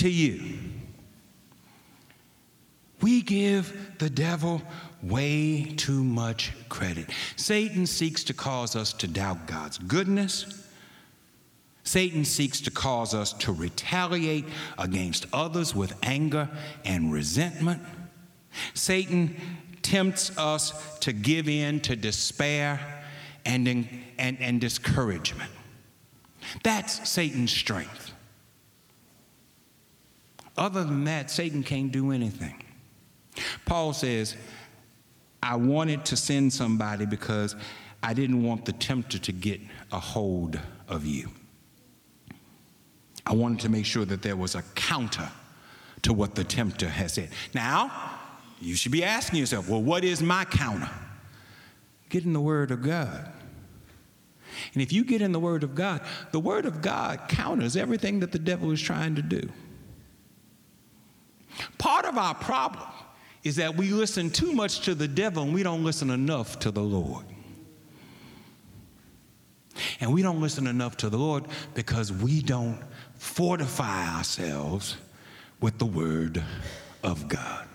to 0.00 0.08
you. 0.08 0.58
We 3.02 3.22
give 3.22 3.98
the 3.98 4.10
devil 4.10 4.62
way 5.02 5.74
too 5.76 6.02
much 6.02 6.52
credit. 6.68 7.10
Satan 7.36 7.86
seeks 7.86 8.24
to 8.24 8.34
cause 8.34 8.76
us 8.76 8.92
to 8.94 9.06
doubt 9.06 9.46
God's 9.46 9.78
goodness. 9.78 10.66
Satan 11.84 12.24
seeks 12.24 12.60
to 12.62 12.70
cause 12.70 13.14
us 13.14 13.32
to 13.34 13.52
retaliate 13.52 14.46
against 14.78 15.26
others 15.32 15.74
with 15.74 15.94
anger 16.02 16.48
and 16.84 17.12
resentment. 17.12 17.82
Satan 18.74 19.36
tempts 19.82 20.36
us 20.38 20.98
to 21.00 21.12
give 21.12 21.48
in 21.48 21.80
to 21.80 21.94
despair 21.94 23.02
and, 23.44 23.68
and, 23.68 24.38
and 24.40 24.60
discouragement. 24.60 25.50
That's 26.62 27.08
Satan's 27.08 27.52
strength. 27.52 28.12
Other 30.56 30.84
than 30.84 31.04
that, 31.04 31.30
Satan 31.30 31.62
can't 31.62 31.90
do 31.90 32.12
anything. 32.12 32.62
Paul 33.64 33.92
says, 33.92 34.36
I 35.42 35.56
wanted 35.56 36.04
to 36.06 36.16
send 36.16 36.52
somebody 36.52 37.06
because 37.06 37.56
I 38.02 38.14
didn't 38.14 38.42
want 38.42 38.64
the 38.64 38.72
tempter 38.72 39.18
to 39.18 39.32
get 39.32 39.60
a 39.92 39.98
hold 39.98 40.58
of 40.88 41.06
you. 41.06 41.30
I 43.26 43.34
wanted 43.34 43.60
to 43.60 43.68
make 43.68 43.86
sure 43.86 44.04
that 44.04 44.22
there 44.22 44.36
was 44.36 44.54
a 44.54 44.62
counter 44.74 45.30
to 46.02 46.12
what 46.12 46.34
the 46.34 46.44
tempter 46.44 46.88
has 46.88 47.14
said. 47.14 47.30
Now, 47.54 48.18
you 48.60 48.74
should 48.74 48.92
be 48.92 49.04
asking 49.04 49.38
yourself, 49.38 49.68
well, 49.68 49.82
what 49.82 50.04
is 50.04 50.22
my 50.22 50.44
counter? 50.44 50.90
Get 52.08 52.24
in 52.24 52.32
the 52.32 52.40
Word 52.40 52.70
of 52.70 52.82
God. 52.82 53.32
And 54.74 54.82
if 54.82 54.92
you 54.92 55.04
get 55.04 55.22
in 55.22 55.32
the 55.32 55.40
Word 55.40 55.62
of 55.62 55.74
God, 55.74 56.02
the 56.32 56.40
Word 56.40 56.66
of 56.66 56.82
God 56.82 57.28
counters 57.28 57.76
everything 57.76 58.20
that 58.20 58.32
the 58.32 58.38
devil 58.38 58.70
is 58.72 58.80
trying 58.80 59.14
to 59.14 59.22
do. 59.22 59.48
Part 61.78 62.04
of 62.04 62.18
our 62.18 62.34
problem 62.34 62.88
is 63.42 63.56
that 63.56 63.76
we 63.76 63.90
listen 63.90 64.30
too 64.30 64.52
much 64.52 64.80
to 64.80 64.94
the 64.94 65.08
devil 65.08 65.42
and 65.42 65.54
we 65.54 65.62
don't 65.62 65.84
listen 65.84 66.10
enough 66.10 66.58
to 66.60 66.70
the 66.70 66.82
Lord. 66.82 67.24
And 70.00 70.12
we 70.12 70.22
don't 70.22 70.40
listen 70.40 70.66
enough 70.66 70.96
to 70.98 71.08
the 71.08 71.16
Lord 71.16 71.44
because 71.74 72.12
we 72.12 72.42
don't 72.42 72.78
fortify 73.14 74.16
ourselves 74.16 74.96
with 75.60 75.78
the 75.78 75.86
Word 75.86 76.42
of 77.02 77.28
God. 77.28 77.66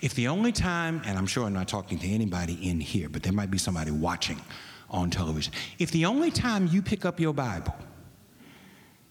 If 0.00 0.14
the 0.14 0.28
only 0.28 0.52
time, 0.52 1.02
and 1.04 1.18
I'm 1.18 1.26
sure 1.26 1.44
I'm 1.44 1.52
not 1.52 1.68
talking 1.68 1.98
to 1.98 2.08
anybody 2.08 2.54
in 2.68 2.80
here, 2.80 3.08
but 3.08 3.22
there 3.22 3.32
might 3.32 3.50
be 3.50 3.58
somebody 3.58 3.90
watching 3.90 4.40
on 4.88 5.10
television, 5.10 5.52
if 5.78 5.90
the 5.90 6.06
only 6.06 6.30
time 6.30 6.68
you 6.68 6.80
pick 6.80 7.04
up 7.04 7.20
your 7.20 7.34
Bible 7.34 7.74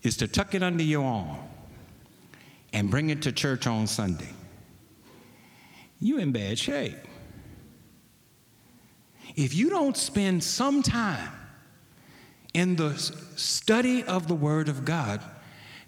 is 0.02 0.18
to 0.18 0.28
tuck 0.28 0.56
it 0.56 0.64
under 0.64 0.84
your 0.84 1.04
arm 1.04 1.38
and 2.76 2.92
bring 2.92 3.10
it 3.10 3.22
to 3.22 3.32
church 3.32 3.68
on 3.68 3.88
Sunday, 3.88 4.34
you're 6.02 6.20
in 6.20 6.34
bad 6.34 6.60
shape. 6.60 6.98
If 9.38 9.56
you 9.56 9.70
don't 9.70 9.96
spend 9.96 10.44
some 10.44 10.84
time 10.84 11.32
in 12.54 12.76
the 12.76 12.94
study 13.38 14.04
of 14.04 14.28
the 14.28 14.36
Word 14.36 14.68
of 14.68 14.84
God, 14.84 15.22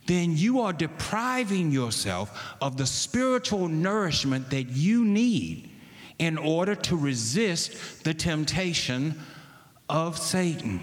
then 0.05 0.37
you 0.37 0.61
are 0.61 0.71
depriving 0.71 1.73
yourself 1.73 2.55
of 2.61 2.77
the 2.77 2.85
spiritual 2.85 3.67
nourishment 3.67 4.49
that 4.51 4.69
you 4.69 5.03
need 5.03 5.69
in 6.19 6.37
order 6.37 6.73
to 6.73 6.95
resist 6.95 8.05
the 8.05 8.13
temptation 8.13 9.19
of 9.89 10.17
Satan. 10.17 10.81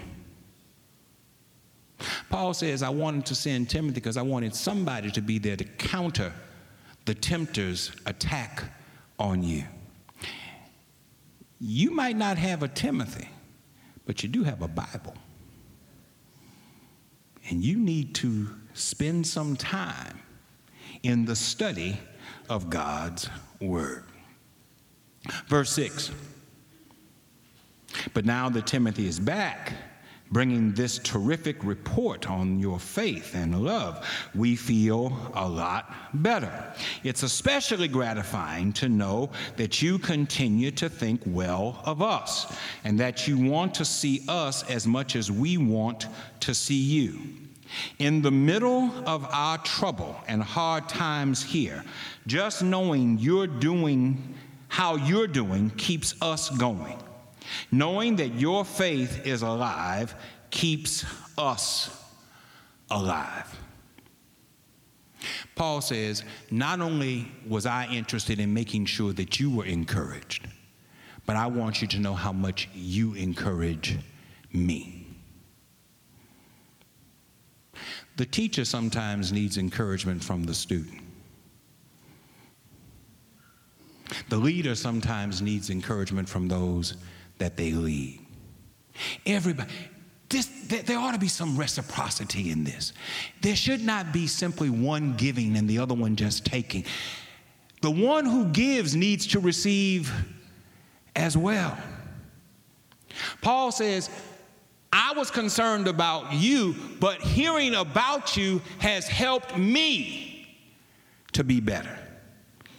Paul 2.29 2.53
says, 2.53 2.83
I 2.83 2.89
wanted 2.89 3.25
to 3.27 3.35
send 3.35 3.69
Timothy 3.69 3.95
because 3.95 4.17
I 4.17 4.21
wanted 4.21 4.55
somebody 4.55 5.11
to 5.11 5.21
be 5.21 5.39
there 5.39 5.55
to 5.55 5.63
counter 5.63 6.33
the 7.05 7.13
tempter's 7.13 7.91
attack 8.05 8.63
on 9.19 9.43
you. 9.43 9.63
You 11.59 11.91
might 11.91 12.17
not 12.17 12.37
have 12.37 12.63
a 12.63 12.67
Timothy, 12.67 13.29
but 14.05 14.23
you 14.23 14.29
do 14.29 14.43
have 14.43 14.61
a 14.61 14.67
Bible. 14.67 15.15
And 17.49 17.63
you 17.63 17.77
need 17.77 18.15
to 18.15 18.49
spend 18.73 19.25
some 19.25 19.55
time 19.55 20.19
in 21.03 21.25
the 21.25 21.35
study 21.35 21.99
of 22.49 22.69
God's 22.69 23.29
Word. 23.61 24.05
Verse 25.47 25.71
6 25.71 26.11
But 28.13 28.25
now 28.25 28.49
that 28.49 28.67
Timothy 28.67 29.07
is 29.07 29.19
back, 29.19 29.73
bringing 30.31 30.73
this 30.73 30.97
terrific 30.99 31.63
report 31.63 32.29
on 32.29 32.59
your 32.59 32.79
faith 32.79 33.35
and 33.35 33.63
love, 33.63 34.05
we 34.33 34.55
feel 34.55 35.15
a 35.33 35.47
lot 35.47 35.93
better. 36.13 36.73
It's 37.03 37.23
especially 37.23 37.87
gratifying 37.87 38.73
to 38.73 38.89
know 38.89 39.29
that 39.57 39.81
you 39.81 39.99
continue 39.99 40.71
to 40.71 40.89
think 40.89 41.21
well 41.25 41.81
of 41.85 42.01
us 42.01 42.53
and 42.83 42.99
that 42.99 43.27
you 43.27 43.37
want 43.37 43.75
to 43.75 43.85
see 43.85 44.23
us 44.27 44.69
as 44.69 44.87
much 44.87 45.15
as 45.15 45.31
we 45.31 45.57
want 45.57 46.07
to 46.41 46.53
see 46.53 46.81
you. 46.81 47.19
In 47.99 48.21
the 48.21 48.31
middle 48.31 48.91
of 49.07 49.25
our 49.31 49.57
trouble 49.59 50.15
and 50.27 50.41
hard 50.41 50.87
times 50.87 51.43
here, 51.43 51.83
just 52.27 52.63
knowing 52.63 53.17
you're 53.19 53.47
doing 53.47 54.35
how 54.67 54.95
you're 54.95 55.27
doing 55.27 55.69
keeps 55.71 56.19
us 56.21 56.49
going. 56.49 56.97
Knowing 57.71 58.15
that 58.17 58.35
your 58.35 58.65
faith 58.65 59.25
is 59.25 59.41
alive 59.41 60.15
keeps 60.49 61.05
us 61.37 61.89
alive. 62.89 63.59
Paul 65.55 65.81
says, 65.81 66.23
Not 66.51 66.81
only 66.81 67.31
was 67.47 67.65
I 67.65 67.87
interested 67.87 68.39
in 68.39 68.53
making 68.53 68.85
sure 68.85 69.13
that 69.13 69.39
you 69.39 69.49
were 69.49 69.65
encouraged, 69.65 70.47
but 71.25 71.35
I 71.35 71.47
want 71.47 71.81
you 71.81 71.87
to 71.89 71.99
know 71.99 72.13
how 72.13 72.31
much 72.31 72.69
you 72.73 73.13
encourage 73.15 73.97
me. 74.53 75.07
The 78.17 78.25
teacher 78.25 78.63
sometimes 78.63 79.33
needs 79.33 79.57
encouragement 79.57 80.23
from 80.23 80.43
the 80.43 80.53
student. 80.53 81.01
The 84.29 84.37
leader 84.37 84.75
sometimes 84.75 85.41
needs 85.41 85.69
encouragement 85.69 86.29
from 86.29 86.47
those 86.47 86.95
that 87.37 87.57
they 87.57 87.71
lead. 87.71 88.19
Everybody, 89.25 89.69
this, 90.29 90.45
there 90.67 90.97
ought 90.97 91.13
to 91.13 91.19
be 91.19 91.27
some 91.27 91.57
reciprocity 91.57 92.51
in 92.51 92.63
this. 92.63 92.93
There 93.41 93.55
should 93.55 93.81
not 93.81 94.11
be 94.11 94.27
simply 94.27 94.69
one 94.69 95.15
giving 95.15 95.55
and 95.57 95.69
the 95.69 95.79
other 95.79 95.93
one 95.93 96.15
just 96.15 96.45
taking. 96.45 96.85
The 97.81 97.91
one 97.91 98.25
who 98.25 98.45
gives 98.45 98.95
needs 98.95 99.27
to 99.27 99.39
receive 99.39 100.11
as 101.15 101.37
well. 101.37 101.77
Paul 103.41 103.71
says, 103.71 104.09
I 104.91 105.13
was 105.13 105.29
concerned 105.29 105.87
about 105.87 106.33
you, 106.33 106.75
but 106.99 107.21
hearing 107.21 107.75
about 107.75 108.37
you 108.37 108.61
has 108.79 109.07
helped 109.07 109.57
me 109.57 110.47
to 111.33 111.43
be 111.43 111.59
better. 111.59 111.99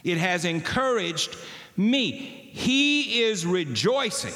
It 0.02 0.18
has 0.18 0.44
encouraged 0.44 1.36
me. 1.76 2.45
He 2.56 3.20
is 3.20 3.44
rejoicing 3.44 4.32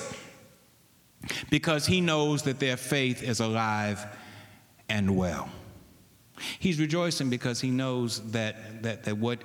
because 1.48 1.86
he 1.86 2.02
knows 2.02 2.42
that 2.42 2.60
their 2.60 2.76
faith 2.76 3.22
is 3.22 3.40
alive 3.40 4.04
and 4.90 5.16
well. 5.16 5.48
He's 6.58 6.78
rejoicing 6.78 7.30
because 7.30 7.62
he 7.62 7.70
knows 7.70 8.20
that, 8.32 8.82
that, 8.82 9.04
that 9.04 9.16
what 9.16 9.38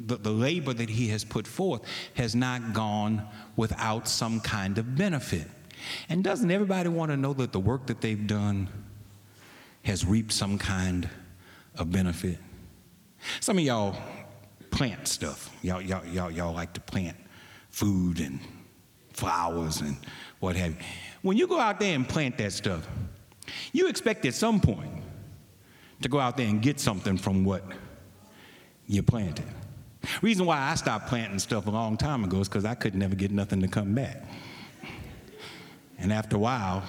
the, 0.00 0.16
the 0.16 0.30
labor 0.30 0.72
that 0.72 0.88
he 0.88 1.08
has 1.08 1.22
put 1.22 1.46
forth 1.46 1.82
has 2.14 2.34
not 2.34 2.72
gone 2.72 3.28
without 3.56 4.08
some 4.08 4.40
kind 4.40 4.78
of 4.78 4.96
benefit. 4.96 5.46
And 6.08 6.24
doesn't 6.24 6.50
everybody 6.50 6.88
want 6.88 7.10
to 7.10 7.18
know 7.18 7.34
that 7.34 7.52
the 7.52 7.60
work 7.60 7.88
that 7.88 8.00
they've 8.00 8.26
done 8.26 8.70
has 9.82 10.02
reaped 10.02 10.32
some 10.32 10.56
kind 10.56 11.10
of 11.76 11.92
benefit? 11.92 12.38
Some 13.40 13.58
of 13.58 13.64
y'all 13.64 13.94
plant 14.70 15.08
stuff. 15.08 15.54
Y'all, 15.60 15.82
y'all, 15.82 16.06
y'all, 16.06 16.30
y'all 16.30 16.54
like 16.54 16.72
to 16.72 16.80
plant 16.80 17.18
food 17.74 18.20
and 18.20 18.38
flowers 19.12 19.80
and 19.80 19.96
what 20.38 20.54
have 20.54 20.70
you. 20.70 20.78
When 21.22 21.36
you 21.36 21.48
go 21.48 21.58
out 21.58 21.80
there 21.80 21.92
and 21.92 22.08
plant 22.08 22.38
that 22.38 22.52
stuff, 22.52 22.86
you 23.72 23.88
expect 23.88 24.24
at 24.26 24.34
some 24.34 24.60
point 24.60 25.02
to 26.00 26.08
go 26.08 26.20
out 26.20 26.36
there 26.36 26.46
and 26.46 26.62
get 26.62 26.78
something 26.78 27.18
from 27.18 27.44
what 27.44 27.64
you 28.86 29.02
planted. 29.02 29.46
Reason 30.22 30.46
why 30.46 30.60
I 30.60 30.76
stopped 30.76 31.08
planting 31.08 31.40
stuff 31.40 31.66
a 31.66 31.70
long 31.70 31.96
time 31.96 32.22
ago 32.22 32.38
is 32.38 32.48
because 32.48 32.64
I 32.64 32.76
could 32.76 32.94
never 32.94 33.16
get 33.16 33.32
nothing 33.32 33.60
to 33.62 33.68
come 33.68 33.92
back. 33.92 34.22
And 35.98 36.12
after 36.12 36.36
a 36.36 36.38
while, 36.38 36.84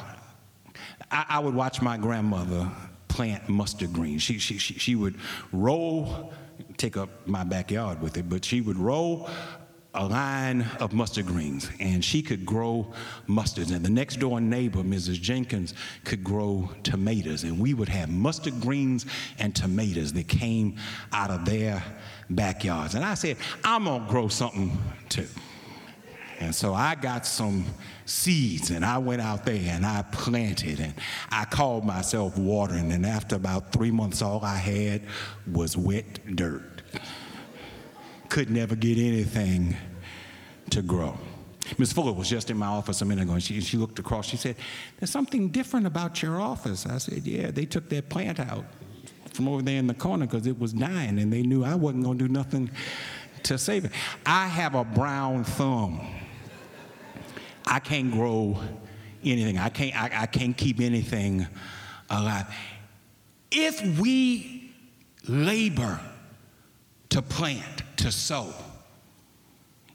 I, 1.10 1.26
I, 1.30 1.40
would 1.40 1.56
watch 1.56 1.82
my 1.82 1.98
grandmother 1.98 2.70
plant 3.08 3.50
mustard 3.50 3.92
greens. 3.92 4.22
She, 4.22 4.38
she, 4.38 4.60
she, 4.60 4.76
she 4.76 4.96
would 4.96 5.16
roll, 5.52 6.32
take 6.78 6.96
up 6.96 7.10
my 7.28 7.44
backyard 7.44 8.02
with 8.02 8.18
it, 8.18 8.30
but 8.30 8.46
she 8.46 8.62
would 8.62 8.78
roll 8.78 9.30
a 9.96 10.06
line 10.06 10.66
of 10.80 10.94
mustard 10.94 11.26
greens, 11.26 11.70
and 11.80 12.04
she 12.04 12.22
could 12.22 12.46
grow 12.46 12.94
mustards. 13.28 13.74
And 13.74 13.84
the 13.84 13.90
next 13.90 14.20
door 14.20 14.40
neighbor, 14.42 14.80
Mrs. 14.80 15.22
Jenkins, 15.22 15.74
could 16.04 16.24
grow 16.24 16.70
tomatoes, 16.84 17.44
and 17.44 17.60
we 17.60 17.74
would 17.74 17.90
have 17.90 18.10
mustard 18.10 18.60
greens 18.62 19.06
and 19.40 19.56
tomatoes 19.56 20.14
that 20.14 20.28
came 20.28 20.78
out 21.12 21.32
of 21.32 21.46
their 21.46 21.84
backyards. 22.30 22.96
And 22.96 23.06
I 23.06 23.14
said, 23.14 23.38
I'm 23.64 23.86
gonna 23.86 24.08
grow 24.10 24.28
something 24.28 24.78
too. 25.10 25.28
And 26.40 26.54
so 26.54 26.74
I 26.74 26.96
got 26.96 27.26
some 27.26 27.66
seeds 28.06 28.70
and 28.70 28.84
I 28.84 28.98
went 28.98 29.22
out 29.22 29.46
there 29.46 29.62
and 29.74 29.86
I 29.86 30.04
planted 30.12 30.80
and 30.80 30.94
I 31.32 31.46
called 31.46 31.86
myself 31.86 32.38
watering. 32.38 32.92
And 32.92 33.06
after 33.06 33.36
about 33.36 33.72
three 33.72 33.92
months, 33.92 34.22
all 34.22 34.44
I 34.44 34.58
had 34.58 35.04
was 35.52 35.78
wet 35.78 36.36
dirt. 36.36 36.82
Could 38.30 38.50
never 38.50 38.76
get 38.76 38.98
anything 38.98 39.76
to 40.72 40.82
grow. 40.82 41.18
Miss 41.78 41.92
Fuller 41.94 42.14
was 42.14 42.30
just 42.30 42.50
in 42.50 42.58
my 42.58 42.68
office 42.68 43.02
a 43.02 43.06
minute 43.06 43.24
ago 43.24 43.34
and 43.34 43.44
she, 43.44 43.60
she 43.62 43.78
looked 43.78 43.98
across. 44.00 44.28
She 44.28 44.38
said, 44.38 44.56
There's 45.00 45.10
something 45.10 45.50
different 45.50 45.88
about 45.88 46.22
your 46.22 46.40
office. 46.40 46.86
I 46.86 46.98
said, 46.98 47.26
Yeah, 47.26 47.52
they 47.52 47.66
took 47.66 47.90
that 47.90 48.10
plant 48.10 48.40
out 48.40 48.66
from 49.34 49.48
over 49.48 49.62
there 49.62 49.78
in 49.78 49.88
the 49.88 49.94
corner 49.94 50.26
because 50.26 50.48
it 50.48 50.60
was 50.60 50.74
dying 50.74 51.20
and 51.20 51.32
they 51.32 51.42
knew 51.42 51.64
I 51.64 51.76
wasn't 51.76 52.04
going 52.04 52.18
to 52.18 52.28
do 52.28 52.34
nothing 52.34 52.70
to 53.44 53.58
save 53.58 53.86
it. 53.86 53.92
I 54.26 54.48
have 54.48 54.76
a 54.76 54.84
brown 54.84 55.44
thumb. 55.44 56.02
I 57.66 57.80
can't 57.80 58.12
grow 58.12 58.60
anything. 59.24 59.58
I 59.58 59.70
can't, 59.70 59.96
I, 59.96 60.24
I 60.24 60.26
can't 60.28 60.56
keep 60.56 60.80
anything 60.80 61.48
alive. 62.10 62.46
If 63.52 64.00
we 64.00 64.74
labor 65.28 66.00
to 67.10 67.22
plant, 67.22 67.84
to 67.98 68.12
sow, 68.12 68.54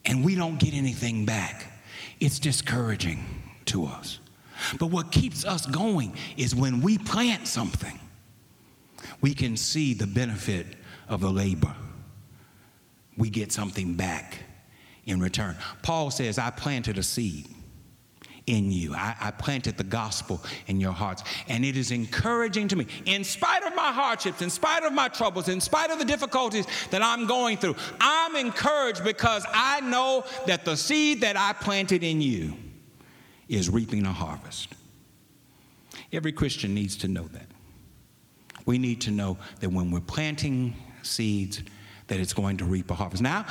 and 0.05 0.25
we 0.25 0.35
don't 0.35 0.59
get 0.59 0.75
anything 0.75 1.25
back, 1.25 1.67
it's 2.21 2.39
discouraging 2.39 3.25
to 3.67 3.87
us. 3.87 4.19
But 4.79 4.87
what 4.87 5.11
keeps 5.11 5.45
us 5.45 5.67
going 5.67 6.15
is 6.37 6.55
when 6.55 6.81
we 6.81 6.99
plant 6.99 7.47
something, 7.47 7.99
we 9.21 9.35
can 9.35 9.57
see 9.57 9.95
the 9.95 10.07
benefit 10.07 10.67
of 11.09 11.21
the 11.21 11.31
labor. 11.31 11.75
We 13.17 13.31
get 13.31 13.53
something 13.53 13.95
back 13.95 14.39
in 15.07 15.21
return. 15.21 15.57
Paul 15.83 16.11
says, 16.11 16.39
I 16.39 16.51
planted 16.51 16.99
a 16.99 17.03
seed 17.03 17.49
in 18.47 18.71
you. 18.71 18.95
I, 18.95 19.15
I, 19.21 19.31
planted 19.31 19.77
the 19.77 19.85
gospel 19.85 20.43
in 20.67 20.81
your 20.81 20.93
hearts. 20.93 21.23
And 21.49 21.65
it 21.65 21.77
is 21.77 21.91
encouraging 21.91 22.69
to 22.69 22.77
me, 22.77 22.87
in 23.07 23.25
spite 23.25 23.63
of 23.65 23.75
my 23.75 23.93
hardships, 23.93 24.43
in 24.43 24.51
spite 24.51 24.83
of 24.83 24.93
my 24.93 25.09
troubles, 25.09 25.49
in 25.49 25.61
spite 25.61 25.91
of 25.91 25.99
the 25.99 26.05
difficulties 26.05 26.67
that 26.91 27.03
I'm 27.03 27.27
going 27.27 27.57
through, 27.57 27.77
I'm 28.01 28.37
encouraged 28.37 29.05
because 29.05 29.45
I 29.53 29.81
know 29.81 30.25
that 30.47 30.65
the 30.65 30.77
seed 30.77 31.21
that 31.23 31.37
I 31.37 31.53
planted 31.53 32.03
in 32.03 32.21
you 32.21 32.55
is 33.49 33.69
reaping 33.69 34.07
a 34.07 34.13
harvest. 34.13 34.69
Every 36.13 36.33
Christian 36.33 36.75
needs 36.75 36.97
to 36.99 37.09
know 37.09 37.25
that. 37.29 37.47
We 38.67 38.79
need 38.79 39.01
to 39.03 39.11
know 39.11 39.39
that 39.61 39.71
when 39.71 39.91
we're 39.91 40.01
planting 40.01 40.75
seeds, 41.03 41.63
that 42.09 42.21
it's 42.21 42.33
going 42.33 42.57
to 42.59 42.65
reap 42.65 42.91
a 42.91 42.95
harvest. 42.95 43.23
Now, 43.23 43.47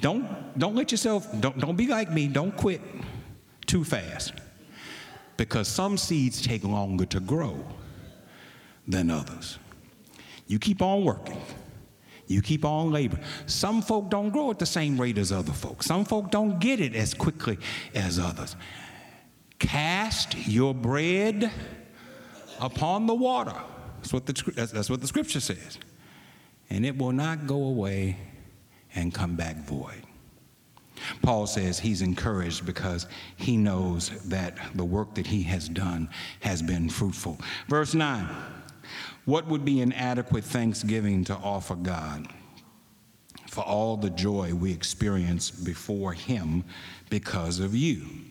don't, 0.00 0.58
don't 0.58 0.74
let 0.74 0.90
yourself, 0.90 1.26
don't, 1.40 1.58
don't 1.58 1.76
be 1.76 1.86
like 1.86 2.10
me, 2.10 2.26
don't 2.26 2.56
quit 2.56 2.80
too 3.74 3.82
fast 3.82 4.34
because 5.36 5.66
some 5.66 5.96
seeds 5.96 6.40
take 6.40 6.62
longer 6.62 7.04
to 7.04 7.18
grow 7.18 7.58
than 8.86 9.10
others. 9.10 9.58
You 10.46 10.60
keep 10.60 10.80
on 10.80 11.02
working. 11.02 11.40
You 12.28 12.40
keep 12.40 12.64
on 12.64 12.92
laboring. 12.92 13.24
Some 13.46 13.82
folk 13.82 14.10
don't 14.10 14.30
grow 14.30 14.52
at 14.52 14.60
the 14.60 14.66
same 14.66 14.96
rate 14.96 15.18
as 15.18 15.32
other 15.32 15.50
folks. 15.52 15.86
Some 15.86 16.04
folk 16.04 16.30
don't 16.30 16.60
get 16.60 16.78
it 16.78 16.94
as 16.94 17.14
quickly 17.14 17.58
as 17.96 18.20
others. 18.20 18.54
Cast 19.58 20.36
your 20.46 20.72
bread 20.72 21.50
upon 22.60 23.08
the 23.08 23.14
water. 23.14 23.56
That's 23.96 24.12
what 24.12 24.24
the, 24.24 24.52
that's 24.54 24.88
what 24.88 25.00
the 25.00 25.08
scripture 25.08 25.40
says. 25.40 25.80
And 26.70 26.86
it 26.86 26.96
will 26.96 27.10
not 27.10 27.48
go 27.48 27.60
away 27.64 28.18
and 28.94 29.12
come 29.12 29.34
back 29.34 29.56
void. 29.66 30.03
Paul 31.22 31.46
says 31.46 31.78
he's 31.78 32.02
encouraged 32.02 32.66
because 32.66 33.06
he 33.36 33.56
knows 33.56 34.10
that 34.28 34.56
the 34.74 34.84
work 34.84 35.14
that 35.14 35.26
he 35.26 35.42
has 35.44 35.68
done 35.68 36.08
has 36.40 36.62
been 36.62 36.88
fruitful. 36.88 37.38
Verse 37.68 37.94
9 37.94 38.28
What 39.24 39.46
would 39.46 39.64
be 39.64 39.80
an 39.80 39.92
adequate 39.92 40.44
thanksgiving 40.44 41.24
to 41.24 41.34
offer 41.34 41.74
God 41.74 42.28
for 43.48 43.62
all 43.62 43.96
the 43.96 44.10
joy 44.10 44.54
we 44.54 44.72
experience 44.72 45.50
before 45.50 46.12
him 46.12 46.64
because 47.10 47.60
of 47.60 47.74
you? 47.74 48.23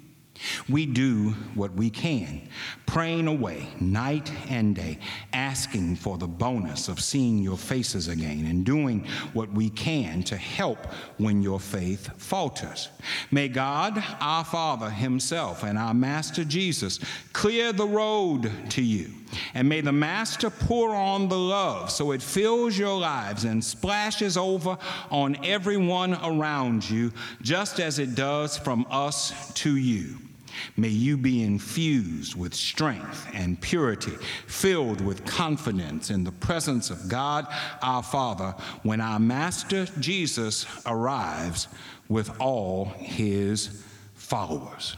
We 0.67 0.86
do 0.86 1.32
what 1.54 1.74
we 1.74 1.89
can, 1.89 2.50
praying 2.86 3.28
away 3.28 3.67
night 3.80 4.32
and 4.50 4.76
day, 4.76 5.00
asking 5.32 5.98
for 5.98 6.17
the 6.17 6.28
bonus 6.28 6.88
of 6.88 7.00
seeing 7.00 7.39
your 7.39 7.58
faces 7.58 8.08
again, 8.08 8.46
and 8.48 8.65
doing 8.65 9.06
what 9.34 9.52
we 9.52 9.69
can 9.69 10.24
to 10.24 10.38
help 10.38 10.86
when 11.17 11.41
your 11.41 11.60
faith 11.60 12.10
falters. 12.17 12.89
May 13.32 13.48
God, 13.48 14.04
our 14.19 14.43
Father 14.43 14.89
Himself, 14.89 15.63
and 15.63 15.78
our 15.78 15.93
Master 15.93 16.43
Jesus 16.43 17.00
clear 17.32 17.72
the 17.72 17.88
road 17.88 18.52
to 18.72 18.82
you. 18.82 19.22
And 19.54 19.69
may 19.69 19.82
the 19.82 19.91
Master 19.91 20.50
pour 20.50 20.96
on 20.96 21.30
the 21.30 21.38
love 21.38 21.91
so 21.91 22.12
it 22.12 22.22
fills 22.22 22.78
your 22.78 23.00
lives 23.00 23.43
and 23.43 23.63
splashes 23.63 24.38
over 24.38 24.78
on 25.10 25.38
everyone 25.43 26.15
around 26.24 26.89
you, 26.89 27.12
just 27.41 27.80
as 27.80 28.00
it 28.00 28.15
does 28.15 28.58
from 28.58 28.86
us 28.89 29.54
to 29.54 29.76
you. 29.76 30.17
May 30.78 30.89
you 30.89 31.17
be 31.17 31.43
infused 31.43 32.36
with 32.36 32.54
strength 32.54 33.28
and 33.34 33.60
purity, 33.60 34.13
filled 34.48 35.02
with 35.02 35.26
confidence 35.26 36.10
in 36.10 36.24
the 36.24 36.32
presence 36.32 36.89
of 36.89 37.08
God 37.08 37.48
our 37.82 38.04
Father 38.04 38.56
when 38.84 39.02
our 39.02 39.19
Master 39.19 39.86
Jesus 40.00 40.65
arrives 40.86 41.67
with 42.08 42.39
all 42.39 42.86
his 42.86 43.84
followers. 44.13 44.98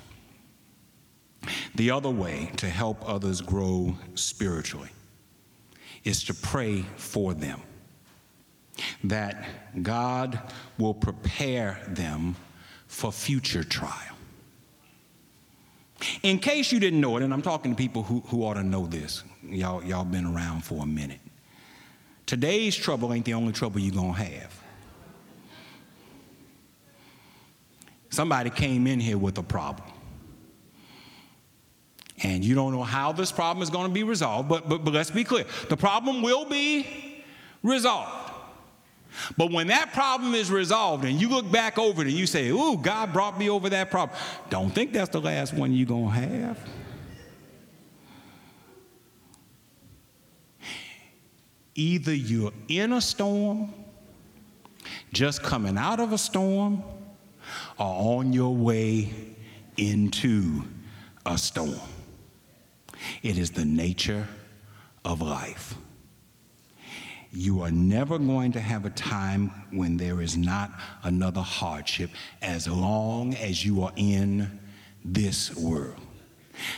The 1.75 1.91
other 1.91 2.09
way 2.09 2.51
to 2.57 2.67
help 2.67 3.07
others 3.07 3.41
grow 3.41 3.95
spiritually 4.15 4.89
is 6.03 6.23
to 6.25 6.33
pray 6.33 6.83
for 6.97 7.33
them, 7.33 7.61
that 9.03 9.45
God 9.81 10.39
will 10.77 10.93
prepare 10.93 11.81
them 11.87 12.35
for 12.87 13.11
future 13.11 13.63
trial. 13.63 14.15
In 16.23 16.39
case 16.39 16.71
you 16.71 16.79
didn't 16.79 17.01
know 17.01 17.17
it, 17.17 17.23
and 17.23 17.33
I'm 17.33 17.41
talking 17.41 17.71
to 17.71 17.77
people 17.77 18.03
who, 18.03 18.19
who 18.27 18.43
ought 18.43 18.55
to 18.55 18.63
know 18.63 18.85
this, 18.85 19.23
y'all, 19.43 19.83
y'all 19.83 20.03
been 20.03 20.25
around 20.25 20.63
for 20.63 20.83
a 20.83 20.85
minute. 20.85 21.19
Today's 22.25 22.75
trouble 22.75 23.13
ain't 23.13 23.25
the 23.25 23.33
only 23.33 23.53
trouble 23.53 23.79
you're 23.79 23.93
going 23.93 24.13
to 24.13 24.23
have. 24.23 24.61
Somebody 28.09 28.49
came 28.49 28.87
in 28.87 28.99
here 28.99 29.17
with 29.17 29.37
a 29.37 29.43
problem. 29.43 29.89
And 32.23 32.45
you 32.45 32.55
don't 32.55 32.71
know 32.71 32.83
how 32.83 33.11
this 33.11 33.31
problem 33.31 33.61
is 33.61 33.69
going 33.69 33.87
to 33.87 33.93
be 33.93 34.03
resolved, 34.03 34.47
but, 34.47 34.69
but, 34.69 34.85
but 34.85 34.93
let's 34.93 35.11
be 35.11 35.23
clear 35.23 35.45
the 35.69 35.77
problem 35.77 36.21
will 36.21 36.45
be 36.45 37.23
resolved. 37.61 38.25
But 39.37 39.51
when 39.51 39.67
that 39.67 39.93
problem 39.93 40.33
is 40.33 40.51
resolved 40.51 41.05
and 41.05 41.19
you 41.19 41.29
look 41.29 41.49
back 41.49 41.77
over 41.77 42.01
it 42.01 42.07
and 42.07 42.17
you 42.17 42.27
say, 42.27 42.49
Ooh, 42.49 42.77
God 42.77 43.13
brought 43.13 43.37
me 43.39 43.49
over 43.49 43.69
that 43.69 43.91
problem, 43.91 44.17
don't 44.49 44.71
think 44.71 44.93
that's 44.93 45.09
the 45.09 45.21
last 45.21 45.53
one 45.53 45.73
you're 45.73 45.87
going 45.87 46.05
to 46.05 46.19
have. 46.19 46.59
Either 51.75 52.13
you're 52.13 52.53
in 52.69 52.93
a 52.93 53.01
storm, 53.01 53.73
just 55.11 55.43
coming 55.43 55.77
out 55.77 55.99
of 55.99 56.13
a 56.13 56.17
storm, 56.17 56.83
or 57.77 58.19
on 58.19 58.31
your 58.31 58.55
way 58.55 59.09
into 59.77 60.63
a 61.25 61.37
storm. 61.37 61.79
It 63.23 63.37
is 63.37 63.51
the 63.51 63.65
nature 63.65 64.27
of 65.03 65.21
life. 65.21 65.75
You 67.31 67.61
are 67.61 67.71
never 67.71 68.17
going 68.17 68.53
to 68.53 68.61
have 68.61 68.85
a 68.85 68.89
time 68.91 69.51
when 69.71 69.97
there 69.97 70.21
is 70.21 70.37
not 70.37 70.71
another 71.03 71.41
hardship 71.41 72.11
as 72.41 72.67
long 72.67 73.33
as 73.35 73.65
you 73.65 73.83
are 73.83 73.91
in 73.97 74.59
this 75.03 75.53
world. 75.55 75.99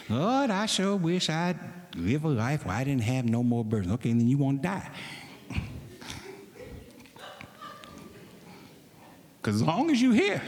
Lord, 0.09 0.49
I 0.49 0.65
sure 0.65 0.95
wish 0.95 1.30
I'd 1.30 1.59
live 1.95 2.23
a 2.23 2.30
life 2.30 2.65
where 2.65 2.75
I 2.75 2.84
didn't 2.84 3.03
have 3.03 3.25
no 3.25 3.43
more 3.43 3.63
burdens. 3.63 3.93
Okay, 3.93 4.09
then 4.09 4.28
you 4.28 4.38
won't 4.38 4.61
die. 4.61 4.89
Because 9.39 9.61
as 9.61 9.67
long 9.67 9.89
as 9.91 10.01
you're 10.01 10.13
here, 10.13 10.41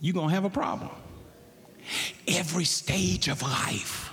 you're 0.00 0.14
going 0.14 0.28
to 0.28 0.34
have 0.34 0.46
a 0.46 0.50
problem. 0.50 0.88
Every 2.30 2.64
stage 2.64 3.28
of 3.28 3.42
life 3.42 4.12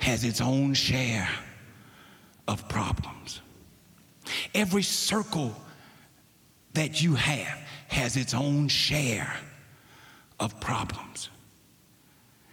has 0.00 0.24
its 0.24 0.40
own 0.40 0.74
share 0.74 1.28
of 2.46 2.68
problems. 2.68 3.40
Every 4.54 4.82
circle 4.82 5.54
that 6.74 7.02
you 7.02 7.14
have 7.14 7.58
has 7.88 8.16
its 8.16 8.34
own 8.34 8.68
share 8.68 9.34
of 10.38 10.60
problems. 10.60 11.30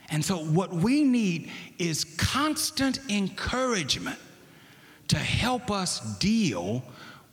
And 0.09 0.24
so, 0.24 0.38
what 0.38 0.72
we 0.72 1.03
need 1.03 1.49
is 1.80 2.05
constant 2.18 2.99
encouragement 3.09 4.20
to 5.09 5.18
help 5.18 5.72
us 5.72 5.99
deal 6.20 6.84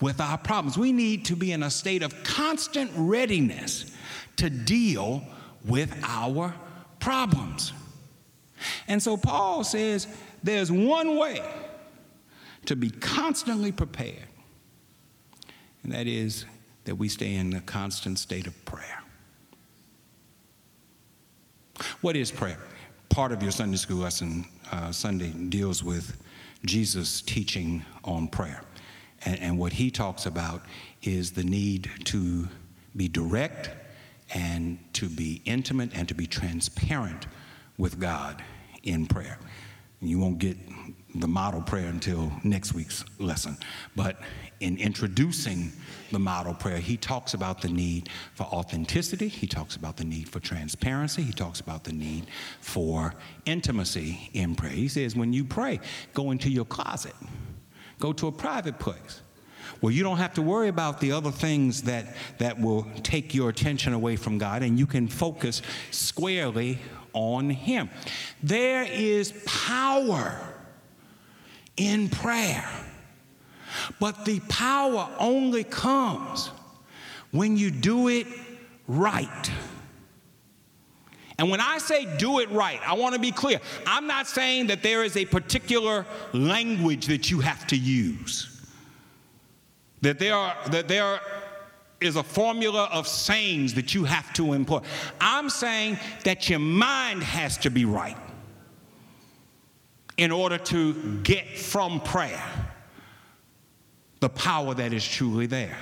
with 0.01 0.20
our 0.20 0.39
problems. 0.39 0.78
We 0.78 0.93
need 0.93 1.26
to 1.26 1.37
be 1.37 1.53
in 1.53 1.62
a 1.62 1.70
state 1.70 2.03
of 2.03 2.24
constant 2.24 2.91
readiness 2.97 3.95
to 4.37 4.49
deal 4.49 5.22
with 5.66 5.95
our 6.03 6.55
problems. 7.01 7.72
And 8.86 9.03
so, 9.03 9.16
Paul 9.16 9.64
says 9.64 10.07
there's 10.42 10.70
one 10.70 11.16
way 11.16 11.42
to 12.66 12.76
be 12.76 12.90
constantly 12.90 13.72
prepared, 13.72 14.28
and 15.82 15.92
that 15.92 16.07
is 16.07 16.44
that 16.84 16.96
we 16.96 17.09
stay 17.09 17.34
in 17.34 17.55
a 17.55 17.61
constant 17.61 18.18
state 18.18 18.46
of 18.46 18.64
prayer. 18.64 19.03
What 22.01 22.16
is 22.16 22.30
prayer? 22.30 22.59
Part 23.09 23.32
of 23.32 23.42
your 23.42 23.53
Sunday 23.53 23.76
school 23.76 23.98
lesson 23.98 24.44
uh, 24.70 24.92
Sunday 24.92 25.30
deals 25.30 25.82
with 25.82 26.16
Jesus' 26.64 27.22
teaching 27.22 27.84
on 28.05 28.28
prayer. 28.28 28.62
And, 29.24 29.40
and 29.40 29.59
what 29.59 29.72
he 29.72 29.90
talks 29.90 30.26
about 30.26 30.62
is 31.03 31.32
the 31.32 31.44
need 31.44 31.90
to 32.05 32.48
be 32.96 33.09
direct 33.09 33.70
and 34.35 34.78
to 34.95 35.09
be 35.09 35.43
intimate 35.45 35.91
and 35.95 36.09
to 36.09 36.14
be 36.14 36.26
transparent 36.26 37.26
with 37.78 37.99
God 37.99 38.43
in 38.83 39.07
prayer. 39.07 39.39
You 40.01 40.18
won't 40.18 40.39
get 40.39 40.57
the 41.14 41.28
model 41.28 41.61
prayer 41.61 41.89
until 41.89 42.33
next 42.45 42.72
week's 42.72 43.05
lesson. 43.18 43.57
But 43.97 44.20
in 44.61 44.78
introducing 44.78 45.72
the 46.12 46.18
model 46.18 46.55
prayer, 46.55 46.78
he 46.78 46.97
talks 46.97 47.35
about 47.35 47.61
the 47.61 47.68
need 47.68 48.09
for 48.35 48.45
authenticity, 48.45 49.28
he 49.28 49.47
talks 49.47 49.76
about 49.76 49.97
the 49.97 50.05
need 50.05 50.28
for 50.28 50.41
transparency, 50.41 51.22
he 51.22 51.33
talks 51.33 51.61
about 51.61 51.85
the 51.85 51.93
need 51.93 52.26
for 52.61 53.14
intimacy 53.45 54.31
in 54.33 54.55
prayer. 54.55 54.72
He 54.72 54.89
says, 54.89 55.16
when 55.16 55.33
you 55.33 55.45
pray, 55.45 55.81
go 56.14 56.31
into 56.31 56.49
your 56.51 56.64
closet, 56.64 57.14
go 57.99 58.12
to 58.12 58.28
a 58.28 58.33
private 58.33 58.78
place. 58.78 59.22
Well, 59.80 59.90
you 59.90 60.02
don't 60.02 60.18
have 60.18 60.34
to 60.34 60.42
worry 60.42 60.68
about 60.68 61.00
the 61.00 61.12
other 61.12 61.30
things 61.30 61.82
that, 61.82 62.14
that 62.38 62.60
will 62.60 62.86
take 63.02 63.34
your 63.34 63.48
attention 63.48 63.92
away 63.92 64.16
from 64.16 64.38
God, 64.38 64.62
and 64.62 64.78
you 64.78 64.86
can 64.86 65.08
focus 65.08 65.62
squarely 65.90 66.78
on 67.12 67.50
Him. 67.50 67.90
There 68.42 68.84
is 68.84 69.32
power 69.46 70.38
in 71.76 72.08
prayer. 72.08 72.68
But 73.98 74.24
the 74.24 74.40
power 74.40 75.08
only 75.18 75.64
comes 75.64 76.50
when 77.30 77.56
you 77.56 77.70
do 77.70 78.08
it 78.08 78.26
right. 78.86 79.50
And 81.38 81.50
when 81.50 81.60
I 81.60 81.78
say 81.78 82.06
do 82.18 82.40
it 82.40 82.50
right, 82.50 82.80
I 82.86 82.94
want 82.94 83.14
to 83.14 83.20
be 83.20 83.32
clear. 83.32 83.60
I'm 83.86 84.06
not 84.06 84.26
saying 84.26 84.66
that 84.66 84.82
there 84.82 85.04
is 85.04 85.16
a 85.16 85.24
particular 85.24 86.04
language 86.34 87.06
that 87.06 87.30
you 87.30 87.40
have 87.40 87.66
to 87.68 87.76
use. 87.76 88.59
That 90.03 90.18
there 90.18 90.34
are 90.34 90.57
that 90.70 90.88
there 90.88 91.20
is 92.01 92.16
a 92.16 92.22
formula 92.22 92.88
of 92.92 93.07
sayings 93.07 93.74
that 93.74 93.94
you 93.94 94.05
have 94.05 94.32
to 94.32 94.55
employ. 94.55 94.80
I'm 95.20 95.51
saying 95.51 95.98
that 96.24 96.48
your 96.48 96.59
mind 96.59 97.22
has 97.22 97.59
to 97.59 97.70
be 97.70 97.84
right 97.84 98.16
in 100.16 100.30
order 100.32 100.59
to 100.59 101.18
get 101.22 101.59
from 101.59 102.01
prayer 102.01 102.42
the 104.20 104.28
power 104.28 104.74
that 104.74 104.92
is 104.92 105.07
truly 105.07 105.46
there. 105.46 105.76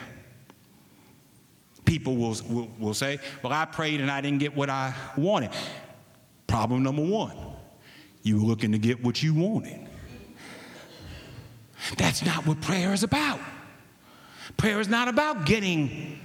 People 1.84 2.16
will, 2.16 2.36
will, 2.48 2.70
will, 2.78 2.94
say, 2.94 3.18
Well, 3.42 3.52
I 3.52 3.64
prayed 3.64 4.00
and 4.00 4.10
I 4.10 4.20
didn't 4.20 4.38
get 4.38 4.54
what 4.54 4.68
I 4.68 4.94
wanted. 5.16 5.50
Problem 6.46 6.82
number 6.82 7.02
one 7.04 7.36
you 8.22 8.36
were 8.36 8.46
looking 8.46 8.72
to 8.72 8.78
get 8.78 9.02
what 9.02 9.22
you 9.22 9.32
wanted. 9.32 9.88
That's 11.96 12.24
not 12.24 12.46
what 12.46 12.60
prayer 12.60 12.92
is 12.92 13.02
about. 13.02 13.40
Prayer 14.56 14.80
is 14.80 14.88
not 14.88 15.08
about 15.08 15.44
getting 15.44 16.18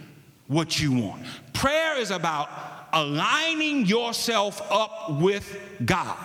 what 0.48 0.80
you 0.80 0.92
want. 0.92 1.24
Prayer 1.54 1.98
is 1.98 2.12
about 2.12 2.50
aligning 2.94 3.86
yourself 3.86 4.62
up 4.72 5.12
with 5.20 5.58
God. 5.84 6.18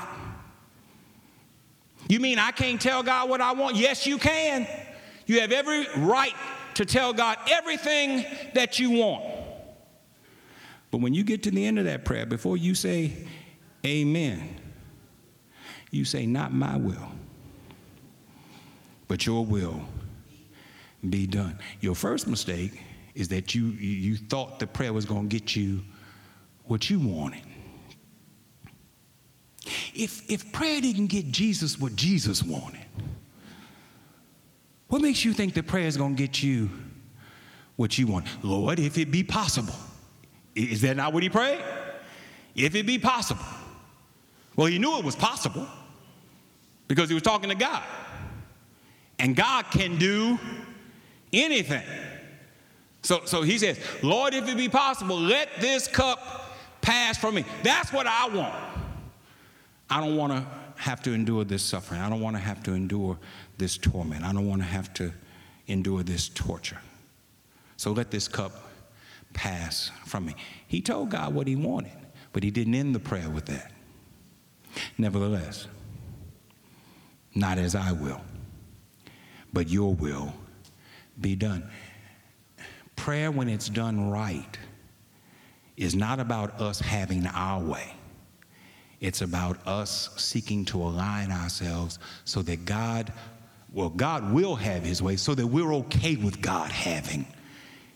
You 2.09 2.21
mean 2.21 2.39
I 2.39 2.53
can't 2.53 2.81
tell 2.81 3.03
God 3.03 3.29
what 3.29 3.41
I 3.41 3.53
want? 3.53 3.77
Yes, 3.77 4.07
you 4.07 4.19
can. 4.19 4.67
You 5.27 5.41
have 5.41 5.53
every 5.53 5.87
right 5.97 6.35
to 6.75 6.85
tell 6.85 7.13
God 7.13 7.37
everything 7.51 8.25
that 8.55 8.79
you 8.79 8.91
want. 8.93 9.25
But 10.91 11.01
when 11.01 11.13
you 11.13 11.23
get 11.23 11.43
to 11.43 11.51
the 11.51 11.67
end 11.67 11.79
of 11.79 11.85
that 11.85 12.05
prayer, 12.05 12.25
before 12.25 12.57
you 12.57 12.75
say 12.75 13.27
amen, 13.85 14.57
you 15.91 16.05
say, 16.05 16.25
Not 16.25 16.53
my 16.53 16.77
will, 16.77 17.13
but 19.07 19.27
your 19.27 19.45
will 19.45 19.83
be 21.09 21.27
done. 21.27 21.59
Your 21.81 21.95
first 21.95 22.27
mistake 22.27 22.83
is 23.15 23.29
that 23.29 23.55
you, 23.55 23.67
you 23.67 24.17
thought 24.17 24.59
the 24.59 24.67
prayer 24.67 24.93
was 24.93 25.05
going 25.05 25.29
to 25.29 25.37
get 25.37 25.57
you 25.57 25.83
what 26.65 26.89
you 26.91 26.99
wanted. 26.99 27.43
If, 29.95 30.31
if 30.31 30.53
prayer 30.53 30.81
didn't 30.81 31.09
get 31.09 31.31
Jesus 31.31 31.79
what 31.79 31.97
Jesus 31.97 32.43
wanted, 32.43 32.85
what 34.89 35.03
makes 35.03 35.25
you 35.25 35.33
think 35.33 35.55
that 35.55 35.67
prayer 35.67 35.87
is 35.87 35.97
going 35.97 36.17
to 36.17 36.23
get 36.23 36.43
you 36.43 36.71
what 37.77 37.99
you 37.99 38.07
want? 38.07 38.27
Lord, 38.43 38.79
if 38.79 38.99
it 38.99 39.11
be 39.11 39.23
possible. 39.23 39.75
Is 40.55 40.81
that 40.81 40.97
not 40.97 41.13
what 41.13 41.23
he 41.23 41.29
prayed? 41.29 41.61
If 42.55 42.75
it 42.75 42.87
be 42.87 42.99
possible. 42.99 43.45
Well, 44.57 44.67
he 44.67 44.79
knew 44.79 44.99
it 44.99 45.05
was 45.05 45.15
possible 45.15 45.67
because 46.89 47.09
he 47.09 47.15
was 47.15 47.23
talking 47.23 47.51
to 47.51 47.55
God. 47.55 47.83
And 49.19 49.37
God 49.37 49.67
can 49.71 49.99
do 49.99 50.39
anything. 51.33 51.83
So, 53.03 53.23
so 53.25 53.43
he 53.43 53.59
says, 53.59 53.79
Lord, 54.03 54.35
if 54.35 54.49
it 54.49 54.57
be 54.57 54.69
possible, 54.69 55.19
let 55.19 55.49
this 55.61 55.87
cup 55.89 56.57
pass 56.81 57.17
from 57.17 57.37
me. 57.37 57.45
That's 57.63 57.93
what 57.93 58.07
I 58.07 58.29
want. 58.29 58.55
I 59.91 60.01
don't 60.01 60.17
want 60.17 60.33
to 60.33 60.45
have 60.77 61.03
to 61.03 61.13
endure 61.13 61.45
this 61.45 61.63
suffering. 61.63 62.01
I 62.01 62.09
don't 62.09 62.21
want 62.21 62.37
to 62.37 62.43
have 62.43 62.63
to 62.65 62.75
endure 62.75 63.19
this 63.57 63.77
torment. 63.77 64.25
I 64.25 64.33
don't 64.33 64.47
want 64.47 64.63
to 64.63 64.69
have 64.69 64.93
to 64.95 65.13
endure 65.67 66.03
this 66.03 66.29
torture. 66.29 66.79
So 67.77 67.93
let 67.93 68.11
this 68.11 68.29
cup 68.29 68.53
pass 69.33 69.91
from 70.07 70.27
me. 70.27 70.35
He 70.67 70.81
told 70.81 71.11
God 71.11 71.35
what 71.35 71.47
he 71.47 71.57
wanted, 71.57 71.93
but 72.33 72.43
he 72.43 72.51
didn't 72.51 72.75
end 72.75 72.95
the 72.95 73.01
prayer 73.01 73.29
with 73.29 73.47
that. 73.47 73.73
Nevertheless, 74.97 75.67
not 77.35 77.59
as 77.59 77.75
I 77.75 77.93
will, 77.93 78.21
but 79.53 79.69
your 79.69 79.95
will 79.95 80.33
be 81.21 81.37
done. 81.37 81.69
Prayer, 82.97 83.31
when 83.31 83.49
it's 83.49 83.69
done 83.69 84.11
right, 84.11 84.59
is 85.77 85.95
not 85.95 86.19
about 86.19 86.61
us 86.61 86.81
having 86.81 87.27
our 87.29 87.63
way. 87.63 87.95
It's 89.01 89.23
about 89.23 89.65
us 89.67 90.11
seeking 90.17 90.65
to 90.67 90.83
align 90.83 91.31
ourselves 91.31 92.01
so 92.25 92.43
that 92.43 92.65
God, 92.65 93.13
well, 93.73 93.91
God 93.91 94.33
will 94.33 94.57
have 94.57 94.83
his 94.83 95.01
way 95.01 95.17
so 95.17 95.35
that 95.35 95.47
we're 95.47 95.73
okay 95.75 96.17
with 96.17 96.41
God 96.41 96.73
having 96.73 97.27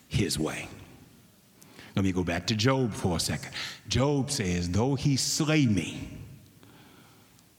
his 0.07 0.39
way. 0.39 0.69
Let 1.97 2.05
me 2.05 2.13
go 2.13 2.23
back 2.23 2.47
to 2.47 2.55
Job 2.55 2.93
for 2.95 3.17
a 3.17 3.21
second. 3.21 3.51
Job 3.89 4.31
says, 4.31 4.71
Though 4.71 4.95
he 4.95 5.17
slay 5.17 5.67
me, 5.67 6.09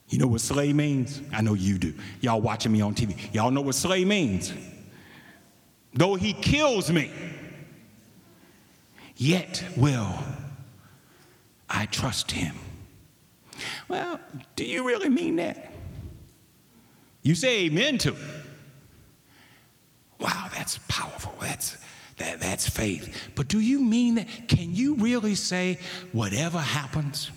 you 0.10 0.18
know 0.18 0.28
what 0.28 0.42
slay 0.42 0.74
means? 0.74 1.22
I 1.32 1.42
know 1.42 1.54
you 1.54 1.78
do. 1.78 1.94
Y'all 2.22 2.40
watching 2.42 2.72
me 2.72 2.82
on 2.82 2.96
TV. 2.96 3.34
Y'all 3.34 3.52
know 3.52 3.62
what 3.62 3.76
slay 3.76 4.06
means. 4.06 4.54
Though 5.94 6.16
he 6.16 6.34
kills 6.34 6.92
me, 6.92 7.12
yet 9.16 9.64
will 9.78 10.18
I 11.70 11.86
trust 11.88 12.32
him. 12.32 12.56
Well, 13.88 14.20
do 14.56 14.66
you 14.66 14.88
really 14.88 15.10
mean 15.10 15.36
that? 15.38 15.72
You 17.22 17.36
say 17.36 17.66
amen 17.66 18.00
to 18.00 18.10
it. 18.10 18.18
Wow, 20.20 20.48
that's 20.54 20.80
powerful. 20.88 21.34
That's 21.40 21.78
that, 22.18 22.40
that's 22.40 22.70
faith. 22.70 23.32
But 23.36 23.48
do 23.48 23.60
you 23.60 23.80
mean 23.80 24.16
that? 24.16 24.28
Can 24.48 24.74
you 24.74 24.96
really 24.96 25.36
say 25.36 25.80
whatever 26.12 26.60
happens? 26.60 27.32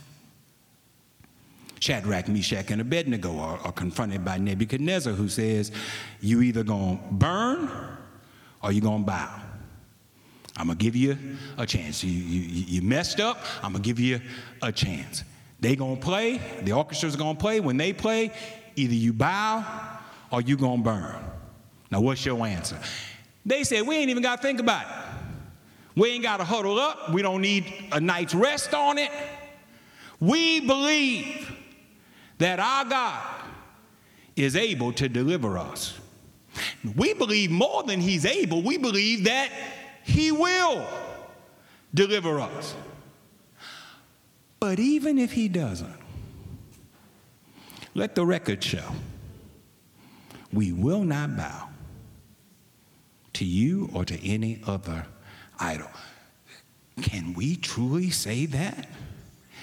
Shadrach, 1.80 2.28
Meshach, 2.28 2.70
and 2.70 2.80
Abednego 2.80 3.38
are, 3.38 3.58
are 3.58 3.72
confronted 3.72 4.24
by 4.24 4.38
Nebuchadnezzar, 4.38 5.12
who 5.12 5.28
says, 5.28 5.72
You 6.20 6.42
either 6.42 6.62
gonna 6.62 6.98
burn 7.10 7.70
or 8.62 8.72
you 8.72 8.80
gonna 8.80 9.04
bow. 9.04 9.40
I'm 10.56 10.68
gonna 10.68 10.78
give 10.78 10.96
you 10.96 11.18
a 11.58 11.66
chance. 11.66 12.02
You, 12.02 12.10
you, 12.10 12.64
you 12.66 12.82
messed 12.82 13.20
up, 13.20 13.38
I'm 13.62 13.72
gonna 13.72 13.84
give 13.84 14.00
you 14.00 14.20
a 14.62 14.72
chance. 14.72 15.22
They 15.60 15.76
gonna 15.76 15.96
play, 15.96 16.40
the 16.62 16.72
orchestra's 16.72 17.16
gonna 17.16 17.38
play. 17.38 17.60
When 17.60 17.76
they 17.76 17.92
play, 17.92 18.32
either 18.74 18.94
you 18.94 19.12
bow 19.12 19.64
or 20.30 20.40
you 20.40 20.56
gonna 20.56 20.82
burn. 20.82 21.16
Now, 21.90 22.00
what's 22.00 22.24
your 22.24 22.44
answer? 22.46 22.78
They 23.44 23.64
said, 23.64 23.86
We 23.86 23.96
ain't 23.96 24.10
even 24.10 24.22
gotta 24.22 24.42
think 24.42 24.60
about 24.60 24.82
it. 24.82 24.92
We 25.94 26.10
ain't 26.10 26.22
gotta 26.22 26.44
huddle 26.44 26.78
up. 26.78 27.12
We 27.12 27.22
don't 27.22 27.40
need 27.40 27.72
a 27.92 28.00
night's 28.00 28.34
rest 28.34 28.74
on 28.74 28.98
it. 28.98 29.10
We 30.20 30.60
believe 30.60 31.54
that 32.38 32.58
our 32.60 32.84
God 32.84 33.42
is 34.34 34.56
able 34.56 34.92
to 34.94 35.08
deliver 35.08 35.56
us. 35.56 35.98
We 36.94 37.14
believe 37.14 37.50
more 37.50 37.82
than 37.82 38.00
He's 38.00 38.24
able, 38.24 38.62
we 38.62 38.78
believe 38.78 39.24
that 39.24 39.50
He 40.04 40.32
will 40.32 40.86
deliver 41.94 42.40
us. 42.40 42.74
But 44.60 44.78
even 44.78 45.18
if 45.18 45.32
He 45.32 45.48
doesn't, 45.48 45.96
let 47.94 48.14
the 48.14 48.26
record 48.26 48.62
show 48.62 48.92
we 50.52 50.72
will 50.72 51.02
not 51.02 51.36
bow 51.36 51.68
to 53.34 53.44
you 53.44 53.90
or 53.92 54.04
to 54.04 54.26
any 54.26 54.60
other 54.66 55.06
idol. 55.58 55.90
Can 57.02 57.34
we 57.34 57.56
truly 57.56 58.10
say 58.10 58.46
that? 58.46 58.88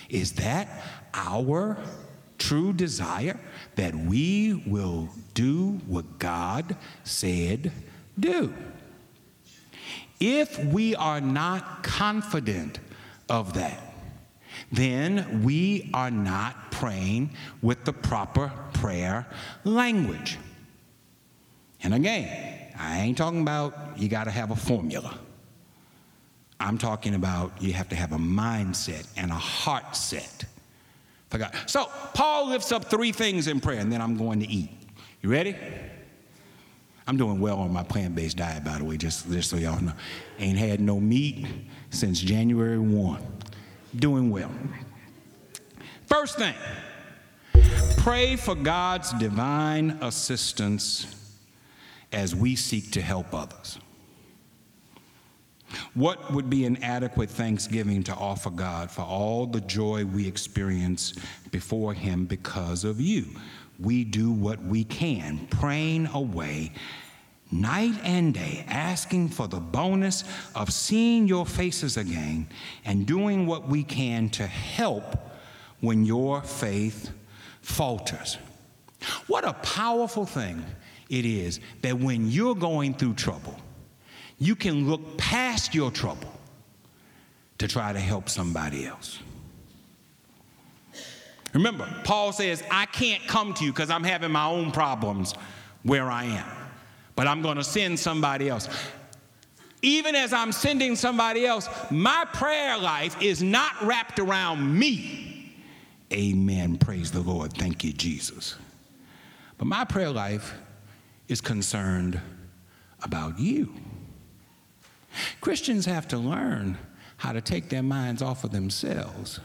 Is 0.09 0.33
that 0.33 0.67
our 1.13 1.77
true 2.37 2.73
desire 2.73 3.39
that 3.75 3.95
we 3.95 4.63
will 4.65 5.09
do 5.33 5.79
what 5.87 6.19
God 6.19 6.75
said 7.03 7.71
do? 8.19 8.53
If 10.19 10.63
we 10.65 10.95
are 10.95 11.19
not 11.19 11.83
confident 11.83 12.79
of 13.29 13.53
that, 13.53 13.93
then 14.71 15.43
we 15.43 15.89
are 15.93 16.11
not 16.11 16.71
praying 16.71 17.31
with 17.61 17.83
the 17.85 17.93
proper 17.93 18.51
prayer 18.73 19.27
language. 19.63 20.37
And 21.81 21.93
again, 21.93 22.71
I 22.79 22.99
ain't 23.01 23.17
talking 23.17 23.41
about 23.41 23.97
you 23.97 24.07
got 24.07 24.25
to 24.25 24.31
have 24.31 24.51
a 24.51 24.55
formula. 24.55 25.17
I'm 26.59 26.77
talking 26.77 27.15
about 27.15 27.61
you 27.61 27.73
have 27.73 27.89
to 27.89 27.95
have 27.95 28.13
a 28.13 28.17
mindset 28.17 29.07
and 29.17 29.31
a 29.31 29.35
heart 29.35 29.95
set 29.95 30.45
for 31.33 31.39
God. 31.39 31.55
So, 31.65 31.89
Paul 32.13 32.49
lifts 32.49 32.71
up 32.71 32.85
three 32.85 33.11
things 33.11 33.47
in 33.47 33.59
prayer, 33.59 33.79
and 33.79 33.91
then 33.91 34.01
I'm 34.01 34.15
going 34.15 34.39
to 34.41 34.47
eat. 34.47 34.69
You 35.23 35.31
ready? 35.31 35.55
I'm 37.07 37.17
doing 37.17 37.39
well 37.39 37.57
on 37.57 37.73
my 37.73 37.81
plant 37.81 38.13
based 38.13 38.37
diet, 38.37 38.63
by 38.63 38.77
the 38.77 38.83
way, 38.83 38.97
just, 38.97 39.29
just 39.31 39.49
so 39.49 39.57
y'all 39.57 39.81
know. 39.81 39.93
Ain't 40.37 40.59
had 40.59 40.79
no 40.79 40.99
meat 40.99 41.47
since 41.89 42.19
January 42.19 42.77
1. 42.77 43.21
Doing 43.95 44.29
well. 44.29 44.51
First 46.05 46.37
thing, 46.37 46.53
pray 47.97 48.35
for 48.35 48.53
God's 48.53 49.11
divine 49.13 49.97
assistance 50.01 51.07
as 52.11 52.35
we 52.35 52.55
seek 52.55 52.91
to 52.91 53.01
help 53.01 53.33
others. 53.33 53.79
What 55.93 56.33
would 56.33 56.49
be 56.49 56.65
an 56.65 56.81
adequate 56.83 57.29
thanksgiving 57.29 58.03
to 58.03 58.13
offer 58.13 58.49
God 58.49 58.91
for 58.91 59.01
all 59.01 59.45
the 59.45 59.61
joy 59.61 60.05
we 60.05 60.27
experience 60.27 61.13
before 61.51 61.93
Him 61.93 62.25
because 62.25 62.83
of 62.83 62.99
you? 62.99 63.25
We 63.79 64.03
do 64.03 64.31
what 64.31 64.61
we 64.63 64.83
can, 64.83 65.47
praying 65.47 66.07
away 66.13 66.71
night 67.53 67.93
and 68.03 68.33
day, 68.33 68.65
asking 68.67 69.29
for 69.29 69.47
the 69.47 69.59
bonus 69.59 70.23
of 70.55 70.73
seeing 70.73 71.27
your 71.27 71.45
faces 71.45 71.97
again 71.97 72.47
and 72.83 73.05
doing 73.05 73.45
what 73.45 73.67
we 73.67 73.83
can 73.83 74.29
to 74.31 74.45
help 74.47 75.03
when 75.79 76.05
your 76.05 76.41
faith 76.41 77.11
falters. 77.61 78.37
What 79.27 79.45
a 79.45 79.53
powerful 79.53 80.25
thing 80.25 80.65
it 81.09 81.25
is 81.25 81.59
that 81.81 81.99
when 81.99 82.29
you're 82.29 82.55
going 82.55 82.93
through 82.93 83.13
trouble, 83.13 83.55
you 84.43 84.57
can 84.57 84.89
look 84.89 85.17
past 85.17 85.73
your 85.73 85.89
trouble 85.89 86.29
to 87.59 87.67
try 87.67 87.93
to 87.93 87.99
help 87.99 88.27
somebody 88.27 88.85
else. 88.85 89.19
Remember, 91.53 91.87
Paul 92.03 92.33
says, 92.33 92.61
I 92.69 92.85
can't 92.87 93.25
come 93.25 93.53
to 93.53 93.63
you 93.63 93.71
because 93.71 93.89
I'm 93.89 94.03
having 94.03 94.31
my 94.31 94.45
own 94.45 94.71
problems 94.71 95.33
where 95.83 96.11
I 96.11 96.25
am, 96.25 96.49
but 97.15 97.25
I'm 97.25 97.41
going 97.41 97.55
to 97.55 97.63
send 97.63 97.97
somebody 97.97 98.49
else. 98.49 98.67
Even 99.81 100.13
as 100.13 100.33
I'm 100.33 100.51
sending 100.51 100.97
somebody 100.97 101.45
else, 101.45 101.69
my 101.89 102.25
prayer 102.33 102.77
life 102.77 103.21
is 103.21 103.41
not 103.41 103.81
wrapped 103.81 104.19
around 104.19 104.77
me. 104.77 105.55
Amen. 106.11 106.77
Praise 106.77 107.11
the 107.11 107.21
Lord. 107.21 107.53
Thank 107.53 107.83
you, 107.83 107.93
Jesus. 107.93 108.55
But 109.57 109.67
my 109.67 109.85
prayer 109.85 110.09
life 110.09 110.53
is 111.29 111.39
concerned 111.39 112.19
about 113.03 113.39
you. 113.39 113.73
Christians 115.41 115.85
have 115.85 116.07
to 116.09 116.17
learn 116.17 116.77
how 117.17 117.31
to 117.31 117.41
take 117.41 117.69
their 117.69 117.83
minds 117.83 118.21
off 118.21 118.43
of 118.43 118.51
themselves 118.51 119.39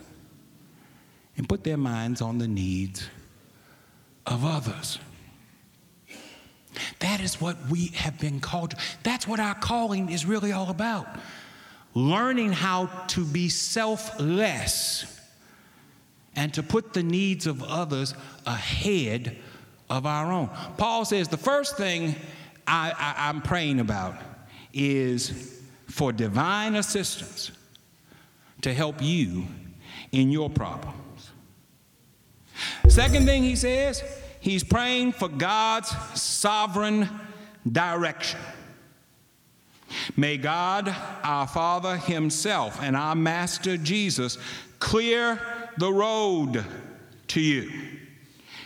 and 1.37 1.47
put 1.47 1.63
their 1.63 1.77
minds 1.77 2.21
on 2.21 2.37
the 2.37 2.47
needs 2.47 3.07
of 4.25 4.43
others. 4.43 4.99
That 6.99 7.21
is 7.21 7.39
what 7.39 7.57
we 7.69 7.87
have 7.87 8.19
been 8.19 8.39
called 8.39 8.71
to. 8.71 8.77
That's 9.03 9.27
what 9.27 9.39
our 9.39 9.55
calling 9.55 10.09
is 10.09 10.25
really 10.25 10.51
all 10.51 10.69
about. 10.69 11.07
Learning 11.93 12.51
how 12.51 12.87
to 13.07 13.25
be 13.25 13.49
selfless 13.49 15.19
and 16.35 16.53
to 16.53 16.63
put 16.63 16.93
the 16.93 17.03
needs 17.03 17.47
of 17.47 17.63
others 17.63 18.13
ahead 18.45 19.37
of 19.89 20.05
our 20.05 20.31
own. 20.31 20.49
Paul 20.77 21.05
says 21.05 21.27
the 21.27 21.37
first 21.37 21.77
thing 21.77 22.15
I, 22.67 22.93
I, 22.97 23.29
I'm 23.29 23.41
praying 23.41 23.79
about 23.79 24.15
is 24.73 25.58
for 25.99 26.13
divine 26.13 26.77
assistance 26.77 27.51
to 28.61 28.73
help 28.73 29.01
you 29.01 29.45
in 30.13 30.31
your 30.31 30.49
problems. 30.49 31.31
Second 32.87 33.25
thing 33.25 33.43
he 33.43 33.57
says, 33.57 34.01
he's 34.39 34.63
praying 34.63 35.11
for 35.11 35.27
God's 35.27 35.93
sovereign 36.13 37.09
direction. 37.69 38.39
May 40.15 40.37
God, 40.37 40.87
our 41.21 41.45
Father 41.45 41.97
Himself, 41.97 42.81
and 42.81 42.95
our 42.95 43.15
Master 43.15 43.75
Jesus 43.75 44.37
clear 44.79 45.37
the 45.79 45.91
road 45.91 46.63
to 47.27 47.41
you. 47.41 47.69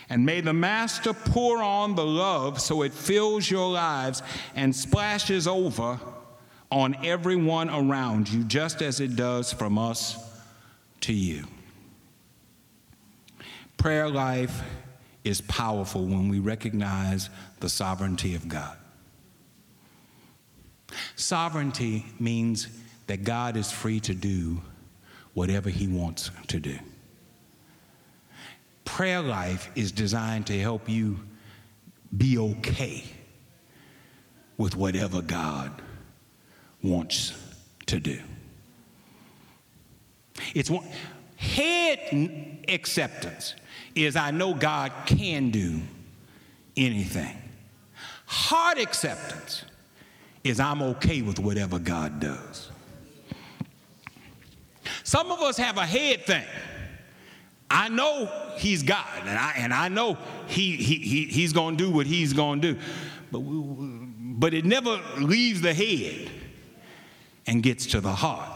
And 0.08 0.24
may 0.24 0.40
the 0.40 0.54
Master 0.54 1.12
pour 1.12 1.60
on 1.60 1.96
the 1.96 2.06
love 2.06 2.60
so 2.60 2.82
it 2.82 2.94
fills 2.94 3.50
your 3.50 3.72
lives 3.72 4.22
and 4.54 4.76
splashes 4.76 5.48
over 5.48 5.98
on 6.74 6.96
everyone 7.04 7.70
around 7.70 8.28
you, 8.28 8.42
just 8.42 8.82
as 8.82 8.98
it 8.98 9.14
does 9.14 9.52
from 9.52 9.78
us 9.78 10.18
to 11.00 11.12
you. 11.12 11.44
Prayer 13.76 14.08
life 14.08 14.60
is 15.22 15.40
powerful 15.42 16.04
when 16.04 16.28
we 16.28 16.40
recognize 16.40 17.30
the 17.60 17.68
sovereignty 17.68 18.34
of 18.34 18.48
God. 18.48 18.76
Sovereignty 21.14 22.06
means 22.18 22.66
that 23.06 23.22
God 23.22 23.56
is 23.56 23.70
free 23.70 24.00
to 24.00 24.12
do 24.12 24.60
whatever 25.32 25.70
He 25.70 25.86
wants 25.86 26.32
to 26.48 26.58
do. 26.58 26.76
Prayer 28.84 29.20
life 29.20 29.70
is 29.76 29.92
designed 29.92 30.48
to 30.48 30.60
help 30.60 30.88
you 30.88 31.20
be 32.16 32.36
okay 32.36 33.04
with 34.56 34.74
whatever 34.74 35.22
God 35.22 35.80
wants 36.84 37.32
to 37.86 37.98
do. 37.98 38.20
It's 40.54 40.70
one 40.70 40.86
head 41.36 42.60
acceptance 42.68 43.54
is 43.94 44.16
I 44.16 44.30
know 44.30 44.54
God 44.54 44.92
can 45.06 45.50
do 45.50 45.80
anything. 46.76 47.36
Heart 48.26 48.78
acceptance 48.78 49.64
is 50.42 50.60
I'm 50.60 50.82
okay 50.82 51.22
with 51.22 51.38
whatever 51.38 51.78
God 51.78 52.20
does. 52.20 52.70
Some 55.02 55.30
of 55.30 55.40
us 55.40 55.56
have 55.56 55.78
a 55.78 55.86
head 55.86 56.26
thing. 56.26 56.44
I 57.70 57.88
know 57.88 58.30
he's 58.56 58.82
God, 58.82 59.06
and 59.20 59.38
I, 59.38 59.54
and 59.56 59.72
I 59.72 59.88
know 59.88 60.18
he, 60.46 60.76
he, 60.76 60.96
he, 60.96 61.24
he's 61.24 61.52
going 61.52 61.76
to 61.76 61.84
do 61.84 61.90
what 61.90 62.06
he's 62.06 62.32
going 62.32 62.60
to 62.60 62.74
do. 62.74 62.80
But 63.32 63.40
we, 63.40 64.04
but 64.36 64.54
it 64.54 64.64
never 64.64 65.00
leaves 65.18 65.60
the 65.60 65.72
head 65.72 66.30
and 67.46 67.62
gets 67.62 67.86
to 67.86 68.00
the 68.00 68.12
heart. 68.12 68.50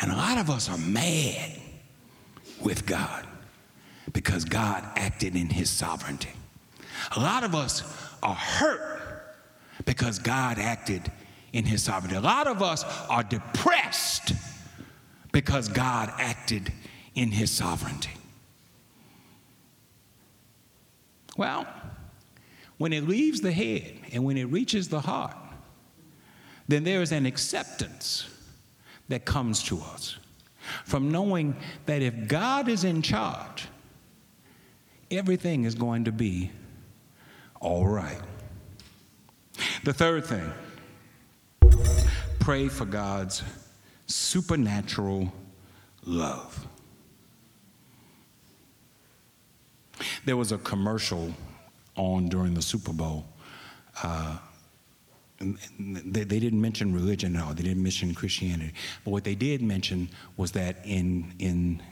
And 0.00 0.10
a 0.10 0.16
lot 0.16 0.38
of 0.38 0.50
us 0.50 0.68
are 0.68 0.78
mad 0.78 1.60
with 2.60 2.86
God 2.86 3.26
because 4.12 4.44
God 4.44 4.84
acted 4.96 5.36
in 5.36 5.48
his 5.48 5.70
sovereignty. 5.70 6.30
A 7.16 7.20
lot 7.20 7.44
of 7.44 7.54
us 7.54 7.82
are 8.22 8.34
hurt 8.34 9.34
because 9.84 10.18
God 10.18 10.58
acted 10.58 11.10
in 11.52 11.64
his 11.64 11.82
sovereignty. 11.82 12.16
A 12.16 12.20
lot 12.20 12.46
of 12.46 12.62
us 12.62 12.84
are 13.08 13.22
depressed 13.22 14.32
because 15.32 15.68
God 15.68 16.12
acted 16.18 16.72
in 17.14 17.30
his 17.30 17.50
sovereignty. 17.50 18.10
Well, 21.36 21.66
when 22.78 22.92
it 22.92 23.06
leaves 23.06 23.40
the 23.40 23.52
head 23.52 23.94
and 24.12 24.24
when 24.24 24.36
it 24.36 24.44
reaches 24.44 24.88
the 24.88 25.00
heart, 25.00 25.36
then 26.68 26.84
there 26.84 27.02
is 27.02 27.12
an 27.12 27.26
acceptance 27.26 28.26
that 29.08 29.24
comes 29.24 29.62
to 29.64 29.80
us 29.80 30.16
from 30.84 31.10
knowing 31.10 31.56
that 31.86 32.02
if 32.02 32.26
God 32.26 32.68
is 32.68 32.84
in 32.84 33.02
charge, 33.02 33.66
everything 35.10 35.64
is 35.64 35.74
going 35.74 36.04
to 36.04 36.12
be 36.12 36.50
all 37.60 37.86
right. 37.86 38.20
The 39.84 39.92
third 39.92 40.24
thing 40.24 40.50
pray 42.40 42.68
for 42.68 42.84
God's 42.84 43.42
supernatural 44.06 45.32
love. 46.04 46.66
There 50.24 50.36
was 50.36 50.52
a 50.52 50.58
commercial 50.58 51.32
on 51.96 52.28
during 52.28 52.54
the 52.54 52.62
Super 52.62 52.92
Bowl. 52.92 53.24
Uh, 54.02 54.38
they, 55.78 56.24
they, 56.24 56.40
didn't 56.40 56.60
mention 56.60 56.94
religion 56.94 57.36
at 57.36 57.42
all. 57.42 57.54
They 57.54 57.62
didn't 57.62 57.82
mention 57.82 58.14
Christianity. 58.14 58.72
But 59.04 59.10
what 59.10 59.24
they 59.24 59.34
did 59.34 59.62
mention 59.62 60.08
was 60.36 60.52
that 60.52 60.76
in, 60.84 61.32
in 61.38 61.82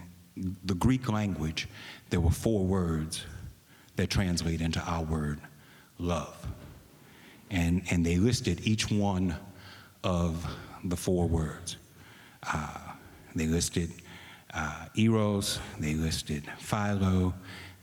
the 0.65 0.75
Greek 0.75 1.11
language, 1.11 1.69
there 2.11 2.21
were 2.21 2.31
four 2.31 2.65
words 2.65 3.25
that 3.97 4.11
translate 4.11 4.61
into 4.61 4.81
our 4.81 5.03
word, 5.03 5.41
love. 5.99 6.47
And, 7.51 7.83
and 7.91 8.05
they 8.05 8.17
listed 8.17 8.61
each 8.65 8.91
one 8.91 9.37
of 10.05 10.47
the 10.85 10.97
four 10.97 11.29
words. 11.29 11.77
Uh, 12.43 12.79
they 13.35 13.47
listed 13.47 13.93
uh, 14.55 14.87
eros, 14.97 15.59
they 15.79 15.95
listed 15.95 16.45
philo, 16.59 17.35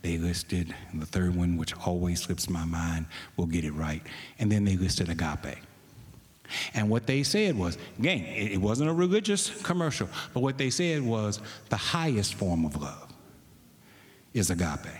they 0.02 0.16
listed 0.16 0.74
the 0.94 1.06
third 1.06 1.36
one, 1.36 1.56
which 1.56 1.74
always 1.86 2.22
slips 2.22 2.48
my 2.48 2.64
mind, 2.64 3.06
we'll 3.36 3.46
get 3.46 3.64
it 3.64 3.72
right, 3.72 4.02
and 4.38 4.50
then 4.50 4.64
they 4.64 4.76
listed 4.76 5.08
agape. 5.08 5.58
And 6.74 6.90
what 6.90 7.06
they 7.06 7.22
said 7.22 7.56
was, 7.56 7.78
again, 7.98 8.24
it 8.24 8.60
wasn't 8.60 8.90
a 8.90 8.92
religious 8.92 9.62
commercial, 9.62 10.08
but 10.34 10.40
what 10.40 10.58
they 10.58 10.70
said 10.70 11.02
was 11.02 11.40
the 11.68 11.76
highest 11.76 12.34
form 12.34 12.64
of 12.64 12.80
love 12.80 13.12
is 14.34 14.50
agape. 14.50 14.94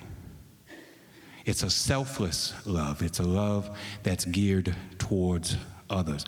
It's 1.44 1.62
a 1.62 1.70
selfless 1.70 2.54
love, 2.66 3.02
it's 3.02 3.18
a 3.18 3.24
love 3.24 3.76
that's 4.02 4.24
geared 4.26 4.76
towards 4.98 5.56
others. 5.88 6.24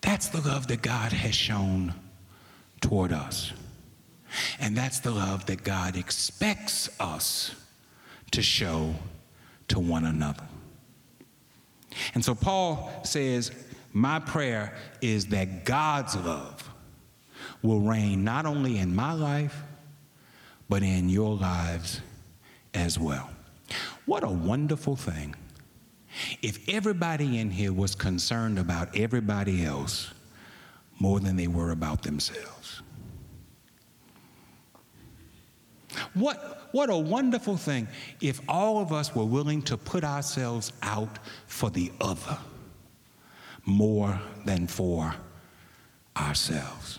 That's 0.00 0.28
the 0.28 0.40
love 0.40 0.66
that 0.68 0.82
God 0.82 1.12
has 1.12 1.34
shown 1.34 1.94
toward 2.80 3.12
us. 3.12 3.52
And 4.58 4.76
that's 4.76 5.00
the 5.00 5.10
love 5.10 5.46
that 5.46 5.64
God 5.64 5.96
expects 5.96 6.88
us 7.00 7.54
to 8.32 8.42
show 8.42 8.94
to 9.68 9.78
one 9.78 10.04
another. 10.04 10.44
And 12.14 12.24
so 12.24 12.34
Paul 12.34 12.90
says, 13.04 13.50
My 13.92 14.18
prayer 14.18 14.76
is 15.00 15.26
that 15.26 15.64
God's 15.64 16.16
love 16.16 16.68
will 17.62 17.80
reign 17.80 18.24
not 18.24 18.46
only 18.46 18.78
in 18.78 18.94
my 18.94 19.12
life, 19.12 19.62
but 20.68 20.82
in 20.82 21.08
your 21.08 21.36
lives 21.36 22.00
as 22.74 22.98
well. 22.98 23.30
What 24.06 24.24
a 24.24 24.28
wonderful 24.28 24.96
thing 24.96 25.34
if 26.42 26.68
everybody 26.68 27.38
in 27.38 27.50
here 27.50 27.72
was 27.72 27.94
concerned 27.94 28.58
about 28.58 28.96
everybody 28.96 29.64
else 29.64 30.12
more 30.98 31.20
than 31.20 31.36
they 31.36 31.46
were 31.46 31.70
about 31.70 32.02
themselves. 32.02 32.82
What, 36.14 36.68
what 36.72 36.90
a 36.90 36.96
wonderful 36.96 37.56
thing 37.56 37.88
if 38.20 38.40
all 38.48 38.80
of 38.80 38.92
us 38.92 39.14
were 39.14 39.24
willing 39.24 39.62
to 39.62 39.76
put 39.76 40.04
ourselves 40.04 40.72
out 40.82 41.18
for 41.46 41.70
the 41.70 41.92
other 42.00 42.38
more 43.64 44.20
than 44.44 44.66
for 44.66 45.14
ourselves. 46.16 46.98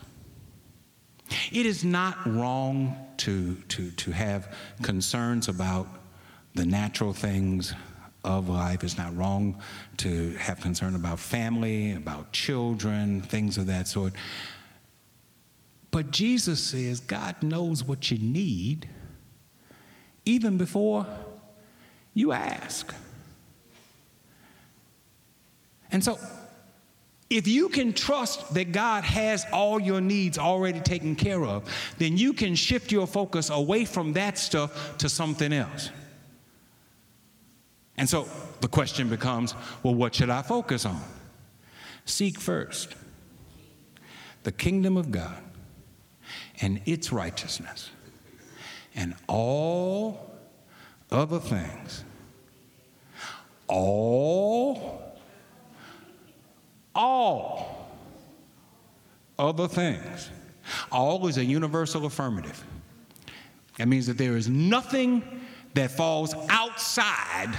It 1.51 1.65
is 1.65 1.83
not 1.83 2.17
wrong 2.25 2.95
to, 3.17 3.55
to, 3.69 3.91
to 3.91 4.11
have 4.11 4.53
concerns 4.81 5.47
about 5.47 5.87
the 6.55 6.65
natural 6.65 7.13
things 7.13 7.73
of 8.23 8.49
life. 8.49 8.83
It's 8.83 8.97
not 8.97 9.15
wrong 9.15 9.61
to 9.97 10.31
have 10.35 10.59
concern 10.59 10.95
about 10.95 11.19
family, 11.19 11.93
about 11.93 12.31
children, 12.31 13.21
things 13.21 13.57
of 13.57 13.67
that 13.67 13.87
sort. 13.87 14.13
But 15.91 16.11
Jesus 16.11 16.63
says 16.63 17.01
God 17.01 17.43
knows 17.43 17.83
what 17.83 18.09
you 18.09 18.17
need 18.17 18.87
even 20.25 20.57
before 20.57 21.05
you 22.13 22.31
ask. 22.31 22.93
And 25.91 26.03
so, 26.03 26.17
if 27.29 27.47
you 27.47 27.69
can 27.69 27.93
trust 27.93 28.53
that 28.53 28.71
God 28.71 29.03
has 29.03 29.45
all 29.53 29.79
your 29.79 30.01
needs 30.01 30.37
already 30.37 30.79
taken 30.81 31.15
care 31.15 31.43
of, 31.45 31.63
then 31.97 32.17
you 32.17 32.33
can 32.33 32.55
shift 32.55 32.91
your 32.91 33.07
focus 33.07 33.49
away 33.49 33.85
from 33.85 34.13
that 34.13 34.37
stuff 34.37 34.97
to 34.97 35.07
something 35.07 35.53
else. 35.53 35.89
And 37.97 38.09
so 38.09 38.27
the 38.61 38.67
question 38.67 39.09
becomes 39.09 39.53
well, 39.83 39.95
what 39.95 40.15
should 40.15 40.29
I 40.29 40.41
focus 40.41 40.85
on? 40.85 41.01
Seek 42.05 42.39
first 42.39 42.95
the 44.43 44.51
kingdom 44.51 44.97
of 44.97 45.11
God 45.11 45.41
and 46.61 46.81
its 46.85 47.11
righteousness, 47.11 47.89
and 48.95 49.15
all 49.27 50.31
other 51.11 51.39
things, 51.39 52.03
all, 53.67 55.01
all 56.95 57.87
other 59.37 59.67
things. 59.67 60.29
All 60.91 61.27
is 61.27 61.37
a 61.37 61.43
universal 61.43 62.05
affirmative. 62.05 62.63
That 63.77 63.87
means 63.87 64.07
that 64.07 64.17
there 64.17 64.37
is 64.37 64.47
nothing 64.47 65.23
that 65.73 65.91
falls 65.91 66.35
outside 66.49 67.57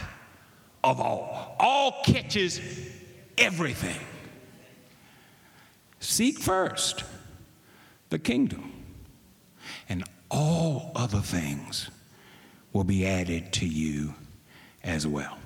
of 0.84 1.00
all. 1.00 1.56
All 1.58 2.02
catches 2.04 2.60
everything. 3.38 3.98
Seek 6.00 6.38
first 6.38 7.04
the 8.10 8.18
kingdom, 8.18 8.71
all 10.32 10.90
other 10.96 11.20
things 11.20 11.90
will 12.72 12.84
be 12.84 13.06
added 13.06 13.52
to 13.52 13.66
you 13.66 14.14
as 14.82 15.06
well. 15.06 15.38